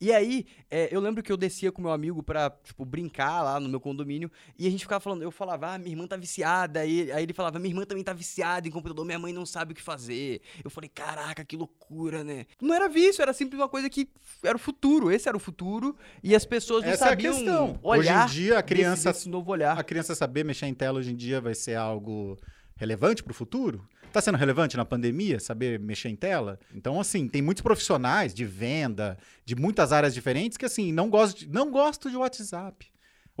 E 0.00 0.12
aí, 0.12 0.46
é, 0.70 0.88
eu 0.94 1.00
lembro 1.00 1.22
que 1.22 1.30
eu 1.32 1.36
descia 1.36 1.72
com 1.72 1.80
meu 1.82 1.90
amigo 1.92 2.22
pra, 2.22 2.50
tipo, 2.64 2.84
brincar 2.84 3.42
lá 3.42 3.58
no 3.60 3.68
meu 3.68 3.80
condomínio, 3.80 4.30
e 4.58 4.66
a 4.66 4.70
gente 4.70 4.84
ficava 4.84 5.00
falando, 5.00 5.22
eu 5.22 5.30
falava, 5.30 5.74
ah, 5.74 5.78
minha 5.78 5.90
irmã 5.90 6.06
tá 6.06 6.16
viciada, 6.16 6.80
aí, 6.80 7.10
aí 7.12 7.22
ele 7.22 7.32
falava, 7.32 7.58
minha 7.58 7.70
irmã 7.72 7.84
também 7.84 8.04
tá 8.04 8.12
viciada 8.12 8.66
em 8.68 8.70
computador, 8.70 9.04
minha 9.04 9.18
mãe 9.18 9.32
não 9.32 9.44
sabe 9.46 9.72
o 9.72 9.74
que 9.74 9.82
fazer. 9.82 10.40
Eu 10.62 10.70
falei, 10.70 10.88
caraca, 10.92 11.44
que 11.44 11.56
loucura, 11.56 12.22
né? 12.24 12.46
Não 12.60 12.74
era 12.74 12.88
vício, 12.88 13.22
era 13.22 13.32
simples 13.32 13.60
uma 13.60 13.68
coisa 13.68 13.88
que 13.90 14.08
era 14.42 14.56
o 14.56 14.60
futuro, 14.60 15.10
esse 15.10 15.28
era 15.28 15.36
o 15.36 15.40
futuro, 15.40 15.96
e 16.22 16.34
as 16.34 16.44
pessoas 16.44 16.84
não 16.84 16.90
Essa 16.90 17.04
é 17.04 17.06
a 17.08 17.10
sabiam 17.10 17.34
questão. 17.34 17.78
olhar 17.82 18.26
Hoje 18.26 18.38
em 18.38 18.42
dia, 18.42 18.52
a 18.52 18.56
desse- 18.60 18.66
criança- 18.74 19.12
desse 19.12 19.28
novo 19.28 19.50
olhar. 19.50 19.78
A 19.78 19.82
criança 19.84 20.14
saber 20.14 20.44
mexer 20.44 20.66
em 20.66 20.74
tela 20.74 20.98
hoje 20.98 21.12
em 21.12 21.16
dia 21.16 21.40
vai 21.40 21.54
ser 21.54 21.74
algo 21.76 22.36
relevante 22.76 23.22
para 23.22 23.32
o 23.32 23.34
futuro? 23.34 23.84
Tá 24.12 24.20
sendo 24.20 24.38
relevante 24.38 24.76
na 24.76 24.84
pandemia 24.84 25.38
saber 25.38 25.78
mexer 25.78 26.08
em 26.08 26.16
tela? 26.16 26.58
Então, 26.74 27.00
assim, 27.00 27.28
tem 27.28 27.42
muitos 27.42 27.62
profissionais 27.62 28.32
de 28.32 28.44
venda, 28.44 29.18
de 29.44 29.54
muitas 29.54 29.92
áreas 29.92 30.14
diferentes, 30.14 30.56
que 30.56 30.64
assim, 30.64 30.92
não 30.92 31.10
gosto 31.10 31.40
de, 31.40 31.48
não 31.48 31.70
gosto 31.70 32.10
de 32.10 32.16
WhatsApp. 32.16 32.90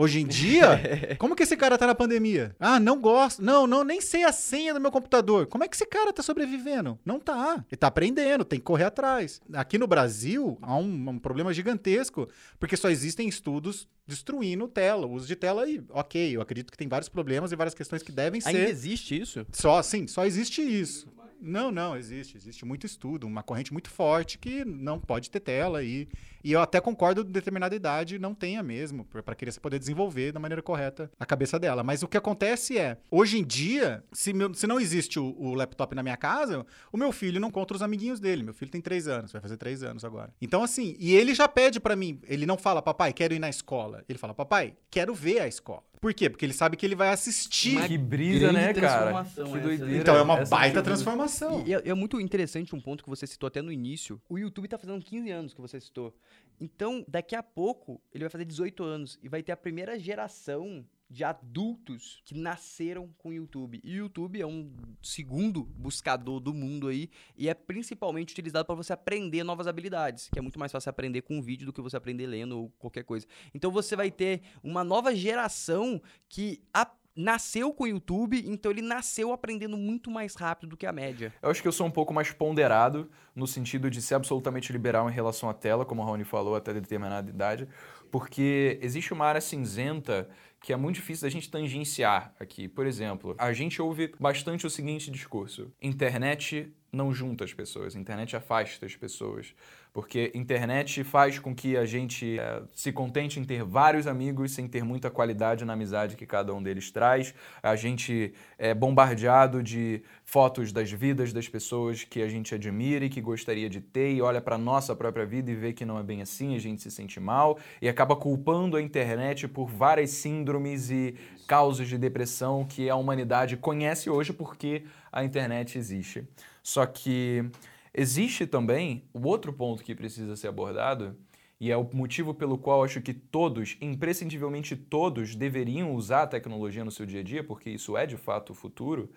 Hoje 0.00 0.20
em 0.20 0.26
dia, 0.28 0.80
como 1.18 1.34
que 1.34 1.42
esse 1.42 1.56
cara 1.56 1.76
tá 1.76 1.84
na 1.84 1.94
pandemia? 1.94 2.54
Ah, 2.60 2.78
não 2.78 3.00
gosto. 3.00 3.42
Não, 3.42 3.66
não, 3.66 3.82
nem 3.82 4.00
sei 4.00 4.22
a 4.22 4.30
senha 4.30 4.72
do 4.72 4.80
meu 4.80 4.92
computador. 4.92 5.48
Como 5.48 5.64
é 5.64 5.68
que 5.68 5.74
esse 5.74 5.84
cara 5.84 6.12
tá 6.12 6.22
sobrevivendo? 6.22 6.96
Não 7.04 7.18
tá. 7.18 7.64
Ele 7.68 7.76
tá 7.76 7.88
aprendendo, 7.88 8.44
tem 8.44 8.60
que 8.60 8.64
correr 8.64 8.84
atrás. 8.84 9.40
Aqui 9.52 9.76
no 9.76 9.88
Brasil, 9.88 10.56
há 10.62 10.76
um, 10.76 11.08
um 11.10 11.18
problema 11.18 11.52
gigantesco, 11.52 12.28
porque 12.60 12.76
só 12.76 12.88
existem 12.88 13.28
estudos 13.28 13.88
destruindo 14.06 14.68
tela, 14.68 15.04
o 15.04 15.10
uso 15.10 15.26
de 15.26 15.34
tela 15.34 15.64
aí. 15.64 15.82
Ok, 15.90 16.36
eu 16.36 16.40
acredito 16.40 16.70
que 16.70 16.78
tem 16.78 16.86
vários 16.86 17.08
problemas 17.08 17.50
e 17.50 17.56
várias 17.56 17.74
questões 17.74 18.00
que 18.00 18.12
devem 18.12 18.40
Ainda 18.44 18.58
ser. 18.58 18.68
existe 18.68 19.20
isso? 19.20 19.44
Só, 19.50 19.82
sim, 19.82 20.06
só 20.06 20.24
existe 20.24 20.62
isso. 20.62 21.08
Não, 21.40 21.70
não, 21.70 21.96
existe. 21.96 22.36
Existe 22.36 22.64
muito 22.64 22.84
estudo, 22.84 23.26
uma 23.26 23.42
corrente 23.42 23.72
muito 23.72 23.88
forte 23.90 24.38
que 24.38 24.64
não 24.64 24.98
pode 24.98 25.30
ter 25.30 25.40
tela. 25.40 25.82
E, 25.84 26.08
e 26.42 26.52
eu 26.52 26.60
até 26.60 26.80
concordo 26.80 27.24
de 27.24 27.30
determinada 27.30 27.74
idade 27.74 28.18
não 28.18 28.34
tenha 28.34 28.62
mesmo, 28.62 29.04
para 29.04 29.22
a 29.32 29.34
criança 29.34 29.60
poder 29.60 29.78
desenvolver 29.78 30.32
da 30.32 30.40
maneira 30.40 30.62
correta 30.62 31.10
a 31.18 31.26
cabeça 31.26 31.58
dela. 31.58 31.82
Mas 31.82 32.02
o 32.02 32.08
que 32.08 32.16
acontece 32.16 32.78
é, 32.78 32.98
hoje 33.10 33.38
em 33.38 33.44
dia, 33.44 34.02
se, 34.12 34.32
meu- 34.32 34.52
se 34.54 34.66
não 34.66 34.78
existe 34.80 35.18
o, 35.18 35.34
o 35.38 35.54
laptop 35.54 35.94
na 35.94 36.02
minha 36.02 36.16
casa, 36.16 36.64
o 36.92 36.96
meu 36.96 37.12
filho 37.12 37.40
não 37.40 37.48
encontra 37.48 37.76
os 37.76 37.82
amiguinhos 37.82 38.20
dele. 38.20 38.42
Meu 38.42 38.54
filho 38.54 38.70
tem 38.70 38.80
três 38.80 39.08
anos, 39.08 39.32
vai 39.32 39.40
fazer 39.40 39.56
três 39.56 39.82
anos 39.82 40.04
agora. 40.04 40.32
Então, 40.40 40.62
assim, 40.62 40.96
e 40.98 41.14
ele 41.14 41.34
já 41.34 41.48
pede 41.48 41.80
para 41.80 41.96
mim, 41.96 42.20
ele 42.26 42.46
não 42.46 42.56
fala, 42.56 42.80
papai, 42.82 43.12
quero 43.12 43.34
ir 43.34 43.38
na 43.38 43.48
escola. 43.48 44.04
Ele 44.08 44.18
fala, 44.18 44.34
papai, 44.34 44.74
quero 44.90 45.14
ver 45.14 45.40
a 45.40 45.48
escola. 45.48 45.82
Por 46.00 46.14
quê? 46.14 46.30
Porque 46.30 46.46
ele 46.46 46.52
sabe 46.52 46.76
que 46.76 46.86
ele 46.86 46.94
vai 46.94 47.08
assistir. 47.08 47.84
Que 47.88 47.98
brisa, 47.98 48.52
né, 48.52 48.72
cara? 48.72 49.10
transformação 49.10 49.44
Que 49.46 49.50
essa, 49.58 49.60
doideira. 49.66 49.92
né? 49.92 49.98
Então 49.98 50.16
é 50.16 50.22
uma 50.22 50.38
Essa 50.38 50.50
baita 50.50 50.80
transformação. 50.80 51.64
E 51.66 51.74
é, 51.74 51.88
é 51.88 51.94
muito 51.94 52.20
interessante 52.20 52.72
um 52.74 52.80
ponto 52.80 53.02
que 53.02 53.10
você 53.10 53.26
citou 53.26 53.48
até 53.48 53.60
no 53.60 53.72
início. 53.72 54.20
O 54.28 54.38
YouTube 54.38 54.68
tá 54.68 54.78
fazendo 54.78 55.04
15 55.04 55.28
anos 55.30 55.54
que 55.54 55.60
você 55.60 55.80
citou. 55.80 56.14
Então, 56.60 57.04
daqui 57.08 57.34
a 57.36 57.42
pouco, 57.42 58.00
ele 58.12 58.24
vai 58.24 58.30
fazer 58.30 58.44
18 58.44 58.82
anos 58.82 59.18
e 59.22 59.28
vai 59.28 59.42
ter 59.42 59.52
a 59.52 59.56
primeira 59.56 59.98
geração 59.98 60.84
de 61.10 61.24
adultos 61.24 62.20
que 62.24 62.34
nasceram 62.34 63.08
com 63.16 63.30
o 63.30 63.32
YouTube. 63.32 63.80
E 63.82 63.94
o 63.94 64.04
YouTube 64.04 64.40
é 64.40 64.46
um 64.46 64.70
segundo 65.02 65.64
buscador 65.64 66.38
do 66.38 66.52
mundo 66.52 66.88
aí 66.88 67.08
e 67.36 67.48
é 67.48 67.54
principalmente 67.54 68.32
utilizado 68.32 68.66
para 68.66 68.74
você 68.74 68.92
aprender 68.92 69.42
novas 69.42 69.66
habilidades, 69.66 70.28
que 70.28 70.38
é 70.38 70.42
muito 70.42 70.58
mais 70.58 70.70
fácil 70.70 70.90
aprender 70.90 71.22
com 71.22 71.38
um 71.38 71.42
vídeo 71.42 71.64
do 71.64 71.72
que 71.72 71.80
você 71.80 71.96
aprender 71.96 72.26
lendo 72.26 72.58
ou 72.58 72.70
qualquer 72.78 73.04
coisa. 73.04 73.26
Então 73.54 73.70
você 73.70 73.96
vai 73.96 74.10
ter 74.10 74.42
uma 74.62 74.84
nova 74.84 75.14
geração 75.14 76.00
que 76.28 76.60
a- 76.74 76.92
nasceu 77.18 77.72
com 77.72 77.82
o 77.82 77.88
YouTube, 77.88 78.44
então 78.46 78.70
ele 78.70 78.80
nasceu 78.80 79.32
aprendendo 79.32 79.76
muito 79.76 80.08
mais 80.08 80.36
rápido 80.36 80.70
do 80.70 80.76
que 80.76 80.86
a 80.86 80.92
média. 80.92 81.34
Eu 81.42 81.50
acho 81.50 81.60
que 81.60 81.66
eu 81.66 81.72
sou 81.72 81.84
um 81.84 81.90
pouco 81.90 82.14
mais 82.14 82.30
ponderado 82.30 83.10
no 83.34 83.44
sentido 83.44 83.90
de 83.90 84.00
ser 84.00 84.14
absolutamente 84.14 84.72
liberal 84.72 85.10
em 85.10 85.12
relação 85.12 85.50
à 85.50 85.54
tela, 85.54 85.84
como 85.84 86.00
a 86.00 86.04
Rony 86.04 86.22
falou, 86.22 86.54
até 86.54 86.72
determinada 86.72 87.28
idade, 87.28 87.68
porque 88.10 88.78
existe 88.80 89.12
uma 89.12 89.26
área 89.26 89.40
cinzenta 89.40 90.28
que 90.60 90.72
é 90.72 90.76
muito 90.76 90.96
difícil 90.96 91.26
da 91.26 91.30
gente 91.30 91.50
tangenciar 91.50 92.34
aqui. 92.38 92.68
Por 92.68 92.86
exemplo, 92.86 93.34
a 93.38 93.52
gente 93.52 93.80
ouve 93.82 94.12
bastante 94.18 94.66
o 94.66 94.70
seguinte 94.70 95.10
discurso: 95.10 95.72
internet 95.82 96.72
não 96.92 97.12
junta 97.12 97.44
as 97.44 97.52
pessoas, 97.52 97.94
internet 97.94 98.36
afasta 98.36 98.86
as 98.86 98.94
pessoas. 98.94 99.54
Porque 99.92 100.30
internet 100.34 101.02
faz 101.02 101.38
com 101.38 101.54
que 101.54 101.76
a 101.76 101.84
gente 101.84 102.38
eh, 102.38 102.62
se 102.74 102.92
contente 102.92 103.40
em 103.40 103.44
ter 103.44 103.64
vários 103.64 104.06
amigos 104.06 104.52
sem 104.52 104.68
ter 104.68 104.84
muita 104.84 105.10
qualidade 105.10 105.64
na 105.64 105.72
amizade 105.72 106.16
que 106.16 106.26
cada 106.26 106.54
um 106.54 106.62
deles 106.62 106.90
traz. 106.90 107.34
A 107.62 107.74
gente 107.74 108.32
é 108.58 108.74
bombardeado 108.74 109.62
de 109.62 110.02
fotos 110.24 110.72
das 110.72 110.90
vidas 110.92 111.32
das 111.32 111.48
pessoas 111.48 112.04
que 112.04 112.22
a 112.22 112.28
gente 112.28 112.54
admira 112.54 113.04
e 113.04 113.08
que 113.08 113.20
gostaria 113.20 113.68
de 113.68 113.80
ter 113.80 114.12
e 114.12 114.20
olha 114.20 114.40
para 114.40 114.58
nossa 114.58 114.94
própria 114.94 115.24
vida 115.24 115.50
e 115.50 115.54
vê 115.54 115.72
que 115.72 115.84
não 115.84 115.98
é 115.98 116.02
bem 116.02 116.22
assim, 116.22 116.54
a 116.54 116.58
gente 116.58 116.82
se 116.82 116.90
sente 116.90 117.18
mal 117.18 117.58
e 117.80 117.88
acaba 117.88 118.14
culpando 118.14 118.76
a 118.76 118.82
internet 118.82 119.48
por 119.48 119.68
várias 119.68 120.10
síndromes 120.10 120.90
e 120.90 121.14
causas 121.46 121.88
de 121.88 121.96
depressão 121.96 122.64
que 122.64 122.90
a 122.90 122.94
humanidade 122.94 123.56
conhece 123.56 124.10
hoje 124.10 124.32
porque 124.32 124.84
a 125.10 125.24
internet 125.24 125.78
existe. 125.78 126.24
Só 126.62 126.84
que 126.84 127.50
existe 127.92 128.46
também 128.46 129.08
o 129.12 129.26
outro 129.26 129.52
ponto 129.52 129.82
que 129.82 129.94
precisa 129.94 130.36
ser 130.36 130.48
abordado, 130.48 131.16
e 131.60 131.72
é 131.72 131.76
o 131.76 131.88
motivo 131.92 132.32
pelo 132.32 132.56
qual 132.56 132.84
acho 132.84 133.00
que 133.00 133.12
todos, 133.12 133.76
imprescindivelmente 133.80 134.76
todos, 134.76 135.34
deveriam 135.34 135.92
usar 135.92 136.22
a 136.22 136.26
tecnologia 136.26 136.84
no 136.84 136.90
seu 136.90 137.04
dia 137.04 137.20
a 137.20 137.24
dia, 137.24 137.42
porque 137.42 137.70
isso 137.70 137.96
é 137.96 138.06
de 138.06 138.16
fato 138.16 138.50
o 138.50 138.54
futuro, 138.54 139.10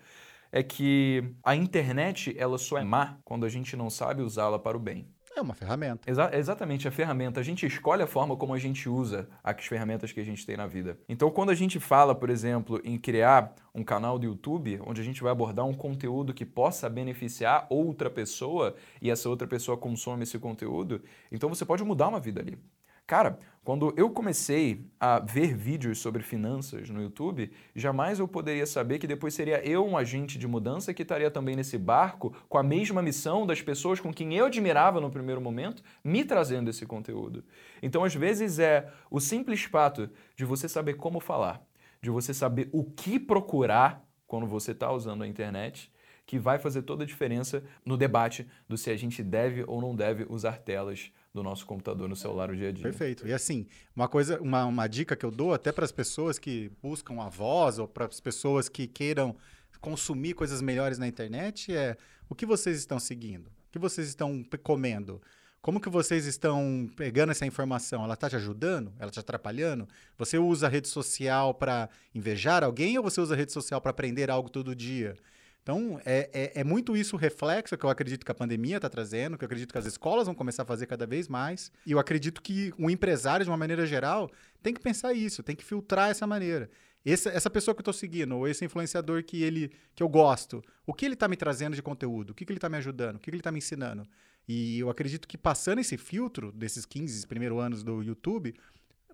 é 0.50 0.62
que 0.62 1.34
a 1.42 1.54
internet 1.56 2.34
ela 2.36 2.58
só 2.58 2.78
é 2.78 2.84
má 2.84 3.18
quando 3.24 3.46
a 3.46 3.48
gente 3.48 3.76
não 3.76 3.88
sabe 3.88 4.22
usá-la 4.22 4.58
para 4.58 4.76
o 4.76 4.80
bem. 4.80 5.06
É 5.34 5.40
uma 5.40 5.54
ferramenta. 5.54 6.10
Exa- 6.10 6.30
exatamente, 6.34 6.86
a 6.86 6.90
ferramenta. 6.90 7.40
A 7.40 7.42
gente 7.42 7.64
escolhe 7.64 8.02
a 8.02 8.06
forma 8.06 8.36
como 8.36 8.52
a 8.52 8.58
gente 8.58 8.88
usa 8.88 9.28
as 9.42 9.64
ferramentas 9.64 10.12
que 10.12 10.20
a 10.20 10.24
gente 10.24 10.44
tem 10.44 10.56
na 10.56 10.66
vida. 10.66 10.98
Então, 11.08 11.30
quando 11.30 11.50
a 11.50 11.54
gente 11.54 11.80
fala, 11.80 12.14
por 12.14 12.28
exemplo, 12.28 12.80
em 12.84 12.98
criar 12.98 13.54
um 13.74 13.82
canal 13.82 14.18
do 14.18 14.26
YouTube, 14.26 14.80
onde 14.86 15.00
a 15.00 15.04
gente 15.04 15.22
vai 15.22 15.32
abordar 15.32 15.64
um 15.64 15.72
conteúdo 15.72 16.34
que 16.34 16.44
possa 16.44 16.88
beneficiar 16.90 17.66
outra 17.70 18.10
pessoa 18.10 18.74
e 19.00 19.10
essa 19.10 19.28
outra 19.28 19.48
pessoa 19.48 19.76
consome 19.76 20.24
esse 20.24 20.38
conteúdo, 20.38 21.02
então 21.30 21.48
você 21.48 21.64
pode 21.64 21.82
mudar 21.82 22.08
uma 22.08 22.20
vida 22.20 22.40
ali. 22.40 22.58
Cara, 23.06 23.38
quando 23.64 23.94
eu 23.96 24.10
comecei 24.10 24.90
a 24.98 25.20
ver 25.20 25.54
vídeos 25.54 25.98
sobre 25.98 26.22
finanças 26.22 26.90
no 26.90 27.00
YouTube, 27.00 27.52
jamais 27.76 28.18
eu 28.18 28.26
poderia 28.26 28.66
saber 28.66 28.98
que 28.98 29.06
depois 29.06 29.34
seria 29.34 29.64
eu 29.64 29.86
um 29.86 29.96
agente 29.96 30.36
de 30.36 30.48
mudança 30.48 30.92
que 30.92 31.02
estaria 31.02 31.30
também 31.30 31.54
nesse 31.54 31.78
barco 31.78 32.34
com 32.48 32.58
a 32.58 32.62
mesma 32.62 33.00
missão 33.00 33.46
das 33.46 33.62
pessoas 33.62 34.00
com 34.00 34.12
quem 34.12 34.34
eu 34.34 34.46
admirava 34.46 35.00
no 35.00 35.10
primeiro 35.10 35.40
momento, 35.40 35.82
me 36.02 36.24
trazendo 36.24 36.70
esse 36.70 36.84
conteúdo. 36.86 37.44
Então, 37.80 38.02
às 38.02 38.14
vezes, 38.14 38.58
é 38.58 38.90
o 39.08 39.20
simples 39.20 39.62
fato 39.62 40.10
de 40.34 40.44
você 40.44 40.68
saber 40.68 40.94
como 40.94 41.20
falar, 41.20 41.62
de 42.00 42.10
você 42.10 42.34
saber 42.34 42.68
o 42.72 42.82
que 42.82 43.16
procurar 43.20 44.04
quando 44.26 44.46
você 44.46 44.72
está 44.72 44.90
usando 44.90 45.22
a 45.22 45.28
internet, 45.28 45.92
que 46.26 46.38
vai 46.38 46.58
fazer 46.58 46.82
toda 46.82 47.04
a 47.04 47.06
diferença 47.06 47.62
no 47.84 47.96
debate 47.96 48.44
do 48.66 48.76
se 48.76 48.90
a 48.90 48.96
gente 48.96 49.22
deve 49.22 49.62
ou 49.66 49.80
não 49.80 49.94
deve 49.94 50.26
usar 50.28 50.58
telas 50.58 51.12
do 51.34 51.42
nosso 51.42 51.64
computador 51.64 52.08
no 52.08 52.16
celular 52.16 52.50
o 52.50 52.56
dia 52.56 52.68
a 52.68 52.72
dia. 52.72 52.82
Perfeito. 52.82 53.26
E 53.26 53.32
assim, 53.32 53.66
uma 53.96 54.06
coisa, 54.06 54.40
uma, 54.40 54.64
uma 54.64 54.86
dica 54.86 55.16
que 55.16 55.24
eu 55.24 55.30
dou 55.30 55.54
até 55.54 55.72
para 55.72 55.84
as 55.84 55.92
pessoas 55.92 56.38
que 56.38 56.70
buscam 56.82 57.20
a 57.22 57.28
voz 57.28 57.78
ou 57.78 57.88
para 57.88 58.04
as 58.04 58.20
pessoas 58.20 58.68
que 58.68 58.86
queiram 58.86 59.34
consumir 59.80 60.34
coisas 60.34 60.60
melhores 60.60 60.98
na 60.98 61.08
internet 61.08 61.74
é 61.74 61.96
o 62.28 62.34
que 62.34 62.46
vocês 62.46 62.78
estão 62.78 63.00
seguindo, 63.00 63.46
o 63.46 63.72
que 63.72 63.78
vocês 63.78 64.08
estão 64.08 64.44
comendo. 64.62 65.20
Como 65.60 65.80
que 65.80 65.88
vocês 65.88 66.26
estão 66.26 66.90
pegando 66.96 67.30
essa 67.30 67.46
informação? 67.46 68.02
Ela 68.02 68.14
está 68.14 68.28
te 68.28 68.34
ajudando? 68.34 68.92
Ela 68.98 69.12
te 69.12 69.20
atrapalhando? 69.20 69.88
Você 70.18 70.36
usa 70.36 70.66
a 70.66 70.68
rede 70.68 70.88
social 70.88 71.54
para 71.54 71.88
invejar 72.12 72.64
alguém 72.64 72.98
ou 72.98 73.04
você 73.04 73.20
usa 73.20 73.34
a 73.34 73.36
rede 73.36 73.52
social 73.52 73.80
para 73.80 73.90
aprender 73.90 74.28
algo 74.28 74.50
todo 74.50 74.74
dia? 74.74 75.14
Então, 75.62 76.00
é, 76.04 76.28
é, 76.32 76.60
é, 76.60 76.64
muito 76.64 76.96
isso 76.96 77.14
o 77.14 77.18
reflexo 77.18 77.76
que 77.76 77.86
eu 77.86 77.90
acredito 77.90 78.24
que 78.24 78.32
a 78.32 78.34
pandemia 78.34 78.76
está 78.76 78.88
trazendo, 78.88 79.38
que 79.38 79.44
eu 79.44 79.46
acredito 79.46 79.70
que 79.70 79.78
as 79.78 79.86
escolas 79.86 80.26
vão 80.26 80.34
começar 80.34 80.64
a 80.64 80.66
fazer 80.66 80.86
cada 80.86 81.06
vez 81.06 81.28
mais. 81.28 81.70
E 81.86 81.92
eu 81.92 82.00
acredito 82.00 82.42
que 82.42 82.74
o 82.76 82.90
empresário, 82.90 83.44
de 83.44 83.50
uma 83.50 83.56
maneira 83.56 83.86
geral, 83.86 84.28
tem 84.60 84.74
que 84.74 84.80
pensar 84.80 85.12
isso, 85.12 85.42
tem 85.42 85.54
que 85.54 85.64
filtrar 85.64 86.10
essa 86.10 86.26
maneira. 86.26 86.68
Esse, 87.04 87.28
essa 87.28 87.48
pessoa 87.48 87.74
que 87.74 87.80
eu 87.80 87.82
estou 87.82 87.94
seguindo, 87.94 88.36
ou 88.36 88.48
esse 88.48 88.64
influenciador 88.64 89.22
que, 89.22 89.42
ele, 89.42 89.72
que 89.94 90.02
eu 90.02 90.08
gosto, 90.08 90.64
o 90.84 90.92
que 90.92 91.04
ele 91.04 91.14
está 91.14 91.28
me 91.28 91.36
trazendo 91.36 91.74
de 91.76 91.82
conteúdo? 91.82 92.30
O 92.30 92.34
que, 92.34 92.44
que 92.44 92.52
ele 92.52 92.58
está 92.58 92.68
me 92.68 92.76
ajudando? 92.76 93.16
O 93.16 93.18
que, 93.18 93.24
que 93.24 93.30
ele 93.30 93.40
está 93.40 93.52
me 93.52 93.58
ensinando? 93.58 94.04
E 94.48 94.80
eu 94.80 94.90
acredito 94.90 95.28
que 95.28 95.38
passando 95.38 95.78
esse 95.78 95.96
filtro 95.96 96.50
desses 96.50 96.84
15 96.84 97.24
primeiros 97.28 97.58
anos 97.60 97.84
do 97.84 98.02
YouTube, 98.02 98.54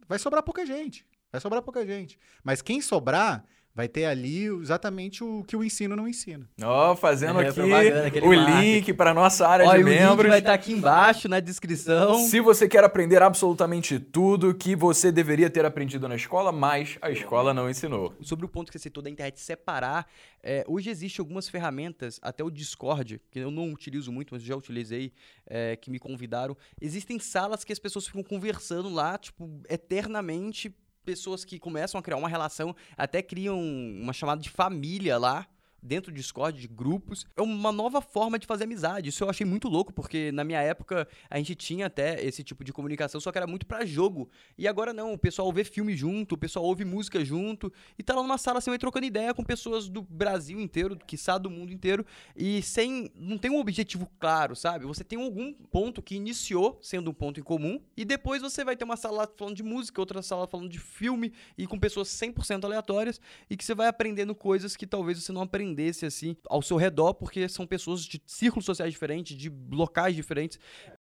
vai 0.08 0.18
sobrar 0.18 0.42
pouca 0.42 0.64
gente. 0.64 1.04
Vai 1.30 1.40
sobrar 1.40 1.62
pouca 1.62 1.84
gente. 1.86 2.18
Mas 2.42 2.62
quem 2.62 2.80
sobrar 2.80 3.44
vai 3.78 3.86
ter 3.86 4.06
ali 4.06 4.46
exatamente 4.46 5.22
o 5.22 5.44
que 5.44 5.54
o 5.54 5.62
ensino 5.62 5.94
não 5.94 6.08
ensina. 6.08 6.44
Ó, 6.60 6.90
oh, 6.90 6.96
fazendo 6.96 7.40
é, 7.40 7.46
aqui 7.46 8.18
o 8.18 8.32
link 8.32 8.92
para 8.92 9.14
nossa 9.14 9.46
área 9.46 9.70
de 9.70 9.84
membros. 9.84 10.28
vai 10.28 10.40
estar 10.40 10.50
tá 10.50 10.54
aqui 10.54 10.72
embaixo 10.72 11.28
na 11.28 11.38
descrição. 11.38 12.16
Se 12.26 12.40
você 12.40 12.68
quer 12.68 12.82
aprender 12.82 13.22
absolutamente 13.22 14.00
tudo 14.00 14.52
que 14.52 14.74
você 14.74 15.12
deveria 15.12 15.48
ter 15.48 15.64
aprendido 15.64 16.08
na 16.08 16.16
escola, 16.16 16.50
mas 16.50 16.98
a 17.00 17.08
escola 17.08 17.54
não 17.54 17.70
ensinou. 17.70 18.12
Sobre 18.20 18.44
o 18.44 18.48
ponto 18.48 18.72
que 18.72 18.76
você 18.76 18.82
citou 18.82 19.00
da 19.00 19.10
internet 19.10 19.38
separar, 19.38 20.08
é, 20.42 20.64
hoje 20.66 20.90
existem 20.90 21.22
algumas 21.22 21.48
ferramentas, 21.48 22.18
até 22.20 22.42
o 22.42 22.50
Discord, 22.50 23.20
que 23.30 23.38
eu 23.38 23.52
não 23.52 23.72
utilizo 23.72 24.10
muito, 24.10 24.34
mas 24.34 24.42
já 24.42 24.56
utilizei, 24.56 25.12
é, 25.46 25.76
que 25.76 25.88
me 25.88 26.00
convidaram. 26.00 26.56
Existem 26.80 27.20
salas 27.20 27.62
que 27.62 27.72
as 27.72 27.78
pessoas 27.78 28.08
ficam 28.08 28.24
conversando 28.24 28.88
lá, 28.88 29.16
tipo, 29.16 29.48
eternamente 29.68 30.74
pessoas 31.08 31.42
que 31.42 31.58
começam 31.58 31.98
a 31.98 32.02
criar 32.02 32.18
uma 32.18 32.28
relação, 32.28 32.76
até 32.94 33.22
criam 33.22 33.58
uma 33.58 34.12
chamada 34.12 34.42
de 34.42 34.50
família 34.50 35.16
lá 35.16 35.46
dentro 35.82 36.12
do 36.12 36.16
Discord, 36.16 36.60
de 36.60 36.68
grupos. 36.68 37.26
É 37.36 37.42
uma 37.42 37.72
nova 37.72 38.00
forma 38.00 38.38
de 38.38 38.46
fazer 38.46 38.64
amizade. 38.64 39.08
Isso 39.08 39.24
eu 39.24 39.30
achei 39.30 39.46
muito 39.46 39.68
louco, 39.68 39.92
porque 39.92 40.32
na 40.32 40.44
minha 40.44 40.60
época 40.60 41.08
a 41.30 41.38
gente 41.38 41.54
tinha 41.54 41.86
até 41.86 42.22
esse 42.24 42.42
tipo 42.42 42.64
de 42.64 42.72
comunicação, 42.72 43.20
só 43.20 43.30
que 43.30 43.38
era 43.38 43.46
muito 43.46 43.66
para 43.66 43.84
jogo. 43.84 44.28
E 44.56 44.66
agora 44.66 44.92
não, 44.92 45.12
o 45.12 45.18
pessoal 45.18 45.52
vê 45.52 45.64
filme 45.64 45.96
junto, 45.96 46.34
o 46.34 46.38
pessoal 46.38 46.64
ouve 46.64 46.84
música 46.84 47.24
junto, 47.24 47.72
e 47.98 48.02
tá 48.02 48.14
lá 48.14 48.22
numa 48.22 48.38
sala 48.38 48.58
assim, 48.58 48.76
trocando 48.78 49.06
ideia 49.06 49.32
com 49.32 49.44
pessoas 49.44 49.88
do 49.88 50.02
Brasil 50.02 50.60
inteiro, 50.60 50.94
do 50.94 51.04
quiçá 51.04 51.38
do 51.38 51.50
mundo 51.50 51.72
inteiro, 51.72 52.04
e 52.36 52.62
sem. 52.62 53.10
não 53.14 53.38
tem 53.38 53.50
um 53.50 53.58
objetivo 53.58 54.10
claro, 54.18 54.54
sabe? 54.54 54.84
Você 54.86 55.04
tem 55.04 55.22
algum 55.22 55.52
ponto 55.52 56.02
que 56.02 56.14
iniciou 56.14 56.78
sendo 56.82 57.10
um 57.10 57.14
ponto 57.14 57.40
em 57.40 57.42
comum, 57.42 57.80
e 57.96 58.04
depois 58.04 58.42
você 58.42 58.64
vai 58.64 58.76
ter 58.76 58.84
uma 58.84 58.96
sala 58.96 59.28
falando 59.36 59.56
de 59.56 59.62
música, 59.62 60.00
outra 60.00 60.22
sala 60.22 60.46
falando 60.46 60.68
de 60.68 60.78
filme, 60.78 61.32
e 61.56 61.66
com 61.66 61.78
pessoas 61.78 62.08
100% 62.08 62.64
aleatórias, 62.64 63.20
e 63.48 63.56
que 63.56 63.64
você 63.64 63.74
vai 63.74 63.88
aprendendo 63.88 64.34
coisas 64.34 64.76
que 64.76 64.86
talvez 64.86 65.22
você 65.22 65.32
não 65.32 65.42
aprendeu 65.42 65.77
aprendesse 65.78 66.04
assim 66.04 66.36
ao 66.48 66.60
seu 66.60 66.76
redor, 66.76 67.14
porque 67.14 67.48
são 67.48 67.66
pessoas 67.66 68.02
de 68.02 68.20
círculos 68.26 68.64
sociais 68.64 68.92
diferentes, 68.92 69.36
de 69.36 69.50
locais 69.70 70.14
diferentes. 70.14 70.58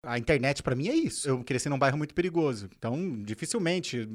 A 0.03 0.17
internet 0.17 0.63
para 0.63 0.77
mim 0.77 0.89
é 0.89 0.95
isso. 0.95 1.29
Eu 1.29 1.43
cresci 1.43 1.69
num 1.69 1.79
bairro 1.79 1.99
muito 1.99 2.15
perigoso. 2.15 2.71
Então, 2.79 3.23
dificilmente, 3.23 4.09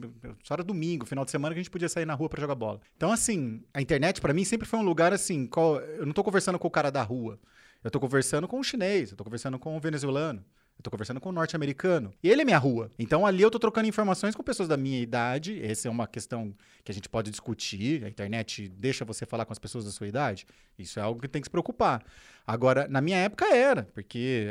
só 0.43 0.55
era 0.55 0.63
domingo, 0.63 1.05
final 1.05 1.25
de 1.25 1.31
semana 1.31 1.53
que 1.53 1.59
a 1.59 1.63
gente 1.63 1.71
podia 1.71 1.89
sair 1.89 2.05
na 2.05 2.13
rua 2.13 2.29
para 2.29 2.41
jogar 2.41 2.55
bola. 2.55 2.79
Então, 2.95 3.11
assim, 3.11 3.61
a 3.73 3.81
internet 3.81 4.21
para 4.21 4.33
mim 4.33 4.45
sempre 4.45 4.67
foi 4.67 4.79
um 4.79 4.83
lugar 4.83 5.13
assim, 5.13 5.45
qual, 5.45 5.79
eu 5.79 6.05
não 6.05 6.13
tô 6.13 6.23
conversando 6.23 6.57
com 6.57 6.67
o 6.67 6.71
cara 6.71 6.89
da 6.89 7.03
rua. 7.03 7.39
Eu 7.83 7.91
tô 7.91 7.99
conversando 7.99 8.47
com 8.47 8.59
o 8.59 8.63
chinês, 8.63 9.11
eu 9.11 9.17
tô 9.17 9.23
conversando 9.23 9.59
com 9.59 9.77
o 9.77 9.79
venezuelano. 9.79 10.43
Eu 10.77 10.83
tô 10.83 10.91
conversando 10.91 11.19
com 11.19 11.29
um 11.29 11.31
norte-americano. 11.31 12.13
E 12.21 12.29
ele 12.29 12.41
é 12.41 12.45
minha 12.45 12.57
rua. 12.57 12.91
Então 12.99 13.25
ali 13.25 13.41
eu 13.41 13.49
tô 13.49 13.57
trocando 13.57 13.87
informações 13.87 14.35
com 14.35 14.43
pessoas 14.43 14.67
da 14.67 14.77
minha 14.77 14.99
idade. 14.99 15.63
Essa 15.63 15.87
é 15.87 15.91
uma 15.91 16.05
questão 16.05 16.53
que 16.83 16.91
a 16.91 16.95
gente 16.95 17.09
pode 17.09 17.31
discutir. 17.31 18.03
A 18.03 18.09
internet 18.09 18.67
deixa 18.69 19.05
você 19.05 19.25
falar 19.25 19.45
com 19.45 19.53
as 19.53 19.59
pessoas 19.59 19.85
da 19.85 19.91
sua 19.91 20.07
idade. 20.07 20.45
Isso 20.77 20.99
é 20.99 21.01
algo 21.01 21.21
que 21.21 21.27
tem 21.27 21.41
que 21.41 21.47
se 21.47 21.51
preocupar. 21.51 22.03
Agora, 22.45 22.87
na 22.87 23.01
minha 23.01 23.17
época 23.17 23.45
era, 23.55 23.83
porque 23.93 24.49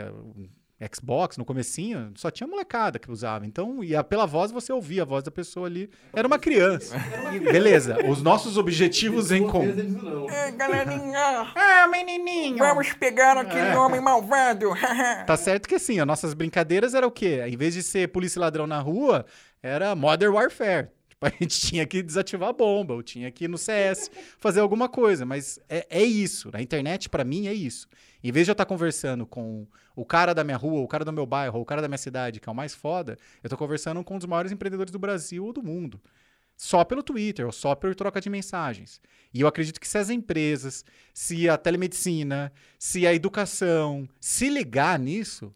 Xbox, 0.92 1.36
no 1.36 1.44
comecinho, 1.44 2.12
só 2.14 2.30
tinha 2.30 2.46
molecada 2.46 2.98
que 2.98 3.10
usava. 3.10 3.46
Então, 3.46 3.82
e 3.82 3.90
pela 4.04 4.26
voz 4.26 4.50
você 4.50 4.72
ouvia 4.72 5.02
a 5.02 5.04
voz 5.04 5.24
da 5.24 5.30
pessoa 5.30 5.66
ali. 5.66 5.90
Era 6.12 6.26
uma 6.26 6.38
criança. 6.38 6.96
Beleza, 7.52 7.98
os 8.08 8.22
nossos 8.22 8.56
objetivos 8.56 9.30
em 9.30 9.46
comum. 9.46 10.28
É, 10.30 10.50
galerinha. 10.52 11.52
Ah, 11.54 11.88
menininho. 11.88 12.58
Vamos 12.58 12.92
pegar 12.94 13.36
aquele 13.36 13.68
é. 13.68 13.78
homem 13.78 14.00
malvado. 14.00 14.70
tá 15.26 15.36
certo 15.36 15.68
que 15.68 15.76
assim, 15.76 16.00
as 16.00 16.06
nossas 16.06 16.34
brincadeiras 16.34 16.94
era 16.94 17.06
o 17.06 17.10
quê? 17.10 17.42
Em 17.46 17.56
vez 17.56 17.74
de 17.74 17.82
ser 17.82 18.08
polícia 18.08 18.38
e 18.38 18.40
ladrão 18.40 18.66
na 18.66 18.80
rua, 18.80 19.24
era 19.62 19.94
Modern 19.94 20.34
Warfare. 20.34 20.88
Tipo, 21.08 21.26
a 21.26 21.30
gente 21.30 21.60
tinha 21.60 21.86
que 21.86 22.02
desativar 22.02 22.50
a 22.50 22.52
bomba, 22.52 22.94
ou 22.94 23.02
tinha 23.02 23.30
que 23.30 23.44
ir 23.44 23.48
no 23.48 23.56
CS 23.56 24.10
fazer 24.38 24.60
alguma 24.60 24.88
coisa. 24.88 25.24
Mas 25.24 25.58
é, 25.68 25.86
é 25.88 26.02
isso. 26.02 26.50
Na 26.52 26.60
internet, 26.60 27.08
para 27.08 27.24
mim, 27.24 27.46
é 27.46 27.54
isso. 27.54 27.88
Em 28.24 28.32
vez 28.32 28.46
de 28.46 28.50
eu 28.50 28.54
estar 28.54 28.64
conversando 28.64 29.26
com 29.26 29.66
o 29.94 30.02
cara 30.02 30.32
da 30.32 30.42
minha 30.42 30.56
rua, 30.56 30.80
o 30.80 30.88
cara 30.88 31.04
do 31.04 31.12
meu 31.12 31.26
bairro, 31.26 31.60
o 31.60 31.64
cara 31.64 31.82
da 31.82 31.88
minha 31.88 31.98
cidade, 31.98 32.40
que 32.40 32.48
é 32.48 32.52
o 32.52 32.54
mais 32.54 32.74
foda, 32.74 33.18
eu 33.42 33.48
estou 33.48 33.58
conversando 33.58 34.02
com 34.02 34.14
um 34.14 34.18
dos 34.18 34.26
maiores 34.26 34.50
empreendedores 34.50 34.90
do 34.90 34.98
Brasil 34.98 35.44
ou 35.44 35.52
do 35.52 35.62
mundo. 35.62 36.00
Só 36.56 36.84
pelo 36.84 37.02
Twitter, 37.02 37.44
ou 37.44 37.52
só 37.52 37.74
por 37.74 37.94
troca 37.94 38.22
de 38.22 38.30
mensagens. 38.30 38.98
E 39.32 39.42
eu 39.42 39.46
acredito 39.46 39.78
que 39.78 39.86
se 39.86 39.98
as 39.98 40.08
empresas, 40.08 40.86
se 41.12 41.50
a 41.50 41.58
telemedicina, 41.58 42.50
se 42.78 43.06
a 43.06 43.12
educação 43.12 44.08
se 44.18 44.48
ligar 44.48 44.98
nisso, 44.98 45.54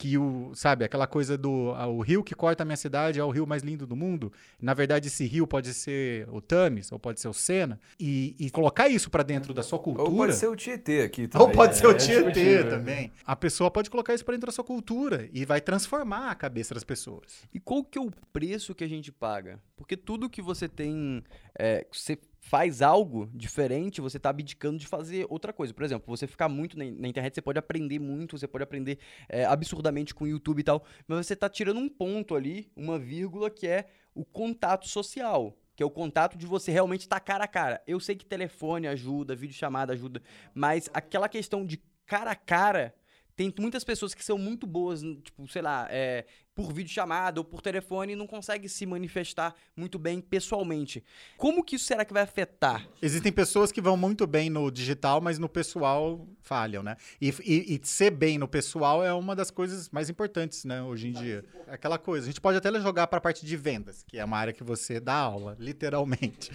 que 0.00 0.16
o, 0.16 0.50
sabe, 0.54 0.82
aquela 0.82 1.06
coisa 1.06 1.36
do 1.36 1.50
o 1.50 2.00
rio 2.00 2.24
que 2.24 2.34
corta 2.34 2.62
a 2.62 2.64
minha 2.64 2.76
cidade 2.76 3.20
é 3.20 3.24
o 3.24 3.28
rio 3.28 3.46
mais 3.46 3.62
lindo 3.62 3.86
do 3.86 3.94
mundo. 3.94 4.32
Na 4.58 4.72
verdade, 4.72 5.08
esse 5.08 5.26
rio 5.26 5.46
pode 5.46 5.74
ser 5.74 6.26
o 6.30 6.40
Tamis 6.40 6.90
ou 6.90 6.98
pode 6.98 7.20
ser 7.20 7.28
o 7.28 7.34
Sena 7.34 7.78
e, 7.98 8.34
e 8.38 8.48
colocar 8.50 8.88
isso 8.88 9.10
para 9.10 9.22
dentro 9.22 9.52
da 9.52 9.62
sua 9.62 9.78
cultura. 9.78 10.08
Ou 10.08 10.16
pode 10.16 10.34
ser 10.36 10.48
o 10.48 10.56
Tietê 10.56 11.02
aqui 11.02 11.28
também. 11.28 11.46
Ou 11.46 11.52
pode 11.52 11.76
ser 11.76 11.86
o 11.86 11.90
é, 11.90 11.94
Tietê 11.94 12.54
é, 12.54 12.62
também. 12.62 13.12
A 13.26 13.36
pessoa 13.36 13.70
pode 13.70 13.90
colocar 13.90 14.14
isso 14.14 14.24
para 14.24 14.32
dentro 14.32 14.46
da 14.46 14.52
sua 14.52 14.64
cultura 14.64 15.28
e 15.34 15.44
vai 15.44 15.60
transformar 15.60 16.30
a 16.30 16.34
cabeça 16.34 16.72
das 16.72 16.82
pessoas. 16.82 17.42
E 17.52 17.60
qual 17.60 17.84
que 17.84 17.98
é 17.98 18.00
o 18.00 18.10
preço 18.32 18.74
que 18.74 18.82
a 18.82 18.88
gente 18.88 19.12
paga? 19.12 19.60
Porque 19.76 19.98
tudo 19.98 20.30
que 20.30 20.40
você 20.40 20.66
tem, 20.66 21.22
é, 21.58 21.86
você 21.92 22.18
faz 22.40 22.80
algo 22.80 23.30
diferente, 23.34 24.00
você 24.00 24.16
está 24.16 24.30
abdicando 24.30 24.78
de 24.78 24.86
fazer 24.86 25.26
outra 25.28 25.52
coisa. 25.52 25.74
Por 25.74 25.84
exemplo, 25.84 26.04
você 26.06 26.26
ficar 26.26 26.48
muito 26.48 26.76
na, 26.76 26.84
na 26.84 27.06
internet, 27.06 27.34
você 27.34 27.42
pode 27.42 27.58
aprender 27.58 27.98
muito, 27.98 28.36
você 28.38 28.48
pode 28.48 28.64
aprender 28.64 28.98
é, 29.28 29.44
absurdamente 29.44 30.14
com 30.14 30.24
o 30.24 30.28
YouTube 30.28 30.60
e 30.60 30.64
tal, 30.64 30.82
mas 31.06 31.26
você 31.26 31.34
está 31.34 31.48
tirando 31.48 31.78
um 31.78 31.88
ponto 31.88 32.34
ali, 32.34 32.72
uma 32.74 32.98
vírgula, 32.98 33.50
que 33.50 33.66
é 33.66 33.86
o 34.14 34.24
contato 34.24 34.88
social. 34.88 35.56
Que 35.76 35.82
é 35.82 35.86
o 35.86 35.90
contato 35.90 36.36
de 36.36 36.46
você 36.46 36.72
realmente 36.72 37.02
estar 37.02 37.20
tá 37.20 37.24
cara 37.24 37.44
a 37.44 37.48
cara. 37.48 37.82
Eu 37.86 38.00
sei 38.00 38.16
que 38.16 38.26
telefone 38.26 38.86
ajuda, 38.86 39.36
videochamada 39.36 39.92
ajuda, 39.92 40.22
mas 40.54 40.90
aquela 40.92 41.28
questão 41.28 41.64
de 41.64 41.80
cara 42.06 42.32
a 42.32 42.36
cara 42.36 42.94
tem 43.36 43.54
muitas 43.58 43.84
pessoas 43.84 44.12
que 44.12 44.22
são 44.22 44.36
muito 44.36 44.66
boas, 44.66 45.00
tipo, 45.22 45.48
sei 45.48 45.62
lá, 45.62 45.88
é, 45.90 46.26
por 46.60 46.74
vídeo 46.74 46.92
chamada 46.92 47.40
ou 47.40 47.44
por 47.44 47.62
telefone 47.62 48.12
e 48.12 48.16
não 48.16 48.26
consegue 48.26 48.68
se 48.68 48.84
manifestar 48.84 49.54
muito 49.74 49.98
bem 49.98 50.20
pessoalmente. 50.20 51.02
Como 51.38 51.64
que 51.64 51.76
isso 51.76 51.86
será 51.86 52.04
que 52.04 52.12
vai 52.12 52.22
afetar? 52.22 52.86
Existem 53.00 53.32
pessoas 53.32 53.72
que 53.72 53.80
vão 53.80 53.96
muito 53.96 54.26
bem 54.26 54.50
no 54.50 54.70
digital, 54.70 55.22
mas 55.22 55.38
no 55.38 55.48
pessoal 55.48 56.28
falham, 56.42 56.82
né? 56.82 56.96
E, 57.20 57.28
e, 57.44 57.74
e 57.74 57.80
ser 57.82 58.10
bem 58.10 58.36
no 58.36 58.46
pessoal 58.46 59.02
é 59.02 59.12
uma 59.14 59.34
das 59.34 59.50
coisas 59.50 59.88
mais 59.88 60.10
importantes, 60.10 60.64
né, 60.64 60.82
hoje 60.82 61.08
em 61.08 61.12
dia. 61.12 61.44
Aquela 61.68 61.96
coisa. 61.96 62.26
A 62.26 62.28
gente 62.30 62.40
pode 62.40 62.58
até 62.58 62.70
jogar 62.80 63.06
para 63.06 63.18
a 63.18 63.20
parte 63.20 63.46
de 63.46 63.56
vendas, 63.56 64.04
que 64.06 64.18
é 64.18 64.24
uma 64.24 64.36
área 64.36 64.52
que 64.52 64.64
você 64.64 64.98
dá 65.00 65.14
aula, 65.14 65.56
literalmente. 65.58 66.50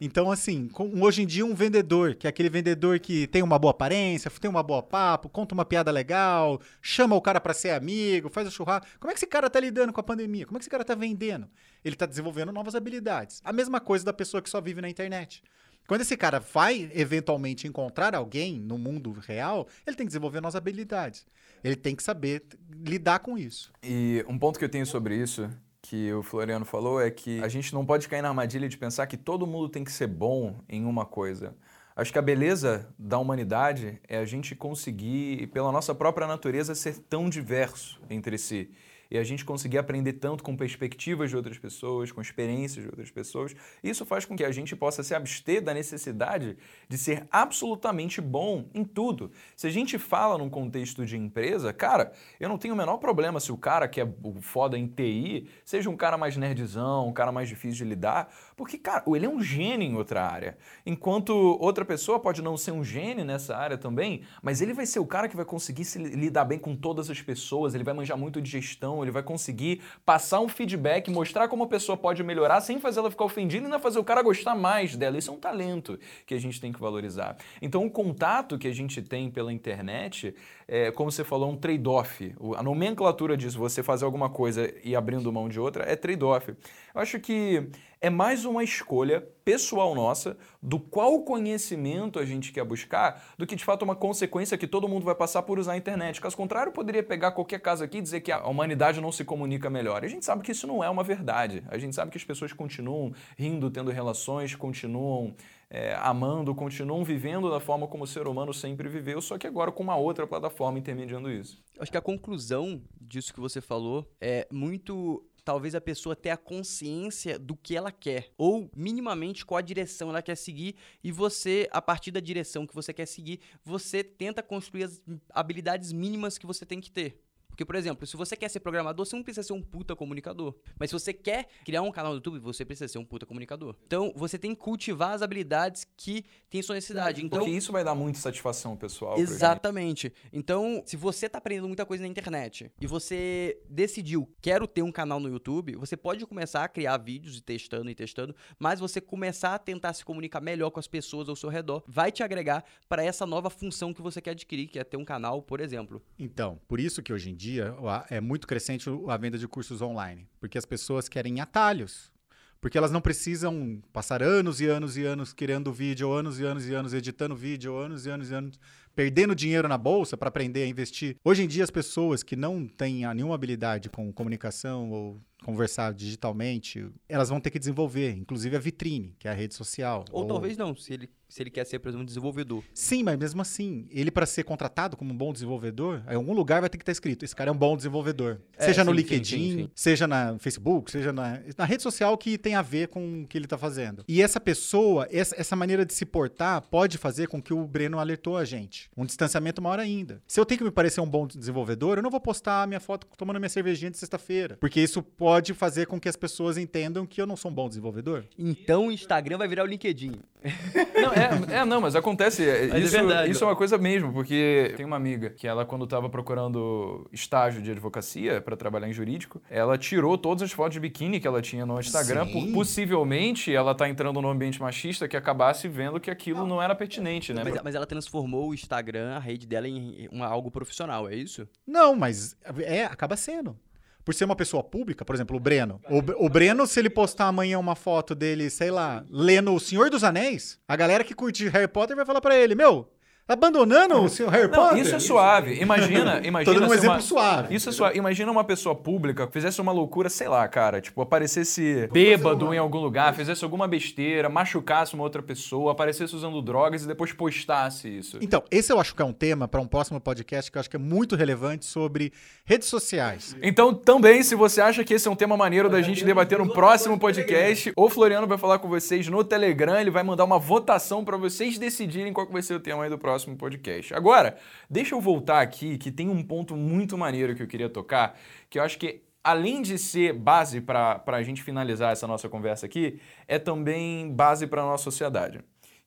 Então, 0.00 0.30
assim, 0.30 0.68
com, 0.68 1.02
hoje 1.02 1.22
em 1.22 1.26
dia, 1.26 1.44
um 1.44 1.54
vendedor, 1.54 2.14
que 2.14 2.26
é 2.26 2.30
aquele 2.30 2.48
vendedor 2.48 2.98
que 3.00 3.26
tem 3.26 3.42
uma 3.42 3.58
boa 3.58 3.72
aparência, 3.72 4.30
tem 4.30 4.48
uma 4.48 4.62
boa 4.62 4.82
papo, 4.82 5.28
conta 5.28 5.52
uma 5.52 5.64
piada 5.64 5.90
legal, 5.90 6.60
chama 6.80 7.16
o 7.16 7.20
cara 7.20 7.40
para 7.40 7.52
ser 7.52 7.70
amigo, 7.70 8.30
faz 8.30 8.46
o 8.46 8.50
churrasco. 8.50 8.86
Como 8.98 9.10
é 9.10 9.14
que 9.14 9.18
esse 9.18 9.26
cara 9.26 9.49
cara 9.50 9.52
tá 9.52 9.60
lidando 9.60 9.92
com 9.92 10.00
a 10.00 10.04
pandemia? 10.04 10.46
Como 10.46 10.56
é 10.56 10.58
que 10.58 10.62
esse 10.62 10.70
cara 10.70 10.84
tá 10.84 10.94
vendendo? 10.94 11.48
Ele 11.84 11.96
tá 11.96 12.06
desenvolvendo 12.06 12.52
novas 12.52 12.74
habilidades. 12.74 13.40
A 13.44 13.52
mesma 13.52 13.80
coisa 13.80 14.04
da 14.04 14.12
pessoa 14.12 14.40
que 14.40 14.48
só 14.48 14.60
vive 14.60 14.80
na 14.80 14.88
internet. 14.88 15.42
Quando 15.88 16.02
esse 16.02 16.16
cara 16.16 16.38
vai 16.38 16.90
eventualmente 16.94 17.66
encontrar 17.66 18.14
alguém 18.14 18.60
no 18.60 18.78
mundo 18.78 19.12
real, 19.12 19.66
ele 19.84 19.96
tem 19.96 20.06
que 20.06 20.10
desenvolver 20.10 20.40
novas 20.40 20.54
habilidades. 20.54 21.26
Ele 21.64 21.74
tem 21.74 21.96
que 21.96 22.02
saber 22.02 22.44
lidar 22.70 23.18
com 23.18 23.36
isso. 23.36 23.72
E 23.82 24.24
um 24.28 24.38
ponto 24.38 24.58
que 24.58 24.64
eu 24.64 24.68
tenho 24.68 24.86
sobre 24.86 25.16
isso, 25.16 25.50
que 25.82 26.12
o 26.12 26.22
Floriano 26.22 26.64
falou, 26.64 27.00
é 27.00 27.10
que 27.10 27.42
a 27.42 27.48
gente 27.48 27.74
não 27.74 27.84
pode 27.84 28.08
cair 28.08 28.22
na 28.22 28.28
armadilha 28.28 28.68
de 28.68 28.78
pensar 28.78 29.06
que 29.08 29.16
todo 29.16 29.46
mundo 29.46 29.68
tem 29.68 29.82
que 29.82 29.90
ser 29.90 30.06
bom 30.06 30.60
em 30.68 30.84
uma 30.84 31.04
coisa. 31.04 31.56
Acho 31.96 32.12
que 32.12 32.18
a 32.18 32.22
beleza 32.22 32.88
da 32.96 33.18
humanidade 33.18 34.00
é 34.06 34.18
a 34.18 34.24
gente 34.24 34.54
conseguir, 34.54 35.48
pela 35.48 35.72
nossa 35.72 35.94
própria 35.94 36.26
natureza, 36.26 36.74
ser 36.74 36.98
tão 36.98 37.28
diverso 37.28 38.00
entre 38.08 38.38
si 38.38 38.70
e 39.10 39.18
a 39.18 39.24
gente 39.24 39.44
conseguir 39.44 39.78
aprender 39.78 40.14
tanto 40.14 40.44
com 40.44 40.56
perspectivas 40.56 41.30
de 41.30 41.36
outras 41.36 41.58
pessoas, 41.58 42.12
com 42.12 42.20
experiências 42.20 42.84
de 42.84 42.90
outras 42.90 43.10
pessoas. 43.10 43.54
Isso 43.82 44.04
faz 44.06 44.24
com 44.24 44.36
que 44.36 44.44
a 44.44 44.52
gente 44.52 44.76
possa 44.76 45.02
se 45.02 45.14
abster 45.14 45.62
da 45.62 45.74
necessidade 45.74 46.56
de 46.88 46.98
ser 46.98 47.26
absolutamente 47.30 48.20
bom 48.20 48.68
em 48.72 48.84
tudo. 48.84 49.32
Se 49.56 49.66
a 49.66 49.70
gente 49.70 49.98
fala 49.98 50.38
num 50.38 50.48
contexto 50.48 51.04
de 51.04 51.16
empresa, 51.16 51.72
cara, 51.72 52.12
eu 52.38 52.48
não 52.48 52.58
tenho 52.58 52.74
o 52.74 52.76
menor 52.76 52.98
problema 52.98 53.40
se 53.40 53.50
o 53.50 53.56
cara 53.56 53.88
que 53.88 54.00
é 54.00 54.08
foda 54.40 54.78
em 54.78 54.86
TI 54.86 55.48
seja 55.64 55.90
um 55.90 55.96
cara 55.96 56.16
mais 56.16 56.36
nerdzão, 56.36 57.08
um 57.08 57.12
cara 57.12 57.32
mais 57.32 57.48
difícil 57.48 57.84
de 57.84 57.90
lidar, 57.90 58.32
porque, 58.60 58.76
cara, 58.76 59.02
ele 59.06 59.24
é 59.24 59.28
um 59.28 59.40
gênio 59.40 59.88
em 59.88 59.96
outra 59.96 60.22
área. 60.22 60.58
Enquanto 60.84 61.30
outra 61.58 61.82
pessoa 61.82 62.20
pode 62.20 62.42
não 62.42 62.58
ser 62.58 62.72
um 62.72 62.84
gênio 62.84 63.24
nessa 63.24 63.56
área 63.56 63.78
também, 63.78 64.20
mas 64.42 64.60
ele 64.60 64.74
vai 64.74 64.84
ser 64.84 64.98
o 64.98 65.06
cara 65.06 65.30
que 65.30 65.34
vai 65.34 65.46
conseguir 65.46 65.86
se 65.86 65.98
lidar 65.98 66.44
bem 66.44 66.58
com 66.58 66.76
todas 66.76 67.08
as 67.08 67.22
pessoas, 67.22 67.74
ele 67.74 67.82
vai 67.82 67.94
manjar 67.94 68.18
muito 68.18 68.38
de 68.38 68.50
gestão, 68.50 69.00
ele 69.00 69.10
vai 69.10 69.22
conseguir 69.22 69.80
passar 70.04 70.40
um 70.40 70.48
feedback, 70.48 71.10
mostrar 71.10 71.48
como 71.48 71.64
a 71.64 71.66
pessoa 71.66 71.96
pode 71.96 72.22
melhorar 72.22 72.60
sem 72.60 72.78
fazer 72.78 72.98
ela 72.98 73.10
ficar 73.10 73.24
ofendida 73.24 73.62
e 73.62 73.64
ainda 73.64 73.78
fazer 73.78 73.98
o 73.98 74.04
cara 74.04 74.20
gostar 74.20 74.54
mais 74.54 74.94
dela. 74.94 75.16
Isso 75.16 75.30
é 75.30 75.32
um 75.32 75.40
talento 75.40 75.98
que 76.26 76.34
a 76.34 76.38
gente 76.38 76.60
tem 76.60 76.70
que 76.70 76.78
valorizar. 76.78 77.38
Então, 77.62 77.86
o 77.86 77.90
contato 77.90 78.58
que 78.58 78.68
a 78.68 78.74
gente 78.74 79.00
tem 79.00 79.30
pela 79.30 79.50
internet, 79.50 80.34
é, 80.70 80.92
como 80.92 81.10
você 81.10 81.24
falou, 81.24 81.50
um 81.50 81.56
trade-off. 81.56 82.32
A 82.56 82.62
nomenclatura 82.62 83.36
disso, 83.36 83.58
você 83.58 83.82
fazer 83.82 84.04
alguma 84.04 84.30
coisa 84.30 84.72
e 84.84 84.94
abrindo 84.94 85.32
mão 85.32 85.48
de 85.48 85.58
outra, 85.58 85.82
é 85.82 85.96
trade-off. 85.96 86.54
Eu 86.94 87.00
acho 87.00 87.18
que 87.18 87.68
é 88.00 88.08
mais 88.08 88.44
uma 88.44 88.62
escolha 88.62 89.20
pessoal 89.44 89.96
nossa 89.96 90.36
do 90.62 90.78
qual 90.78 91.22
conhecimento 91.22 92.20
a 92.20 92.24
gente 92.24 92.52
quer 92.52 92.64
buscar 92.64 93.34
do 93.36 93.46
que 93.46 93.56
de 93.56 93.64
fato 93.64 93.82
uma 93.82 93.96
consequência 93.96 94.56
que 94.56 94.66
todo 94.66 94.88
mundo 94.88 95.04
vai 95.04 95.14
passar 95.14 95.42
por 95.42 95.58
usar 95.58 95.72
a 95.72 95.76
internet. 95.76 96.20
Caso 96.20 96.36
contrário, 96.36 96.70
poderia 96.70 97.02
pegar 97.02 97.32
qualquer 97.32 97.58
caso 97.58 97.82
aqui 97.82 97.98
e 97.98 98.02
dizer 98.02 98.20
que 98.20 98.30
a 98.30 98.46
humanidade 98.46 99.00
não 99.00 99.10
se 99.10 99.24
comunica 99.24 99.68
melhor. 99.68 100.04
A 100.04 100.08
gente 100.08 100.24
sabe 100.24 100.42
que 100.44 100.52
isso 100.52 100.68
não 100.68 100.84
é 100.84 100.88
uma 100.88 101.02
verdade. 101.02 101.64
A 101.68 101.78
gente 101.78 101.96
sabe 101.96 102.12
que 102.12 102.16
as 102.16 102.24
pessoas 102.24 102.52
continuam 102.52 103.12
rindo, 103.36 103.68
tendo 103.72 103.90
relações, 103.90 104.54
continuam 104.54 105.34
é, 105.70 105.94
amando, 106.00 106.54
continuam 106.54 107.04
vivendo 107.04 107.48
da 107.48 107.60
forma 107.60 107.86
como 107.86 108.04
o 108.04 108.06
ser 108.06 108.26
humano 108.26 108.52
sempre 108.52 108.88
viveu, 108.88 109.20
só 109.22 109.38
que 109.38 109.46
agora 109.46 109.70
com 109.70 109.82
uma 109.82 109.96
outra 109.96 110.26
plataforma 110.26 110.78
intermediando 110.78 111.30
isso. 111.30 111.62
Acho 111.78 111.90
que 111.90 111.96
a 111.96 112.02
conclusão 112.02 112.82
disso 113.00 113.32
que 113.32 113.40
você 113.40 113.60
falou 113.60 114.04
é 114.20 114.48
muito 114.50 115.24
talvez 115.44 115.74
a 115.74 115.80
pessoa 115.80 116.14
tenha 116.14 116.36
consciência 116.36 117.38
do 117.38 117.56
que 117.56 117.76
ela 117.76 117.90
quer, 117.90 118.30
ou 118.36 118.70
minimamente 118.76 119.44
qual 119.44 119.58
a 119.58 119.62
direção 119.62 120.10
ela 120.10 120.22
quer 120.22 120.36
seguir, 120.36 120.76
e 121.02 121.10
você, 121.10 121.68
a 121.72 121.80
partir 121.80 122.10
da 122.10 122.20
direção 122.20 122.66
que 122.66 122.74
você 122.74 122.92
quer 122.92 123.06
seguir, 123.06 123.40
você 123.64 124.04
tenta 124.04 124.42
construir 124.42 124.84
as 124.84 125.02
habilidades 125.30 125.92
mínimas 125.92 126.38
que 126.38 126.46
você 126.46 126.66
tem 126.66 126.80
que 126.80 126.90
ter. 126.90 127.20
Porque, 127.60 127.66
por 127.66 127.76
exemplo, 127.76 128.06
se 128.06 128.16
você 128.16 128.34
quer 128.36 128.48
ser 128.48 128.60
programador, 128.60 129.04
você 129.04 129.14
não 129.14 129.22
precisa 129.22 129.46
ser 129.46 129.52
um 129.52 129.60
puta 129.60 129.94
comunicador. 129.94 130.54
Mas 130.78 130.88
se 130.88 130.94
você 130.94 131.12
quer 131.12 131.46
criar 131.62 131.82
um 131.82 131.92
canal 131.92 132.12
no 132.12 132.16
YouTube, 132.16 132.38
você 132.38 132.64
precisa 132.64 132.88
ser 132.88 132.96
um 132.96 133.04
puta 133.04 133.26
comunicador. 133.26 133.76
Então, 133.86 134.14
você 134.16 134.38
tem 134.38 134.54
que 134.54 134.60
cultivar 134.62 135.12
as 135.12 135.20
habilidades 135.20 135.86
que 135.94 136.24
tem 136.48 136.62
sua 136.62 136.76
necessidade. 136.76 137.22
Então, 137.22 137.40
Porque 137.40 137.54
isso 137.54 137.70
vai 137.70 137.84
dar 137.84 137.94
muita 137.94 138.18
satisfação 138.18 138.78
pessoal. 138.78 139.18
Exatamente. 139.18 140.10
Então, 140.32 140.82
se 140.86 140.96
você 140.96 141.28
tá 141.28 141.36
aprendendo 141.36 141.66
muita 141.66 141.84
coisa 141.84 142.02
na 142.02 142.08
internet 142.08 142.72
e 142.80 142.86
você 142.86 143.60
decidiu, 143.68 144.26
quero 144.40 144.66
ter 144.66 144.80
um 144.80 144.90
canal 144.90 145.20
no 145.20 145.28
YouTube, 145.28 145.76
você 145.76 145.98
pode 145.98 146.24
começar 146.24 146.64
a 146.64 146.68
criar 146.68 146.96
vídeos 146.96 147.36
e 147.36 147.42
testando 147.42 147.90
e 147.90 147.94
testando, 147.94 148.34
mas 148.58 148.80
você 148.80 149.02
começar 149.02 149.54
a 149.54 149.58
tentar 149.58 149.92
se 149.92 150.02
comunicar 150.02 150.40
melhor 150.40 150.70
com 150.70 150.80
as 150.80 150.86
pessoas 150.86 151.28
ao 151.28 151.36
seu 151.36 151.50
redor 151.50 151.82
vai 151.86 152.10
te 152.10 152.22
agregar 152.22 152.64
para 152.88 153.04
essa 153.04 153.26
nova 153.26 153.50
função 153.50 153.92
que 153.92 154.00
você 154.00 154.18
quer 154.22 154.30
adquirir, 154.30 154.66
que 154.66 154.78
é 154.78 154.84
ter 154.84 154.96
um 154.96 155.04
canal, 155.04 155.42
por 155.42 155.60
exemplo. 155.60 156.02
Então, 156.18 156.58
por 156.66 156.80
isso 156.80 157.02
que 157.02 157.12
hoje 157.12 157.28
em 157.28 157.34
dia 157.34 157.49
dia 157.50 157.74
é 158.08 158.20
muito 158.20 158.46
crescente 158.46 158.88
a 159.08 159.16
venda 159.16 159.36
de 159.36 159.48
cursos 159.48 159.82
online, 159.82 160.26
porque 160.38 160.58
as 160.58 160.64
pessoas 160.64 161.08
querem 161.08 161.40
atalhos. 161.40 162.12
Porque 162.60 162.76
elas 162.76 162.90
não 162.90 163.00
precisam 163.00 163.82
passar 163.90 164.22
anos 164.22 164.60
e 164.60 164.66
anos 164.66 164.94
e 164.98 165.04
anos 165.04 165.32
criando 165.32 165.72
vídeo, 165.72 166.12
anos 166.12 166.38
e 166.38 166.44
anos 166.44 166.68
e 166.68 166.74
anos 166.74 166.92
editando 166.92 167.34
vídeo, 167.34 167.74
anos 167.74 168.04
e 168.04 168.10
anos 168.10 168.30
e 168.30 168.34
anos 168.34 168.60
perdendo 168.94 169.34
dinheiro 169.34 169.68
na 169.68 169.78
bolsa 169.78 170.16
para 170.16 170.28
aprender 170.28 170.62
a 170.62 170.66
investir. 170.66 171.16
Hoje 171.24 171.42
em 171.42 171.48
dia, 171.48 171.64
as 171.64 171.70
pessoas 171.70 172.22
que 172.22 172.36
não 172.36 172.66
têm 172.66 173.06
nenhuma 173.14 173.34
habilidade 173.34 173.88
com 173.88 174.12
comunicação 174.12 174.90
ou 174.90 175.20
conversar 175.44 175.94
digitalmente, 175.94 176.86
elas 177.08 177.28
vão 177.28 177.40
ter 177.40 177.50
que 177.50 177.58
desenvolver, 177.58 178.12
inclusive 178.12 178.56
a 178.56 178.58
vitrine, 178.58 179.14
que 179.18 179.26
é 179.26 179.30
a 179.30 179.34
rede 179.34 179.54
social. 179.54 180.04
Ou, 180.10 180.22
ou... 180.22 180.28
talvez 180.28 180.56
não, 180.56 180.74
se 180.76 180.92
ele 180.92 181.08
se 181.30 181.42
ele 181.42 181.50
quer 181.50 181.64
ser, 181.64 181.78
por 181.78 181.88
exemplo, 181.88 182.02
um 182.02 182.06
desenvolvedor. 182.06 182.62
Sim, 182.74 183.04
mas 183.04 183.16
mesmo 183.16 183.40
assim, 183.40 183.86
ele 183.90 184.10
para 184.10 184.26
ser 184.26 184.42
contratado 184.42 184.96
como 184.96 185.14
um 185.14 185.16
bom 185.16 185.32
desenvolvedor, 185.32 186.02
em 186.10 186.16
algum 186.16 186.34
lugar 186.34 186.60
vai 186.60 186.68
ter 186.68 186.76
que 186.76 186.82
estar 186.82 186.92
escrito, 186.92 187.24
esse 187.24 187.36
cara 187.36 187.50
é 187.50 187.52
um 187.52 187.56
bom 187.56 187.76
desenvolvedor. 187.76 188.40
É, 188.58 188.66
seja 188.66 188.82
sim, 188.82 188.86
no 188.86 188.92
LinkedIn, 188.92 189.22
sim, 189.22 189.56
sim, 189.58 189.70
seja 189.74 190.08
na 190.08 190.36
Facebook, 190.38 190.90
seja 190.90 191.12
na, 191.12 191.40
na 191.56 191.64
rede 191.64 191.82
social 191.82 192.18
que 192.18 192.36
tem 192.36 192.56
a 192.56 192.62
ver 192.62 192.88
com 192.88 193.22
o 193.22 193.26
que 193.26 193.38
ele 193.38 193.46
está 193.46 193.56
fazendo. 193.56 194.04
E 194.08 194.20
essa 194.20 194.40
pessoa, 194.40 195.06
essa, 195.10 195.40
essa 195.40 195.54
maneira 195.54 195.86
de 195.86 195.94
se 195.94 196.04
portar 196.04 196.62
pode 196.62 196.98
fazer 196.98 197.28
com 197.28 197.40
que 197.40 197.54
o 197.54 197.64
Breno 197.64 198.00
alertou 198.00 198.36
a 198.36 198.44
gente. 198.44 198.79
Um 198.96 199.04
distanciamento 199.04 199.60
maior 199.60 199.78
ainda. 199.78 200.22
Se 200.26 200.38
eu 200.40 200.46
tenho 200.46 200.58
que 200.58 200.64
me 200.64 200.70
parecer 200.70 201.00
um 201.00 201.08
bom 201.08 201.26
desenvolvedor, 201.26 201.98
eu 201.98 202.02
não 202.02 202.10
vou 202.10 202.20
postar 202.20 202.62
a 202.62 202.66
minha 202.66 202.80
foto 202.80 203.06
tomando 203.16 203.38
minha 203.38 203.48
cervejinha 203.48 203.90
de 203.90 203.98
sexta-feira, 203.98 204.56
porque 204.60 204.80
isso 204.80 205.02
pode 205.02 205.54
fazer 205.54 205.86
com 205.86 206.00
que 206.00 206.08
as 206.08 206.16
pessoas 206.16 206.56
entendam 206.56 207.06
que 207.06 207.20
eu 207.20 207.26
não 207.26 207.36
sou 207.36 207.50
um 207.50 207.54
bom 207.54 207.68
desenvolvedor. 207.68 208.24
Então 208.38 208.88
o 208.88 208.92
Instagram 208.92 209.38
vai 209.38 209.48
virar 209.48 209.64
o 209.64 209.66
LinkedIn. 209.66 210.12
Não, 211.00 211.12
é, 211.12 211.60
é, 211.60 211.64
não, 211.64 211.80
mas 211.80 211.94
acontece. 211.94 212.46
É, 212.46 212.68
mas 212.68 212.74
é 212.74 212.78
isso, 212.84 212.96
é 212.96 213.28
isso 213.28 213.44
é 213.44 213.46
uma 213.46 213.56
coisa 213.56 213.76
mesmo, 213.78 214.12
porque 214.12 214.72
tem 214.76 214.84
uma 214.84 214.96
amiga 214.96 215.30
que 215.30 215.46
ela, 215.46 215.64
quando 215.64 215.84
estava 215.84 216.08
procurando 216.08 217.08
estágio 217.12 217.62
de 217.62 217.70
advocacia 217.70 218.40
para 218.40 218.56
trabalhar 218.56 218.88
em 218.88 218.92
jurídico, 218.92 219.40
ela 219.50 219.76
tirou 219.76 220.16
todas 220.16 220.42
as 220.42 220.52
fotos 220.52 220.74
de 220.74 220.80
biquíni 220.80 221.20
que 221.20 221.26
ela 221.26 221.40
tinha 221.40 221.64
no 221.64 221.78
Instagram, 221.78 222.26
Sim. 222.26 222.32
por 222.32 222.52
possivelmente 222.52 223.54
ela 223.54 223.74
tá 223.74 223.88
entrando 223.88 224.20
num 224.20 224.28
ambiente 224.28 224.60
machista 224.60 225.08
que 225.08 225.16
acabasse 225.16 225.68
vendo 225.68 226.00
que 226.00 226.10
aquilo 226.10 226.46
não 226.46 226.62
era 226.62 226.74
pertinente, 226.74 227.32
né? 227.32 227.42
Mas, 227.44 227.62
mas 227.62 227.74
ela 227.74 227.86
transformou 227.86 228.50
o 228.50 228.54
Instagram, 228.70 229.16
a 229.16 229.18
rede 229.18 229.46
dela, 229.46 229.66
em 229.66 230.08
uma, 230.12 230.26
algo 230.26 230.50
profissional, 230.50 231.08
é 231.08 231.14
isso? 231.16 231.48
Não, 231.66 231.96
mas 231.96 232.36
é, 232.64 232.84
acaba 232.84 233.16
sendo 233.16 233.58
por 234.04 234.14
ser 234.14 234.24
uma 234.24 234.36
pessoa 234.36 234.62
pública, 234.62 235.04
por 235.04 235.14
exemplo, 235.14 235.36
o 235.36 235.40
Breno. 235.40 235.80
O, 235.88 236.26
o, 236.26 236.28
Breno, 236.28 236.66
se 236.66 236.80
ele 236.80 236.88
postar 236.88 237.26
amanhã 237.26 237.58
uma 237.58 237.76
foto 237.76 238.14
dele, 238.14 238.48
sei 238.48 238.70
lá, 238.70 239.04
lendo 239.10 239.52
O 239.52 239.60
Senhor 239.60 239.90
dos 239.90 240.02
Anéis, 240.02 240.58
a 240.66 240.74
galera 240.74 241.04
que 241.04 241.14
curte 241.14 241.48
Harry 241.48 241.68
Potter 241.68 241.94
vai 241.94 242.06
falar 242.06 242.20
para 242.20 242.36
ele: 242.36 242.54
Meu, 242.54 242.90
abandonando 243.32 244.02
o 244.02 244.08
seu 244.08 244.28
Harry 244.28 244.50
não, 244.50 244.58
Potter. 244.58 244.78
Isso 244.78 244.94
é 244.96 244.98
suave. 244.98 245.54
Imagina, 245.60 246.20
imagina. 246.26 246.44
Tô 246.44 246.60
dando 246.60 246.68
um 246.68 246.74
exemplo 246.74 246.96
uma... 246.96 247.00
suave. 247.00 247.54
Isso 247.54 247.68
é 247.68 247.72
suave. 247.72 247.96
Imagina 247.96 248.32
uma 248.32 248.42
pessoa 248.42 248.74
pública 248.74 249.24
que 249.26 249.32
fizesse 249.32 249.60
uma 249.60 249.70
loucura, 249.70 250.08
sei 250.08 250.26
lá, 250.26 250.46
cara, 250.48 250.80
tipo, 250.80 251.00
aparecesse 251.00 251.88
bêbado 251.92 252.52
em 252.52 252.58
algum 252.58 252.80
lugar, 252.80 253.14
fizesse 253.14 253.44
alguma 253.44 253.68
besteira, 253.68 254.28
machucasse 254.28 254.94
uma 254.94 255.04
outra 255.04 255.22
pessoa, 255.22 255.70
aparecesse 255.70 256.14
usando 256.14 256.42
drogas 256.42 256.82
e 256.82 256.88
depois 256.88 257.12
postasse 257.12 257.88
isso. 257.88 258.18
Então, 258.20 258.42
esse 258.50 258.72
eu 258.72 258.80
acho 258.80 258.94
que 258.96 259.02
é 259.02 259.04
um 259.04 259.12
tema 259.12 259.46
para 259.46 259.60
um 259.60 259.66
próximo 259.66 260.00
podcast 260.00 260.50
que 260.50 260.58
eu 260.58 260.60
acho 260.60 260.68
que 260.68 260.76
é 260.76 260.80
muito 260.80 261.14
relevante 261.14 261.64
sobre 261.64 262.12
redes 262.44 262.68
sociais. 262.68 263.36
Então, 263.40 263.72
também, 263.72 264.24
se 264.24 264.34
você 264.34 264.60
acha 264.60 264.82
que 264.82 264.94
esse 264.94 265.06
é 265.06 265.10
um 265.10 265.16
tema 265.16 265.36
maneiro 265.36 265.68
da 265.68 265.80
gente 265.80 266.04
debater 266.04 266.38
no 266.38 266.52
próximo 266.52 266.98
podcast, 266.98 267.72
o 267.76 267.88
Floriano 267.88 268.26
vai 268.26 268.38
falar 268.38 268.58
com 268.58 268.68
vocês 268.68 269.06
no 269.06 269.22
Telegram, 269.22 269.78
ele 269.78 269.90
vai 269.90 270.02
mandar 270.02 270.24
uma 270.24 270.38
votação 270.38 271.04
para 271.04 271.16
vocês 271.16 271.58
decidirem 271.58 272.12
qual 272.12 272.26
vai 272.26 272.42
ser 272.42 272.54
o 272.54 272.60
tema 272.60 272.82
aí 272.82 272.90
do 272.90 272.98
próximo 272.98 273.19
próximo 273.20 273.36
podcast. 273.36 273.94
Agora, 273.94 274.36
deixa 274.68 274.94
eu 274.94 275.00
voltar 275.00 275.40
aqui, 275.40 275.76
que 275.76 275.90
tem 275.90 276.08
um 276.08 276.22
ponto 276.22 276.56
muito 276.56 276.96
maneiro 276.96 277.34
que 277.34 277.42
eu 277.42 277.46
queria 277.46 277.68
tocar, 277.68 278.18
que 278.48 278.58
eu 278.58 278.62
acho 278.62 278.78
que 278.78 279.02
além 279.22 279.60
de 279.60 279.76
ser 279.76 280.14
base 280.14 280.60
para 280.60 281.02
a 281.06 281.22
gente 281.22 281.42
finalizar 281.42 281.92
essa 281.92 282.06
nossa 282.06 282.28
conversa 282.28 282.64
aqui, 282.64 283.00
é 283.28 283.38
também 283.38 284.10
base 284.10 284.46
para 284.46 284.62
a 284.62 284.64
nossa 284.64 284.84
sociedade, 284.84 285.40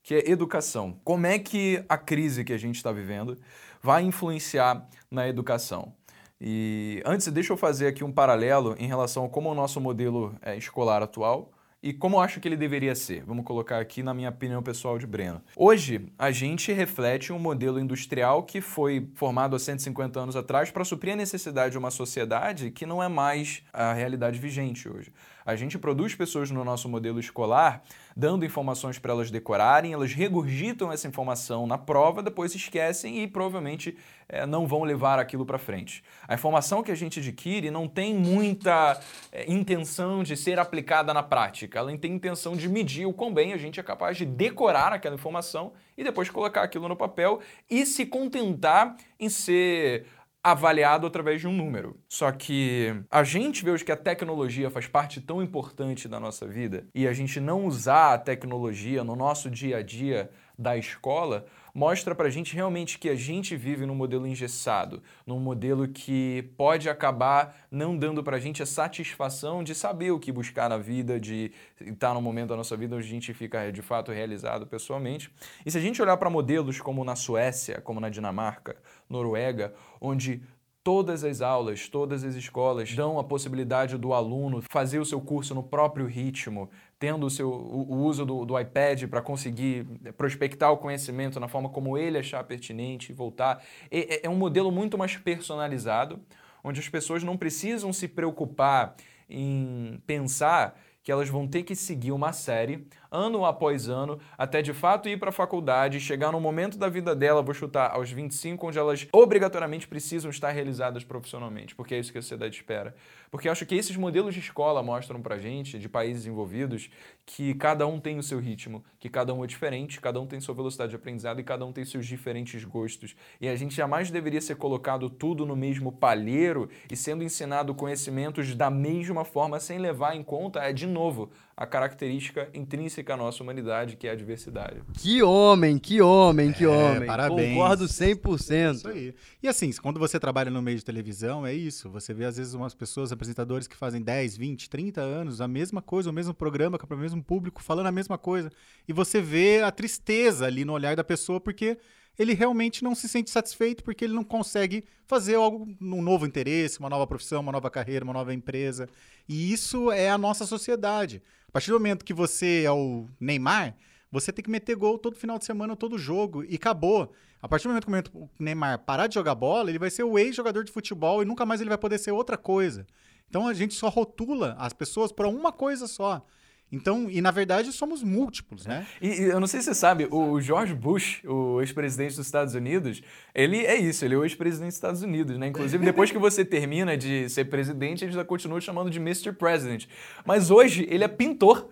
que 0.03 0.13
é 0.13 0.29
educação. 0.29 0.99
Como 1.03 1.25
é 1.25 1.39
que 1.39 1.83
a 1.89 1.97
crise 1.97 2.43
que 2.43 2.53
a 2.53 2.57
gente 2.57 2.75
está 2.75 2.91
vivendo 2.91 3.39
vai 3.81 4.03
influenciar 4.03 4.87
na 5.09 5.27
educação? 5.27 5.93
E 6.39 7.01
antes, 7.05 7.27
deixa 7.27 7.53
eu 7.53 7.57
fazer 7.57 7.87
aqui 7.87 8.03
um 8.03 8.11
paralelo 8.11 8.75
em 8.77 8.85
relação 8.85 9.25
a 9.25 9.29
como 9.29 9.49
o 9.49 9.55
nosso 9.55 9.79
modelo 9.81 10.35
é, 10.41 10.55
escolar 10.55 11.01
atual 11.01 11.52
e 11.83 11.91
como 11.91 12.15
eu 12.15 12.21
acho 12.21 12.39
que 12.39 12.47
ele 12.47 12.55
deveria 12.55 12.95
ser. 12.95 13.23
Vamos 13.25 13.43
colocar 13.43 13.79
aqui 13.79 14.01
na 14.01 14.13
minha 14.13 14.29
opinião 14.29 14.63
pessoal 14.63 14.97
de 14.97 15.05
Breno. 15.05 15.41
Hoje, 15.53 16.07
a 16.17 16.31
gente 16.31 16.71
reflete 16.71 17.33
um 17.33 17.37
modelo 17.37 17.77
industrial 17.77 18.43
que 18.43 18.61
foi 18.61 19.09
formado 19.15 19.53
há 19.53 19.59
150 19.59 20.17
anos 20.17 20.35
atrás 20.37 20.71
para 20.71 20.85
suprir 20.85 21.13
a 21.13 21.17
necessidade 21.17 21.73
de 21.73 21.77
uma 21.77 21.91
sociedade 21.91 22.71
que 22.71 22.85
não 22.85 23.03
é 23.03 23.09
mais 23.09 23.61
a 23.73 23.91
realidade 23.91 24.39
vigente 24.39 24.87
hoje. 24.87 25.11
A 25.45 25.55
gente 25.55 25.77
produz 25.77 26.15
pessoas 26.15 26.49
no 26.51 26.63
nosso 26.63 26.87
modelo 26.87 27.19
escolar, 27.19 27.83
dando 28.15 28.45
informações 28.45 28.97
para 28.97 29.11
elas 29.11 29.29
decorarem, 29.29 29.93
elas 29.93 30.13
regurgitam 30.13 30.91
essa 30.91 31.07
informação 31.07 31.67
na 31.67 31.77
prova, 31.77 32.23
depois 32.23 32.55
esquecem 32.55 33.21
e 33.21 33.27
provavelmente 33.27 33.97
é, 34.29 34.45
não 34.45 34.65
vão 34.65 34.83
levar 34.83 35.19
aquilo 35.19 35.45
para 35.45 35.57
frente. 35.57 36.03
A 36.27 36.33
informação 36.33 36.81
que 36.81 36.91
a 36.91 36.95
gente 36.95 37.19
adquire 37.19 37.69
não 37.69 37.87
tem 37.87 38.15
muita 38.15 38.99
é, 39.31 39.51
intenção 39.51 40.23
de 40.23 40.37
ser 40.37 40.59
aplicada 40.59 41.13
na 41.13 41.23
prática, 41.23 41.79
ela 41.79 41.95
tem 41.97 42.13
intenção 42.13 42.55
de 42.55 42.69
medir 42.69 43.05
o 43.05 43.13
quão 43.13 43.33
bem 43.33 43.53
a 43.53 43.57
gente 43.57 43.79
é 43.79 43.83
capaz 43.83 44.17
de 44.17 44.25
decorar 44.25 44.93
aquela 44.93 45.15
informação 45.15 45.73
e 45.97 46.03
depois 46.03 46.29
colocar 46.29 46.63
aquilo 46.63 46.87
no 46.87 46.95
papel 46.95 47.39
e 47.69 47.85
se 47.85 48.05
contentar 48.05 48.95
em 49.19 49.29
ser 49.29 50.05
avaliado 50.43 51.07
através 51.07 51.39
de 51.39 51.47
um 51.47 51.53
número. 51.53 51.97
Só 52.09 52.31
que 52.31 52.93
a 53.09 53.23
gente 53.23 53.63
vê 53.63 53.71
hoje 53.71 53.85
que 53.85 53.91
a 53.91 53.97
tecnologia 53.97 54.69
faz 54.69 54.87
parte 54.87 55.21
tão 55.21 55.41
importante 55.41 56.07
da 56.07 56.19
nossa 56.19 56.45
vida 56.45 56.85
e 56.93 57.07
a 57.07 57.13
gente 57.13 57.39
não 57.39 57.65
usar 57.65 58.13
a 58.13 58.17
tecnologia 58.17 59.03
no 59.03 59.15
nosso 59.15 59.49
dia 59.49 59.77
a 59.77 59.81
dia 59.81 60.29
da 60.59 60.77
escola 60.77 61.45
mostra 61.73 62.13
pra 62.13 62.29
gente 62.29 62.53
realmente 62.53 62.99
que 62.99 63.09
a 63.09 63.15
gente 63.15 63.55
vive 63.55 63.85
num 63.85 63.95
modelo 63.95 64.27
engessado, 64.27 65.01
num 65.25 65.39
modelo 65.39 65.87
que 65.87 66.51
pode 66.55 66.87
acabar 66.89 67.65
não 67.71 67.97
dando 67.97 68.23
pra 68.23 68.39
gente 68.39 68.61
a 68.61 68.65
satisfação 68.65 69.63
de 69.63 69.73
saber 69.73 70.11
o 70.11 70.19
que 70.19 70.31
buscar 70.31 70.69
na 70.69 70.77
vida, 70.77 71.19
de 71.19 71.51
estar 71.81 72.13
no 72.13 72.21
momento 72.21 72.49
da 72.49 72.57
nossa 72.57 72.77
vida 72.77 72.95
onde 72.95 73.07
a 73.07 73.09
gente 73.09 73.33
fica 73.33 73.71
de 73.71 73.81
fato 73.81 74.11
realizado 74.11 74.67
pessoalmente. 74.67 75.33
E 75.65 75.71
se 75.71 75.77
a 75.77 75.81
gente 75.81 76.01
olhar 76.01 76.17
para 76.17 76.29
modelos 76.29 76.79
como 76.79 77.03
na 77.03 77.15
Suécia, 77.15 77.81
como 77.81 77.99
na 77.99 78.09
Dinamarca, 78.09 78.75
Noruega, 79.09 79.73
onde 79.99 80.43
Todas 80.83 81.23
as 81.23 81.39
aulas, 81.39 81.87
todas 81.87 82.25
as 82.25 82.35
escolas 82.35 82.93
dão 82.93 83.17
a 83.17 83.23
possibilidade 83.23 83.97
do 83.97 84.13
aluno 84.13 84.61
fazer 84.61 84.99
o 84.99 85.05
seu 85.05 85.21
curso 85.21 85.55
no 85.55 85.63
próprio 85.63 86.05
ritmo, 86.05 86.69
tendo 86.99 87.25
o, 87.25 87.29
seu, 87.29 87.49
o, 87.49 87.93
o 87.93 88.03
uso 88.03 88.25
do, 88.25 88.43
do 88.43 88.59
iPad 88.59 89.05
para 89.07 89.21
conseguir 89.21 89.85
prospectar 90.17 90.73
o 90.73 90.77
conhecimento 90.77 91.39
na 91.39 91.47
forma 91.47 91.69
como 91.69 91.97
ele 91.97 92.17
achar 92.17 92.43
pertinente 92.43 93.13
e 93.13 93.15
voltar. 93.15 93.63
É, 93.89 94.25
é 94.25 94.29
um 94.29 94.35
modelo 94.35 94.73
muito 94.73 94.97
mais 94.97 95.15
personalizado, 95.15 96.19
onde 96.61 96.81
as 96.81 96.89
pessoas 96.89 97.23
não 97.23 97.37
precisam 97.37 97.93
se 97.93 98.09
preocupar 98.09 98.97
em 99.29 100.01
pensar 100.05 100.77
que 101.01 101.11
elas 101.11 101.29
vão 101.29 101.47
ter 101.47 101.63
que 101.63 101.75
seguir 101.75 102.11
uma 102.11 102.33
série 102.33 102.85
ano 103.13 103.45
após 103.45 103.87
ano, 103.87 104.19
até 104.35 104.61
de 104.61 104.73
fato 104.73 105.07
ir 105.07 105.19
para 105.19 105.29
a 105.29 105.31
faculdade, 105.31 105.99
chegar 105.99 106.31
no 106.31 106.41
momento 106.41 106.79
da 106.79 106.89
vida 106.89 107.15
dela, 107.15 107.43
vou 107.43 107.53
chutar 107.53 107.91
aos 107.91 108.11
25, 108.11 108.67
onde 108.67 108.79
elas 108.79 109.07
obrigatoriamente 109.13 109.87
precisam 109.87 110.31
estar 110.31 110.49
realizadas 110.49 111.03
profissionalmente, 111.03 111.75
porque 111.75 111.93
é 111.93 111.99
isso 111.99 112.11
que 112.11 112.17
a 112.17 112.21
sociedade 112.21 112.55
espera. 112.55 112.95
Porque 113.29 113.47
acho 113.47 113.65
que 113.65 113.75
esses 113.75 113.95
modelos 113.95 114.33
de 114.33 114.39
escola 114.39 114.81
mostram 114.81 115.21
pra 115.21 115.37
gente, 115.37 115.77
de 115.77 115.87
países 115.87 116.25
envolvidos, 116.25 116.89
que 117.25 117.53
cada 117.53 117.85
um 117.85 117.99
tem 117.99 118.17
o 118.17 118.23
seu 118.23 118.39
ritmo, 118.39 118.83
que 118.99 119.09
cada 119.09 119.33
um 119.33 119.43
é 119.43 119.47
diferente, 119.47 120.01
cada 120.01 120.19
um 120.19 120.25
tem 120.25 120.39
sua 120.39 120.55
velocidade 120.55 120.89
de 120.89 120.95
aprendizado 120.95 121.39
e 121.39 121.43
cada 121.43 121.65
um 121.65 121.71
tem 121.71 121.85
seus 121.85 122.07
diferentes 122.07 122.63
gostos. 122.63 123.15
E 123.39 123.47
a 123.47 123.55
gente 123.55 123.75
jamais 123.75 124.09
deveria 124.09 124.41
ser 124.41 124.55
colocado 124.55 125.09
tudo 125.09 125.45
no 125.45 125.55
mesmo 125.55 125.91
palheiro 125.91 126.69
e 126.91 126.95
sendo 126.95 127.23
ensinado 127.23 127.75
conhecimentos 127.75 128.55
da 128.55 128.69
mesma 128.69 129.23
forma, 129.23 129.59
sem 129.59 129.77
levar 129.77 130.15
em 130.15 130.23
conta, 130.23 130.59
é 130.59 130.73
de 130.73 130.87
novo, 130.87 131.29
a 131.55 131.65
característica 131.65 132.49
intrínseca 132.53 133.02
à 133.11 133.17
nossa 133.17 133.43
humanidade, 133.43 133.95
que 133.97 134.07
é 134.07 134.11
a 134.11 134.15
diversidade. 134.15 134.81
Que 134.93 135.21
homem, 135.21 135.77
que 135.77 136.01
homem, 136.01 136.51
que 136.53 136.63
É, 136.63 136.67
homem. 136.67 137.05
parabéns. 137.07 137.49
Concordo 137.55 137.87
100%. 137.87 138.75
Isso 138.75 138.87
aí. 138.87 139.13
E 139.41 139.47
assim, 139.47 139.71
quando 139.81 139.99
você 139.99 140.19
trabalha 140.19 140.49
no 140.49 140.61
meio 140.61 140.77
de 140.77 140.85
televisão, 140.85 141.45
é 141.45 141.53
isso. 141.53 141.89
Você 141.89 142.13
vê, 142.13 142.25
às 142.25 142.37
vezes, 142.37 142.53
umas 142.53 142.73
pessoas, 142.73 143.11
apresentadores 143.11 143.67
que 143.67 143.75
fazem 143.75 144.01
10, 144.01 144.37
20, 144.37 144.69
30 144.69 145.01
anos, 145.01 145.41
a 145.41 145.47
mesma 145.47 145.81
coisa, 145.81 146.09
o 146.09 146.13
mesmo 146.13 146.33
programa, 146.33 146.77
com 146.77 146.93
o 146.93 146.97
mesmo 146.97 147.23
público, 147.23 147.61
falando 147.61 147.87
a 147.87 147.91
mesma 147.91 148.17
coisa. 148.17 148.51
E 148.87 148.93
você 148.93 149.21
vê 149.21 149.61
a 149.61 149.71
tristeza 149.71 150.45
ali 150.45 150.63
no 150.63 150.73
olhar 150.73 150.95
da 150.95 151.03
pessoa, 151.03 151.41
porque 151.41 151.77
ele 152.17 152.33
realmente 152.33 152.83
não 152.83 152.93
se 152.93 153.09
sente 153.09 153.31
satisfeito, 153.31 153.83
porque 153.83 154.05
ele 154.05 154.13
não 154.13 154.23
consegue 154.23 154.83
fazer 155.07 155.35
algo, 155.35 155.67
um 155.81 156.01
novo 156.01 156.25
interesse, 156.27 156.79
uma 156.79 156.89
nova 156.89 157.07
profissão, 157.07 157.41
uma 157.41 157.51
nova 157.51 157.71
carreira, 157.71 158.05
uma 158.05 158.13
nova 158.13 158.33
empresa. 158.33 158.87
E 159.27 159.51
isso 159.51 159.91
é 159.91 160.09
a 160.09 160.17
nossa 160.17 160.45
sociedade. 160.45 161.21
A 161.47 161.51
partir 161.51 161.71
do 161.71 161.79
momento 161.79 162.05
que 162.05 162.13
você 162.13 162.63
é 162.65 162.71
o 162.71 163.07
Neymar, 163.19 163.75
você 164.11 164.31
tem 164.31 164.43
que 164.43 164.51
meter 164.51 164.75
gol 164.75 164.99
todo 164.99 165.15
final 165.15 165.39
de 165.39 165.45
semana, 165.45 165.75
todo 165.75 165.97
jogo, 165.97 166.43
e 166.43 166.55
acabou. 166.55 167.11
A 167.41 167.47
partir 167.47 167.67
do 167.67 167.73
momento 167.73 168.11
que 168.11 168.17
o 168.17 168.29
Neymar 168.39 168.79
parar 168.79 169.07
de 169.07 169.15
jogar 169.15 169.35
bola, 169.35 169.69
ele 169.69 169.79
vai 169.79 169.89
ser 169.89 170.03
o 170.03 170.17
ex-jogador 170.17 170.63
de 170.63 170.71
futebol 170.71 171.21
e 171.21 171.25
nunca 171.25 171.45
mais 171.45 171.61
ele 171.61 171.69
vai 171.69 171.77
poder 171.77 171.97
ser 171.97 172.11
outra 172.11 172.37
coisa. 172.37 172.85
Então 173.27 173.47
a 173.47 173.53
gente 173.53 173.73
só 173.73 173.89
rotula 173.89 174.55
as 174.59 174.73
pessoas 174.73 175.11
para 175.11 175.27
uma 175.27 175.51
coisa 175.51 175.87
só. 175.87 176.25
Então, 176.73 177.07
e 177.07 177.21
na 177.21 177.29
verdade 177.29 177.71
somos 177.71 178.01
múltiplos, 178.01 178.65
né? 178.65 178.87
E, 178.99 179.07
e 179.07 179.23
eu 179.25 179.39
não 179.39 179.45
sei 179.45 179.61
se 179.61 179.67
você 179.67 179.75
sabe, 179.75 180.07
o 180.09 180.41
George 180.41 180.73
Bush, 180.73 181.21
o 181.23 181.61
ex-presidente 181.61 182.15
dos 182.15 182.25
Estados 182.25 182.55
Unidos, 182.55 182.99
ele 183.35 183.63
é 183.63 183.75
isso, 183.75 184.03
ele 184.03 184.15
é 184.15 184.17
o 184.17 184.23
ex-presidente 184.23 184.69
dos 184.69 184.75
Estados 184.75 185.03
Unidos, 185.03 185.37
né? 185.37 185.45
Inclusive, 185.45 185.85
depois 185.85 186.09
que 186.09 186.17
você 186.17 186.43
termina 186.43 186.97
de 186.97 187.29
ser 187.29 187.45
presidente, 187.45 188.03
eles 188.03 188.15
já 188.15 188.25
continuam 188.25 188.59
chamando 188.59 188.89
de 188.89 188.97
Mr. 188.97 189.33
President. 189.33 189.85
Mas 190.25 190.49
hoje 190.49 190.87
ele 190.89 191.03
é 191.03 191.07
pintor. 191.07 191.69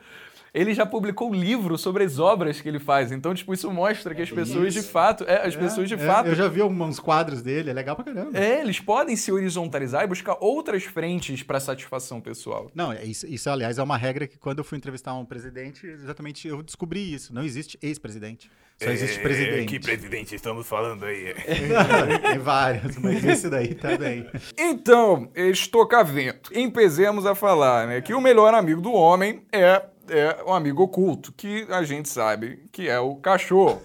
Ele 0.54 0.74
já 0.74 0.86
publicou 0.86 1.30
um 1.32 1.34
livro 1.34 1.78
sobre 1.78 2.04
as 2.04 2.20
obras 2.20 2.60
que 2.60 2.68
ele 2.68 2.80
faz. 2.80 3.12
Então, 3.12 3.34
tipo, 3.34 3.54
isso 3.54 3.72
mostra 3.72 4.14
que 4.14 4.22
as 4.22 4.30
pessoas 4.30 4.74
de 4.74 4.82
fato. 4.82 5.24
É, 5.26 5.48
as 5.48 5.56
pessoas 5.56 5.88
de 5.88 5.94
É, 5.94 5.98
fato. 5.98 6.28
Eu 6.28 6.36
já 6.36 6.48
vi 6.50 6.60
alguns 6.60 7.00
quadros 7.00 7.42
dele, 7.42 7.70
é 7.70 7.74
legal 7.74 7.96
pra 7.96 8.04
caramba. 8.04 8.38
É, 8.38 8.60
eles 8.60 8.80
podem 8.80 9.16
se 9.16 9.32
horizontalizar 9.32 10.04
e 10.04 10.08
buscar 10.08 10.36
outras 10.42 10.84
frentes 10.84 11.42
para 11.42 11.60
satisfação 11.60 12.20
pessoal. 12.20 12.70
Não, 12.76 12.92
é 12.92 13.04
isso, 13.06 13.26
isso, 13.28 13.50
aliás, 13.50 13.78
é 13.78 13.84
uma 13.84 13.96
regra 13.96 14.28
que 14.28 14.38
quando 14.38 14.58
eu 14.60 14.64
fui 14.66 14.78
entrevistar 14.78 15.14
um 15.14 15.24
presidente, 15.24 15.88
exatamente 15.88 16.46
eu 16.48 16.62
descobri 16.62 17.14
isso. 17.14 17.34
Não 17.34 17.44
existe 17.44 17.80
ex-presidente. 17.82 18.52
Só 18.82 18.90
existe 18.90 19.20
presidente. 19.22 19.64
É, 19.64 19.66
Que 19.66 19.80
presidente 19.80 20.36
estamos 20.36 20.68
falando 20.68 21.06
aí? 21.06 21.34
Tem 22.22 22.40
vários, 22.40 22.98
mas 22.98 23.24
esse 23.24 23.48
daí 23.50 23.76
tá 23.76 23.96
bem. 23.96 24.28
Então, 24.58 25.30
estocavento. 25.36 26.52
Empecemos 26.58 27.26
a 27.26 27.36
falar, 27.36 27.88
né, 27.88 28.02
que 28.02 28.14
o 28.14 28.20
melhor 28.20 28.54
amigo 28.54 28.82
do 28.82 28.92
homem 28.92 29.44
é 29.52 29.84
é 30.12 30.44
um 30.46 30.54
amigo 30.54 30.84
oculto, 30.84 31.32
que 31.32 31.66
a 31.70 31.84
gente 31.84 32.10
sabe 32.10 32.68
que 32.72 32.90
é 32.90 33.00
o 33.00 33.16
cachorro. 33.16 33.82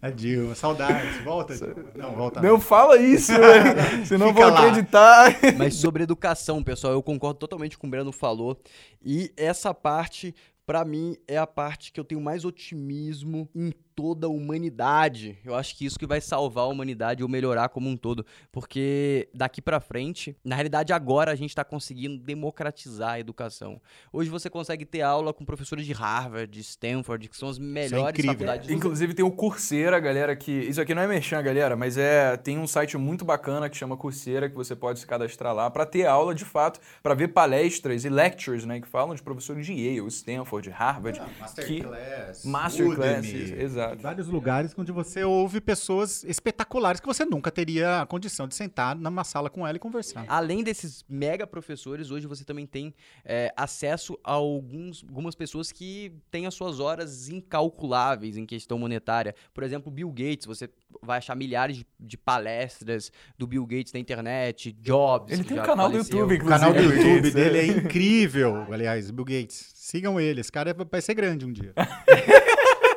A 0.00 0.10
Dilma, 0.10 0.54
saudades. 0.54 1.22
Volta. 1.22 1.54
Dilma. 1.54 1.84
Não, 1.94 2.12
volta. 2.12 2.40
Não 2.42 2.60
fala 2.60 2.98
isso, 2.98 3.32
velho, 3.38 4.06
senão 4.06 4.32
lá. 4.32 4.58
acreditar. 4.58 5.36
Mas 5.56 5.74
sobre 5.76 6.02
educação, 6.02 6.62
pessoal, 6.62 6.92
eu 6.92 7.02
concordo 7.02 7.38
totalmente 7.38 7.78
com 7.78 7.86
o 7.86 7.90
Breno 7.90 8.10
falou. 8.10 8.60
E 9.00 9.32
essa 9.36 9.72
parte, 9.72 10.34
pra 10.66 10.84
mim, 10.84 11.16
é 11.28 11.38
a 11.38 11.46
parte 11.46 11.92
que 11.92 12.00
eu 12.00 12.04
tenho 12.04 12.20
mais 12.20 12.44
otimismo 12.44 13.48
em 13.54 13.72
toda 13.94 14.26
a 14.26 14.30
humanidade. 14.30 15.38
Eu 15.44 15.54
acho 15.54 15.76
que 15.76 15.84
isso 15.84 15.98
que 15.98 16.06
vai 16.06 16.20
salvar 16.20 16.64
a 16.64 16.68
humanidade 16.68 17.22
ou 17.22 17.28
melhorar 17.28 17.68
como 17.68 17.88
um 17.88 17.96
todo. 17.96 18.24
Porque 18.50 19.28
daqui 19.34 19.60
pra 19.60 19.80
frente, 19.80 20.36
na 20.44 20.54
realidade, 20.54 20.92
agora 20.92 21.30
a 21.30 21.34
gente 21.34 21.54
tá 21.54 21.64
conseguindo 21.64 22.18
democratizar 22.18 23.12
a 23.12 23.20
educação. 23.20 23.80
Hoje 24.12 24.30
você 24.30 24.48
consegue 24.50 24.84
ter 24.84 25.02
aula 25.02 25.32
com 25.32 25.44
professores 25.44 25.86
de 25.86 25.92
Harvard, 25.92 26.50
de 26.50 26.60
Stanford, 26.60 27.28
que 27.28 27.36
são 27.36 27.48
as 27.48 27.58
melhores 27.58 28.10
incrível. 28.10 28.32
faculdades 28.32 28.66
do 28.66 28.72
Inclusive 28.72 29.14
tem 29.14 29.24
o 29.24 29.30
Coursera, 29.30 29.98
galera, 30.00 30.34
que... 30.34 30.52
Isso 30.52 30.80
aqui 30.80 30.94
não 30.94 31.02
é 31.02 31.06
merchan, 31.06 31.42
galera, 31.42 31.76
mas 31.76 31.96
é... 31.96 32.36
Tem 32.36 32.58
um 32.58 32.66
site 32.66 32.96
muito 32.96 33.24
bacana 33.24 33.68
que 33.68 33.76
chama 33.76 33.96
Coursera, 33.96 34.48
que 34.48 34.56
você 34.56 34.74
pode 34.74 34.98
se 34.98 35.06
cadastrar 35.06 35.54
lá 35.54 35.70
para 35.70 35.86
ter 35.86 36.06
aula, 36.06 36.34
de 36.34 36.44
fato, 36.44 36.80
para 37.02 37.14
ver 37.14 37.28
palestras 37.28 38.04
e 38.04 38.08
lectures, 38.08 38.64
né, 38.64 38.80
que 38.80 38.88
falam 38.88 39.14
de 39.14 39.22
professores 39.22 39.66
de 39.66 39.72
Yale, 39.72 40.08
Stanford, 40.08 40.70
Harvard. 40.70 41.20
Ah, 41.20 41.24
que... 41.24 41.40
Masterclass, 41.40 42.44
Masterclasses, 42.44 43.50
Exato. 43.86 44.02
Vários 44.02 44.28
lugares 44.28 44.74
onde 44.76 44.92
você 44.92 45.24
ouve 45.24 45.60
pessoas 45.60 46.24
espetaculares 46.24 47.00
que 47.00 47.06
você 47.06 47.24
nunca 47.24 47.50
teria 47.50 48.02
a 48.02 48.06
condição 48.06 48.46
de 48.46 48.54
sentar 48.54 48.94
numa 48.96 49.24
sala 49.24 49.50
com 49.50 49.66
ela 49.66 49.76
e 49.76 49.80
conversar. 49.80 50.24
Além 50.28 50.62
desses 50.62 51.04
mega 51.08 51.46
professores, 51.46 52.10
hoje 52.10 52.26
você 52.26 52.44
também 52.44 52.66
tem 52.66 52.94
é, 53.24 53.52
acesso 53.56 54.18
a 54.24 54.32
alguns, 54.32 55.04
algumas 55.06 55.34
pessoas 55.34 55.72
que 55.72 56.12
têm 56.30 56.46
as 56.46 56.54
suas 56.54 56.80
horas 56.80 57.28
incalculáveis 57.28 58.36
em 58.36 58.46
questão 58.46 58.78
monetária. 58.78 59.34
Por 59.52 59.62
exemplo, 59.64 59.90
Bill 59.90 60.10
Gates, 60.10 60.46
você 60.46 60.68
vai 61.02 61.18
achar 61.18 61.34
milhares 61.34 61.76
de, 61.76 61.86
de 61.98 62.16
palestras 62.16 63.10
do 63.38 63.46
Bill 63.46 63.66
Gates 63.66 63.92
na 63.92 64.00
internet, 64.00 64.72
Jobs. 64.72 65.32
Ele 65.32 65.44
tem 65.44 65.58
um 65.58 65.62
canal 65.62 65.88
do 65.88 65.92
faleceu. 65.94 66.18
YouTube, 66.18 66.44
O 66.44 66.48
canal 66.48 66.72
do 66.72 66.80
Inclusive, 66.80 67.08
YouTube 67.08 67.30
dele 67.30 67.58
é. 67.58 67.62
é 67.62 67.66
incrível, 67.66 68.66
aliás, 68.72 69.10
Bill 69.10 69.24
Gates. 69.24 69.72
Sigam 69.74 70.18
ele, 70.18 70.40
esse 70.40 70.52
cara 70.52 70.74
vai 70.90 71.00
ser 71.00 71.14
grande 71.14 71.44
um 71.44 71.52
dia. 71.52 71.72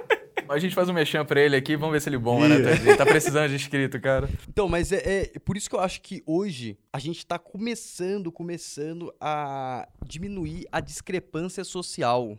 A 0.48 0.60
gente 0.60 0.76
faz 0.76 0.88
um 0.90 0.94
mexão 0.94 1.26
pra 1.26 1.42
ele 1.42 1.56
aqui, 1.56 1.76
vamos 1.76 1.94
ver 1.94 2.02
se 2.02 2.10
ele 2.10 2.18
bomba, 2.18 2.48
né, 2.48 2.60
Ih. 2.60 2.64
Tadinho? 2.64 2.98
Tá 2.98 3.06
precisando 3.06 3.50
de 3.50 3.56
inscrito, 3.56 4.00
cara. 4.00 4.30
Então, 4.48 4.68
mas 4.68 4.92
é, 4.92 5.32
é 5.36 5.40
por 5.40 5.58
isso 5.58 5.70
que 5.70 5.76
eu 5.76 5.80
acho 5.80 6.02
que 6.02 6.22
hoje 6.26 6.78
a 6.94 7.00
gente 7.00 7.26
tá 7.26 7.40
começando, 7.40 8.32
começando 8.32 9.14
a 9.20 9.88
diminuir 10.06 10.66
a 10.72 10.80
discrepância 10.80 11.64
social. 11.64 12.38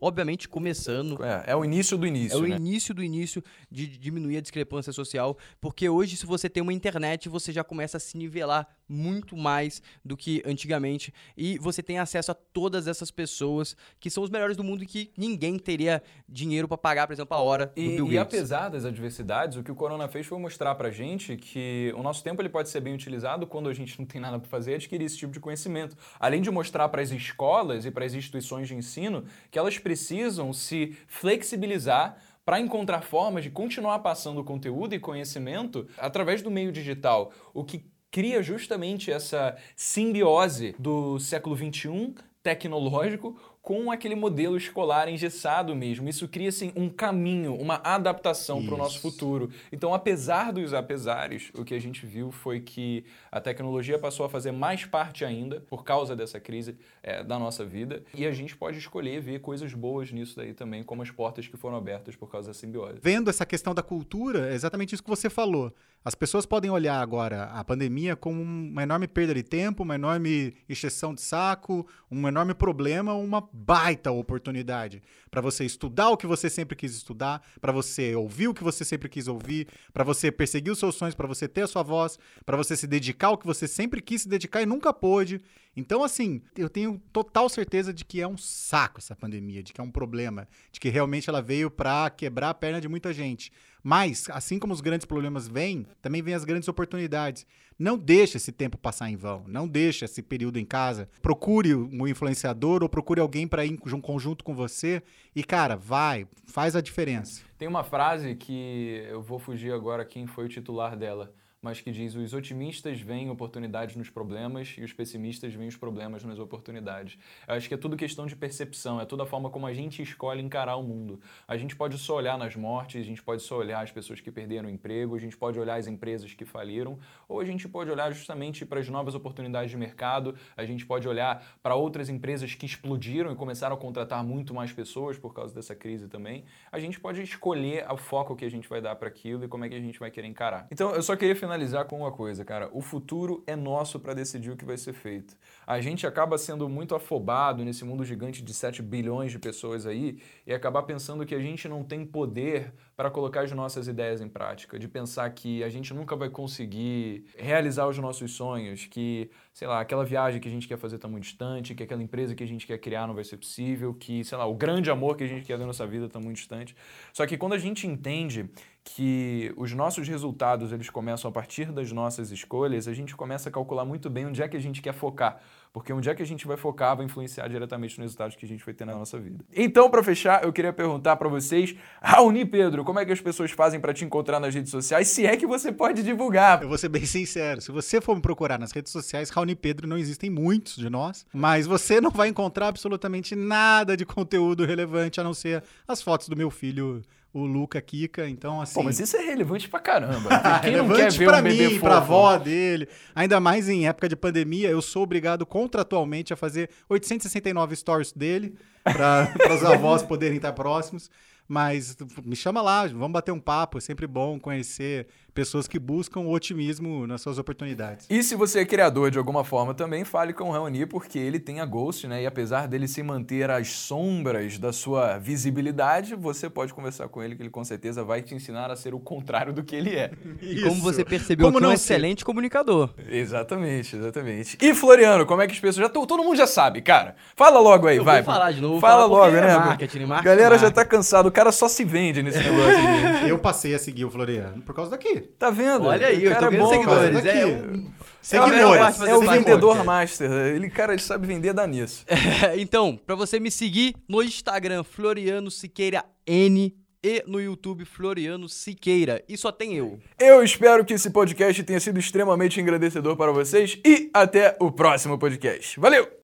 Obviamente, 0.00 0.48
começando. 0.48 1.18
É, 1.24 1.44
é 1.48 1.56
o 1.56 1.64
início 1.64 1.98
do 1.98 2.06
início, 2.06 2.36
É 2.36 2.38
o 2.40 2.46
né? 2.46 2.56
início 2.56 2.94
do 2.94 3.02
início 3.02 3.42
de 3.68 3.86
diminuir 3.86 4.36
a 4.36 4.40
discrepância 4.40 4.92
social, 4.92 5.36
porque 5.60 5.88
hoje, 5.88 6.16
se 6.16 6.24
você 6.24 6.48
tem 6.48 6.62
uma 6.62 6.72
internet, 6.72 7.28
você 7.28 7.50
já 7.50 7.64
começa 7.64 7.96
a 7.96 8.00
se 8.00 8.16
nivelar 8.16 8.68
muito 8.88 9.36
mais 9.36 9.82
do 10.04 10.16
que 10.16 10.42
antigamente, 10.46 11.12
e 11.36 11.58
você 11.58 11.82
tem 11.82 11.98
acesso 11.98 12.30
a 12.30 12.34
todas 12.34 12.86
essas 12.86 13.10
pessoas 13.10 13.76
que 14.00 14.08
são 14.10 14.22
os 14.22 14.30
melhores 14.30 14.56
do 14.56 14.64
mundo 14.64 14.82
e 14.82 14.86
que 14.86 15.12
ninguém 15.16 15.58
teria 15.58 16.02
dinheiro 16.28 16.66
pra 16.66 16.78
pagar, 16.78 17.06
por 17.06 17.12
exemplo, 17.12 17.36
a 17.36 17.40
hora 17.40 17.66
do 17.66 17.80
E, 17.80 17.88
Bill 17.96 18.06
e 18.06 18.14
Gates. 18.14 18.38
apesar 18.38 18.68
das 18.68 18.84
adversidades, 18.84 19.58
o 19.58 19.62
que 19.62 19.70
o 19.70 19.74
Corona 19.74 20.08
fez 20.08 20.26
foi 20.26 20.38
mostrar 20.38 20.74
pra 20.74 20.90
gente 20.90 21.36
que 21.36 21.92
o 21.96 22.02
nosso 22.02 22.22
tempo 22.24 22.40
ele 22.40 22.48
pode 22.48 22.68
ser 22.68 22.80
bem 22.80 22.94
utilizado 22.94 23.46
quando 23.46 23.68
a 23.68 23.74
gente 23.74 23.98
não 23.98 24.06
tem 24.06 24.20
nada 24.20 24.38
pra 24.38 24.48
fazer, 24.48 24.74
adquirir 24.74 25.04
esse 25.04 25.18
tipo 25.18 25.32
de 25.32 25.40
conhecimento. 25.40 25.96
Além 26.18 26.40
de 26.40 26.50
mostrar 26.50 26.88
para 26.88 27.02
as 27.02 27.10
escolas 27.10 27.84
e 27.84 27.90
para 27.90 28.04
as 28.04 28.14
instituições 28.14 28.68
de 28.68 28.74
ensino 28.74 29.24
que 29.50 29.58
elas 29.58 29.78
precisam 29.78 30.52
se 30.52 30.96
flexibilizar 31.06 32.18
para 32.44 32.58
encontrar 32.58 33.02
formas 33.02 33.44
de 33.44 33.50
continuar 33.50 33.98
passando 33.98 34.42
conteúdo 34.42 34.94
e 34.94 34.98
conhecimento 34.98 35.86
através 35.98 36.40
do 36.40 36.50
meio 36.50 36.72
digital, 36.72 37.30
o 37.52 37.62
que 37.62 37.84
cria 38.10 38.42
justamente 38.42 39.10
essa 39.10 39.56
simbiose 39.76 40.74
do 40.78 41.18
século 41.18 41.56
XXI 41.56 42.14
tecnológico 42.42 43.36
com 43.68 43.92
aquele 43.92 44.14
modelo 44.14 44.56
escolar 44.56 45.10
engessado 45.10 45.76
mesmo. 45.76 46.08
Isso 46.08 46.26
cria 46.26 46.48
assim, 46.48 46.72
um 46.74 46.88
caminho, 46.88 47.54
uma 47.54 47.82
adaptação 47.84 48.64
para 48.64 48.74
o 48.74 48.78
nosso 48.78 48.98
futuro. 48.98 49.50
Então, 49.70 49.92
apesar 49.92 50.54
dos 50.54 50.72
apesares, 50.72 51.50
o 51.54 51.62
que 51.62 51.74
a 51.74 51.78
gente 51.78 52.06
viu 52.06 52.30
foi 52.30 52.60
que 52.60 53.04
a 53.30 53.42
tecnologia 53.42 53.98
passou 53.98 54.24
a 54.24 54.28
fazer 54.30 54.52
mais 54.52 54.86
parte 54.86 55.22
ainda 55.22 55.60
por 55.60 55.84
causa 55.84 56.16
dessa 56.16 56.40
crise 56.40 56.78
é, 57.02 57.22
da 57.22 57.38
nossa 57.38 57.62
vida. 57.62 58.02
E 58.14 58.26
a 58.26 58.32
gente 58.32 58.56
pode 58.56 58.78
escolher 58.78 59.20
ver 59.20 59.40
coisas 59.40 59.74
boas 59.74 60.10
nisso 60.10 60.34
daí 60.34 60.54
também, 60.54 60.82
como 60.82 61.02
as 61.02 61.10
portas 61.10 61.46
que 61.46 61.58
foram 61.58 61.76
abertas 61.76 62.16
por 62.16 62.30
causa 62.30 62.48
da 62.48 62.54
simbiose. 62.54 63.00
Vendo 63.02 63.28
essa 63.28 63.44
questão 63.44 63.74
da 63.74 63.82
cultura, 63.82 64.50
é 64.50 64.54
exatamente 64.54 64.94
isso 64.94 65.02
que 65.02 65.10
você 65.10 65.28
falou. 65.28 65.70
As 66.04 66.14
pessoas 66.14 66.46
podem 66.46 66.70
olhar 66.70 67.00
agora 67.00 67.44
a 67.46 67.64
pandemia 67.64 68.14
como 68.14 68.40
uma 68.40 68.82
enorme 68.82 69.08
perda 69.08 69.34
de 69.34 69.42
tempo, 69.42 69.82
uma 69.82 69.96
enorme 69.96 70.54
encheção 70.68 71.12
de 71.12 71.20
saco, 71.20 71.86
um 72.10 72.26
enorme 72.26 72.54
problema, 72.54 73.14
uma 73.14 73.46
baita 73.52 74.10
oportunidade 74.12 75.02
para 75.30 75.40
você 75.40 75.64
estudar 75.64 76.10
o 76.10 76.16
que 76.16 76.26
você 76.26 76.48
sempre 76.48 76.76
quis 76.76 76.94
estudar, 76.94 77.42
para 77.60 77.72
você 77.72 78.14
ouvir 78.14 78.48
o 78.48 78.54
que 78.54 78.64
você 78.64 78.84
sempre 78.84 79.08
quis 79.08 79.28
ouvir, 79.28 79.68
para 79.92 80.04
você 80.04 80.30
perseguir 80.30 80.72
os 80.72 80.78
seus 80.78 80.94
sonhos, 80.94 81.14
para 81.14 81.26
você 81.26 81.46
ter 81.46 81.62
a 81.62 81.66
sua 81.66 81.82
voz, 81.82 82.18
para 82.46 82.56
você 82.56 82.76
se 82.76 82.86
dedicar 82.86 83.28
ao 83.28 83.38
que 83.38 83.46
você 83.46 83.66
sempre 83.66 84.00
quis 84.00 84.22
se 84.22 84.28
dedicar 84.28 84.62
e 84.62 84.66
nunca 84.66 84.92
pôde. 84.92 85.40
Então, 85.76 86.02
assim, 86.02 86.42
eu 86.56 86.68
tenho 86.68 87.00
total 87.12 87.48
certeza 87.48 87.92
de 87.92 88.04
que 88.04 88.20
é 88.20 88.26
um 88.26 88.36
saco 88.36 88.98
essa 88.98 89.14
pandemia, 89.14 89.62
de 89.62 89.72
que 89.72 89.80
é 89.80 89.84
um 89.84 89.90
problema, 89.90 90.48
de 90.72 90.80
que 90.80 90.88
realmente 90.88 91.28
ela 91.28 91.42
veio 91.42 91.70
para 91.70 92.10
quebrar 92.10 92.50
a 92.50 92.54
perna 92.54 92.80
de 92.80 92.88
muita 92.88 93.12
gente. 93.12 93.52
Mas, 93.88 94.26
assim 94.28 94.58
como 94.58 94.74
os 94.74 94.82
grandes 94.82 95.06
problemas 95.06 95.48
vêm, 95.48 95.86
também 96.02 96.20
vêm 96.20 96.34
as 96.34 96.44
grandes 96.44 96.68
oportunidades. 96.68 97.46
Não 97.78 97.96
deixe 97.96 98.36
esse 98.36 98.52
tempo 98.52 98.76
passar 98.76 99.08
em 99.08 99.16
vão. 99.16 99.44
Não 99.46 99.66
deixe 99.66 100.04
esse 100.04 100.20
período 100.20 100.58
em 100.58 100.64
casa. 100.66 101.08
Procure 101.22 101.74
um 101.74 102.06
influenciador 102.06 102.82
ou 102.82 102.88
procure 102.90 103.18
alguém 103.18 103.48
para 103.48 103.64
ir 103.64 103.70
em 103.72 104.00
conjunto 104.00 104.44
com 104.44 104.54
você. 104.54 105.02
E, 105.34 105.42
cara, 105.42 105.74
vai, 105.74 106.26
faz 106.44 106.76
a 106.76 106.82
diferença. 106.82 107.40
Tem 107.56 107.66
uma 107.66 107.82
frase 107.82 108.34
que 108.34 109.06
eu 109.08 109.22
vou 109.22 109.38
fugir 109.38 109.72
agora 109.72 110.04
quem 110.04 110.26
foi 110.26 110.44
o 110.44 110.48
titular 110.50 110.94
dela, 110.94 111.32
mas 111.60 111.80
que 111.80 111.90
diz: 111.90 112.14
os 112.14 112.32
otimistas 112.32 113.00
veem 113.00 113.30
oportunidades 113.30 113.96
nos 113.96 114.10
problemas 114.10 114.74
e 114.78 114.82
os 114.82 114.92
pessimistas 114.92 115.54
veem 115.54 115.68
os 115.68 115.76
problemas 115.76 116.24
nas 116.24 116.38
oportunidades. 116.38 117.18
Eu 117.46 117.54
acho 117.54 117.68
que 117.68 117.74
é 117.74 117.76
tudo 117.76 117.96
questão 117.96 118.26
de 118.26 118.36
percepção, 118.36 119.00
é 119.00 119.04
toda 119.04 119.24
a 119.24 119.26
forma 119.26 119.50
como 119.50 119.66
a 119.66 119.74
gente 119.74 120.02
escolhe 120.02 120.42
encarar 120.42 120.76
o 120.76 120.82
mundo. 120.82 121.20
A 121.46 121.56
gente 121.56 121.74
pode 121.74 121.98
só 121.98 122.16
olhar 122.16 122.38
nas 122.38 122.54
mortes, 122.56 123.00
a 123.00 123.04
gente 123.04 123.22
pode 123.22 123.42
só 123.42 123.58
olhar 123.58 123.82
as 123.82 123.90
pessoas 123.90 124.20
que 124.20 124.30
perderam 124.30 124.68
o 124.68 124.70
emprego, 124.70 125.14
a 125.14 125.18
gente 125.18 125.36
pode 125.36 125.58
olhar 125.58 125.76
as 125.76 125.86
empresas 125.86 126.32
que 126.34 126.44
faliram, 126.44 126.98
ou 127.28 127.40
a 127.40 127.44
gente 127.44 127.68
pode 127.68 127.90
olhar 127.90 128.10
justamente 128.12 128.64
para 128.64 128.80
as 128.80 128.88
novas 128.88 129.14
oportunidades 129.14 129.70
de 129.70 129.76
mercado, 129.76 130.34
a 130.56 130.64
gente 130.64 130.86
pode 130.86 131.08
olhar 131.08 131.44
para 131.62 131.74
outras 131.74 132.08
empresas 132.08 132.54
que 132.54 132.66
explodiram 132.66 133.32
e 133.32 133.36
começaram 133.36 133.74
a 133.74 133.78
contratar 133.78 134.22
muito 134.24 134.54
mais 134.54 134.72
pessoas 134.72 135.18
por 135.18 135.34
causa 135.34 135.54
dessa 135.54 135.74
crise 135.74 136.08
também. 136.08 136.44
A 136.70 136.78
gente 136.78 137.00
pode 137.00 137.22
escolher 137.22 137.86
o 137.90 137.96
foco 137.96 138.36
que 138.36 138.44
a 138.44 138.50
gente 138.50 138.68
vai 138.68 138.80
dar 138.80 138.94
para 138.96 139.08
aquilo 139.08 139.44
e 139.44 139.48
como 139.48 139.64
é 139.64 139.68
que 139.68 139.74
a 139.74 139.80
gente 139.80 139.98
vai 139.98 140.10
querer 140.10 140.28
encarar. 140.28 140.66
Então, 140.70 140.94
eu 140.94 141.02
só 141.02 141.16
queria 141.16 141.34
finalizar 141.48 141.86
com 141.86 141.96
uma 141.96 142.12
coisa, 142.12 142.44
cara. 142.44 142.68
O 142.72 142.82
futuro 142.82 143.42
é 143.46 143.56
nosso 143.56 143.98
para 143.98 144.12
decidir 144.12 144.50
o 144.50 144.56
que 144.56 144.66
vai 144.66 144.76
ser 144.76 144.92
feito. 144.92 145.34
A 145.68 145.82
gente 145.82 146.06
acaba 146.06 146.38
sendo 146.38 146.66
muito 146.66 146.94
afobado 146.94 147.62
nesse 147.62 147.84
mundo 147.84 148.02
gigante 148.02 148.42
de 148.42 148.54
7 148.54 148.80
bilhões 148.80 149.30
de 149.30 149.38
pessoas 149.38 149.84
aí 149.84 150.18
e 150.46 150.54
acabar 150.54 150.82
pensando 150.84 151.26
que 151.26 151.34
a 151.34 151.40
gente 151.40 151.68
não 151.68 151.84
tem 151.84 152.06
poder 152.06 152.72
para 152.96 153.10
colocar 153.10 153.42
as 153.42 153.52
nossas 153.52 153.86
ideias 153.86 154.22
em 154.22 154.30
prática, 154.30 154.78
de 154.78 154.88
pensar 154.88 155.28
que 155.28 155.62
a 155.62 155.68
gente 155.68 155.92
nunca 155.92 156.16
vai 156.16 156.30
conseguir 156.30 157.26
realizar 157.36 157.86
os 157.86 157.98
nossos 157.98 158.32
sonhos, 158.32 158.86
que, 158.86 159.30
sei 159.52 159.68
lá, 159.68 159.78
aquela 159.78 160.06
viagem 160.06 160.40
que 160.40 160.48
a 160.48 160.50
gente 160.50 160.66
quer 160.66 160.78
fazer 160.78 160.96
está 160.96 161.06
muito 161.06 161.24
distante, 161.24 161.74
que 161.74 161.82
aquela 161.82 162.02
empresa 162.02 162.34
que 162.34 162.42
a 162.42 162.48
gente 162.48 162.66
quer 162.66 162.78
criar 162.78 163.06
não 163.06 163.14
vai 163.14 163.22
ser 163.22 163.36
possível, 163.36 163.92
que, 163.92 164.24
sei 164.24 164.38
lá, 164.38 164.46
o 164.46 164.54
grande 164.54 164.90
amor 164.90 165.18
que 165.18 165.24
a 165.24 165.28
gente 165.28 165.44
quer 165.44 165.58
da 165.58 165.66
nossa 165.66 165.86
vida 165.86 166.06
está 166.06 166.18
muito 166.18 166.36
distante. 166.36 166.74
Só 167.12 167.26
que 167.26 167.36
quando 167.36 167.52
a 167.52 167.58
gente 167.58 167.86
entende 167.86 168.48
que 168.82 169.52
os 169.54 169.72
nossos 169.74 170.08
resultados 170.08 170.72
eles 170.72 170.88
começam 170.88 171.28
a 171.28 171.32
partir 171.32 171.70
das 171.70 171.92
nossas 171.92 172.30
escolhas, 172.30 172.88
a 172.88 172.94
gente 172.94 173.14
começa 173.14 173.50
a 173.50 173.52
calcular 173.52 173.84
muito 173.84 174.08
bem 174.08 174.24
onde 174.24 174.42
é 174.42 174.48
que 174.48 174.56
a 174.56 174.60
gente 174.60 174.80
quer 174.80 174.94
focar. 174.94 175.42
Porque 175.72 175.92
onde 175.92 176.08
é 176.08 176.14
que 176.14 176.22
a 176.22 176.26
gente 176.26 176.46
vai 176.46 176.56
focar 176.56 176.96
vai 176.96 177.06
influenciar 177.06 177.48
diretamente 177.48 177.98
nos 177.98 178.06
resultados 178.06 178.36
que 178.36 178.44
a 178.44 178.48
gente 178.48 178.64
vai 178.64 178.74
ter 178.74 178.84
na 178.84 178.94
nossa 178.94 179.18
vida. 179.18 179.44
Então, 179.54 179.90
para 179.90 180.02
fechar, 180.02 180.44
eu 180.44 180.52
queria 180.52 180.72
perguntar 180.72 181.16
para 181.16 181.28
vocês, 181.28 181.74
Raoni 182.02 182.44
Pedro, 182.44 182.84
como 182.84 182.98
é 182.98 183.04
que 183.04 183.12
as 183.12 183.20
pessoas 183.20 183.50
fazem 183.50 183.80
para 183.80 183.92
te 183.92 184.04
encontrar 184.04 184.40
nas 184.40 184.54
redes 184.54 184.70
sociais, 184.70 185.08
se 185.08 185.26
é 185.26 185.36
que 185.36 185.46
você 185.46 185.70
pode 185.70 186.02
divulgar? 186.02 186.62
Eu 186.62 186.68
vou 186.68 186.78
ser 186.78 186.88
bem 186.88 187.04
sincero. 187.04 187.60
Se 187.60 187.70
você 187.70 188.00
for 188.00 188.14
me 188.14 188.22
procurar 188.22 188.58
nas 188.58 188.72
redes 188.72 188.92
sociais, 188.92 189.30
Raoni 189.30 189.54
Pedro 189.54 189.86
não 189.86 189.98
existem 189.98 190.30
muitos 190.30 190.76
de 190.76 190.88
nós, 190.88 191.26
mas 191.32 191.66
você 191.66 192.00
não 192.00 192.10
vai 192.10 192.28
encontrar 192.28 192.68
absolutamente 192.68 193.34
nada 193.34 193.96
de 193.96 194.04
conteúdo 194.04 194.64
relevante 194.64 195.20
a 195.20 195.24
não 195.24 195.34
ser 195.34 195.62
as 195.86 196.02
fotos 196.02 196.28
do 196.28 196.36
meu 196.36 196.50
filho, 196.50 197.02
o 197.32 197.44
Luca 197.44 197.80
Kika. 197.80 198.28
Então, 198.28 198.60
assim. 198.60 198.74
Pô, 198.74 198.82
mas 198.82 198.98
isso 198.98 199.16
é 199.16 199.20
relevante 199.20 199.68
pra 199.68 199.80
caramba. 199.80 200.28
Quem 200.62 200.76
não 200.76 200.88
quer 200.88 201.10
relevante 201.12 201.18
ver 201.18 201.26
pra 201.26 201.38
um 201.38 201.42
mim, 201.42 201.68
fofo? 201.70 201.80
pra 201.80 201.96
avó 201.98 202.36
dele. 202.38 202.88
Ainda 203.14 203.40
mais 203.40 203.68
em 203.68 203.86
época 203.86 204.08
de 204.08 204.16
pandemia, 204.16 204.68
eu 204.68 204.80
sou 204.82 205.02
obrigado 205.02 205.44
contratualmente 205.46 206.32
a 206.32 206.36
fazer 206.36 206.70
869 206.88 207.76
stories 207.76 208.12
dele 208.12 208.54
para 208.82 209.54
os 209.54 209.62
avós 209.64 210.02
poderem 210.02 210.36
estar 210.36 210.52
próximos. 210.52 211.10
Mas 211.46 211.96
me 212.24 212.36
chama 212.36 212.60
lá, 212.60 212.86
vamos 212.86 213.12
bater 213.12 213.32
um 213.32 213.40
papo. 213.40 213.78
É 213.78 213.80
sempre 213.80 214.06
bom 214.06 214.38
conhecer 214.38 215.06
pessoas 215.38 215.68
que 215.68 215.78
buscam 215.78 216.18
o 216.22 216.32
otimismo 216.32 217.06
nas 217.06 217.20
suas 217.20 217.38
oportunidades. 217.38 218.06
E 218.10 218.24
se 218.24 218.34
você 218.34 218.58
é 218.58 218.64
criador 218.64 219.08
de 219.08 219.18
alguma 219.18 219.44
forma 219.44 219.72
também, 219.72 220.04
fale 220.04 220.32
com 220.32 220.48
o 220.48 220.50
Raoni, 220.50 220.84
porque 220.84 221.16
ele 221.16 221.38
tem 221.38 221.60
a 221.60 221.64
Ghost, 221.64 222.08
né? 222.08 222.24
E 222.24 222.26
apesar 222.26 222.66
dele 222.66 222.88
se 222.88 223.00
manter 223.04 223.48
às 223.48 223.68
sombras 223.68 224.58
da 224.58 224.72
sua 224.72 225.16
visibilidade, 225.18 226.16
você 226.16 226.50
pode 226.50 226.74
conversar 226.74 227.06
com 227.08 227.22
ele, 227.22 227.36
que 227.36 227.42
ele 227.42 227.50
com 227.50 227.62
certeza 227.64 228.02
vai 228.02 228.20
te 228.20 228.34
ensinar 228.34 228.68
a 228.68 228.74
ser 228.74 228.94
o 228.94 228.98
contrário 228.98 229.52
do 229.52 229.62
que 229.62 229.76
ele 229.76 229.94
é. 229.94 230.10
E 230.42 230.60
como 230.62 230.82
você 230.82 231.04
percebeu, 231.04 231.46
Como 231.46 231.58
que 231.58 231.64
é 231.64 231.66
um 231.68 231.70
não 231.70 231.76
ser? 231.76 231.94
excelente 231.94 232.24
comunicador. 232.24 232.90
Exatamente, 233.08 233.94
exatamente. 233.94 234.58
E 234.60 234.74
Floriano, 234.74 235.24
como 235.24 235.40
é 235.40 235.46
que 235.46 235.52
as 235.52 235.60
pessoas. 235.60 235.86
Já, 235.86 235.88
to- 235.88 236.04
todo 236.04 236.24
mundo 236.24 236.36
já 236.36 236.48
sabe, 236.48 236.82
cara. 236.82 237.14
Fala 237.36 237.60
logo 237.60 237.86
aí, 237.86 237.98
Eu 237.98 238.04
vai. 238.04 238.22
vou 238.22 238.32
falar 238.34 238.50
de 238.50 238.60
novo, 238.60 238.80
Fala 238.80 239.04
logo, 239.06 239.30
né? 239.30 239.38
é 239.52 239.56
marketing, 239.56 240.04
marketing, 240.06 240.24
galera 240.24 240.56
já 240.56 240.62
marketing. 240.62 240.74
tá 240.74 240.84
cansado, 240.84 241.26
o 241.28 241.32
cara 241.32 241.52
só 241.52 241.68
se 241.68 241.84
vende 241.84 242.24
nesse 242.24 242.38
negócio 242.40 243.16
aqui. 243.16 243.28
Eu 243.28 243.38
passei 243.38 243.72
a 243.74 243.78
seguir 243.78 244.04
o 244.04 244.10
Floriano 244.10 244.62
por 244.62 244.74
causa 244.74 244.90
daqui. 244.90 245.27
Tá 245.38 245.50
vendo? 245.50 245.86
Olha 245.86 246.06
aí, 246.08 246.18
O 246.18 246.24
eu 246.26 246.30
cara 246.30 246.44
tô 246.46 246.50
vendo 246.50 246.60
bom, 246.62 246.68
seguidores. 246.70 247.20
cara. 247.22 247.38
É, 247.38 247.46
um- 247.46 247.90
Seguidores. 248.20 249.00
É 249.02 249.14
o 249.16 249.22
Faz 249.22 249.38
vendedor 249.38 249.84
master. 249.84 250.30
Ele, 250.30 250.68
cara, 250.68 250.92
ele 250.92 251.02
sabe 251.02 251.26
vender, 251.26 251.52
dá 251.52 251.66
nisso. 251.66 252.04
então, 252.58 252.98
pra 253.06 253.14
você 253.14 253.38
me 253.40 253.50
seguir 253.50 253.94
no 254.08 254.22
Instagram, 254.22 254.82
Floriano 254.84 255.50
Siqueira 255.50 256.04
N. 256.26 256.74
E 257.00 257.22
no 257.28 257.40
YouTube, 257.40 257.84
Floriano 257.84 258.48
Siqueira. 258.48 259.22
E 259.28 259.36
só 259.36 259.52
tem 259.52 259.76
eu. 259.76 260.00
Eu 260.18 260.42
espero 260.42 260.84
que 260.84 260.94
esse 260.94 261.10
podcast 261.10 261.62
tenha 261.62 261.78
sido 261.78 261.96
extremamente 262.00 262.60
engrandecedor 262.60 263.16
para 263.16 263.30
vocês 263.30 263.78
e 263.86 264.10
até 264.12 264.56
o 264.58 264.72
próximo 264.72 265.16
podcast. 265.16 265.78
Valeu! 265.78 266.08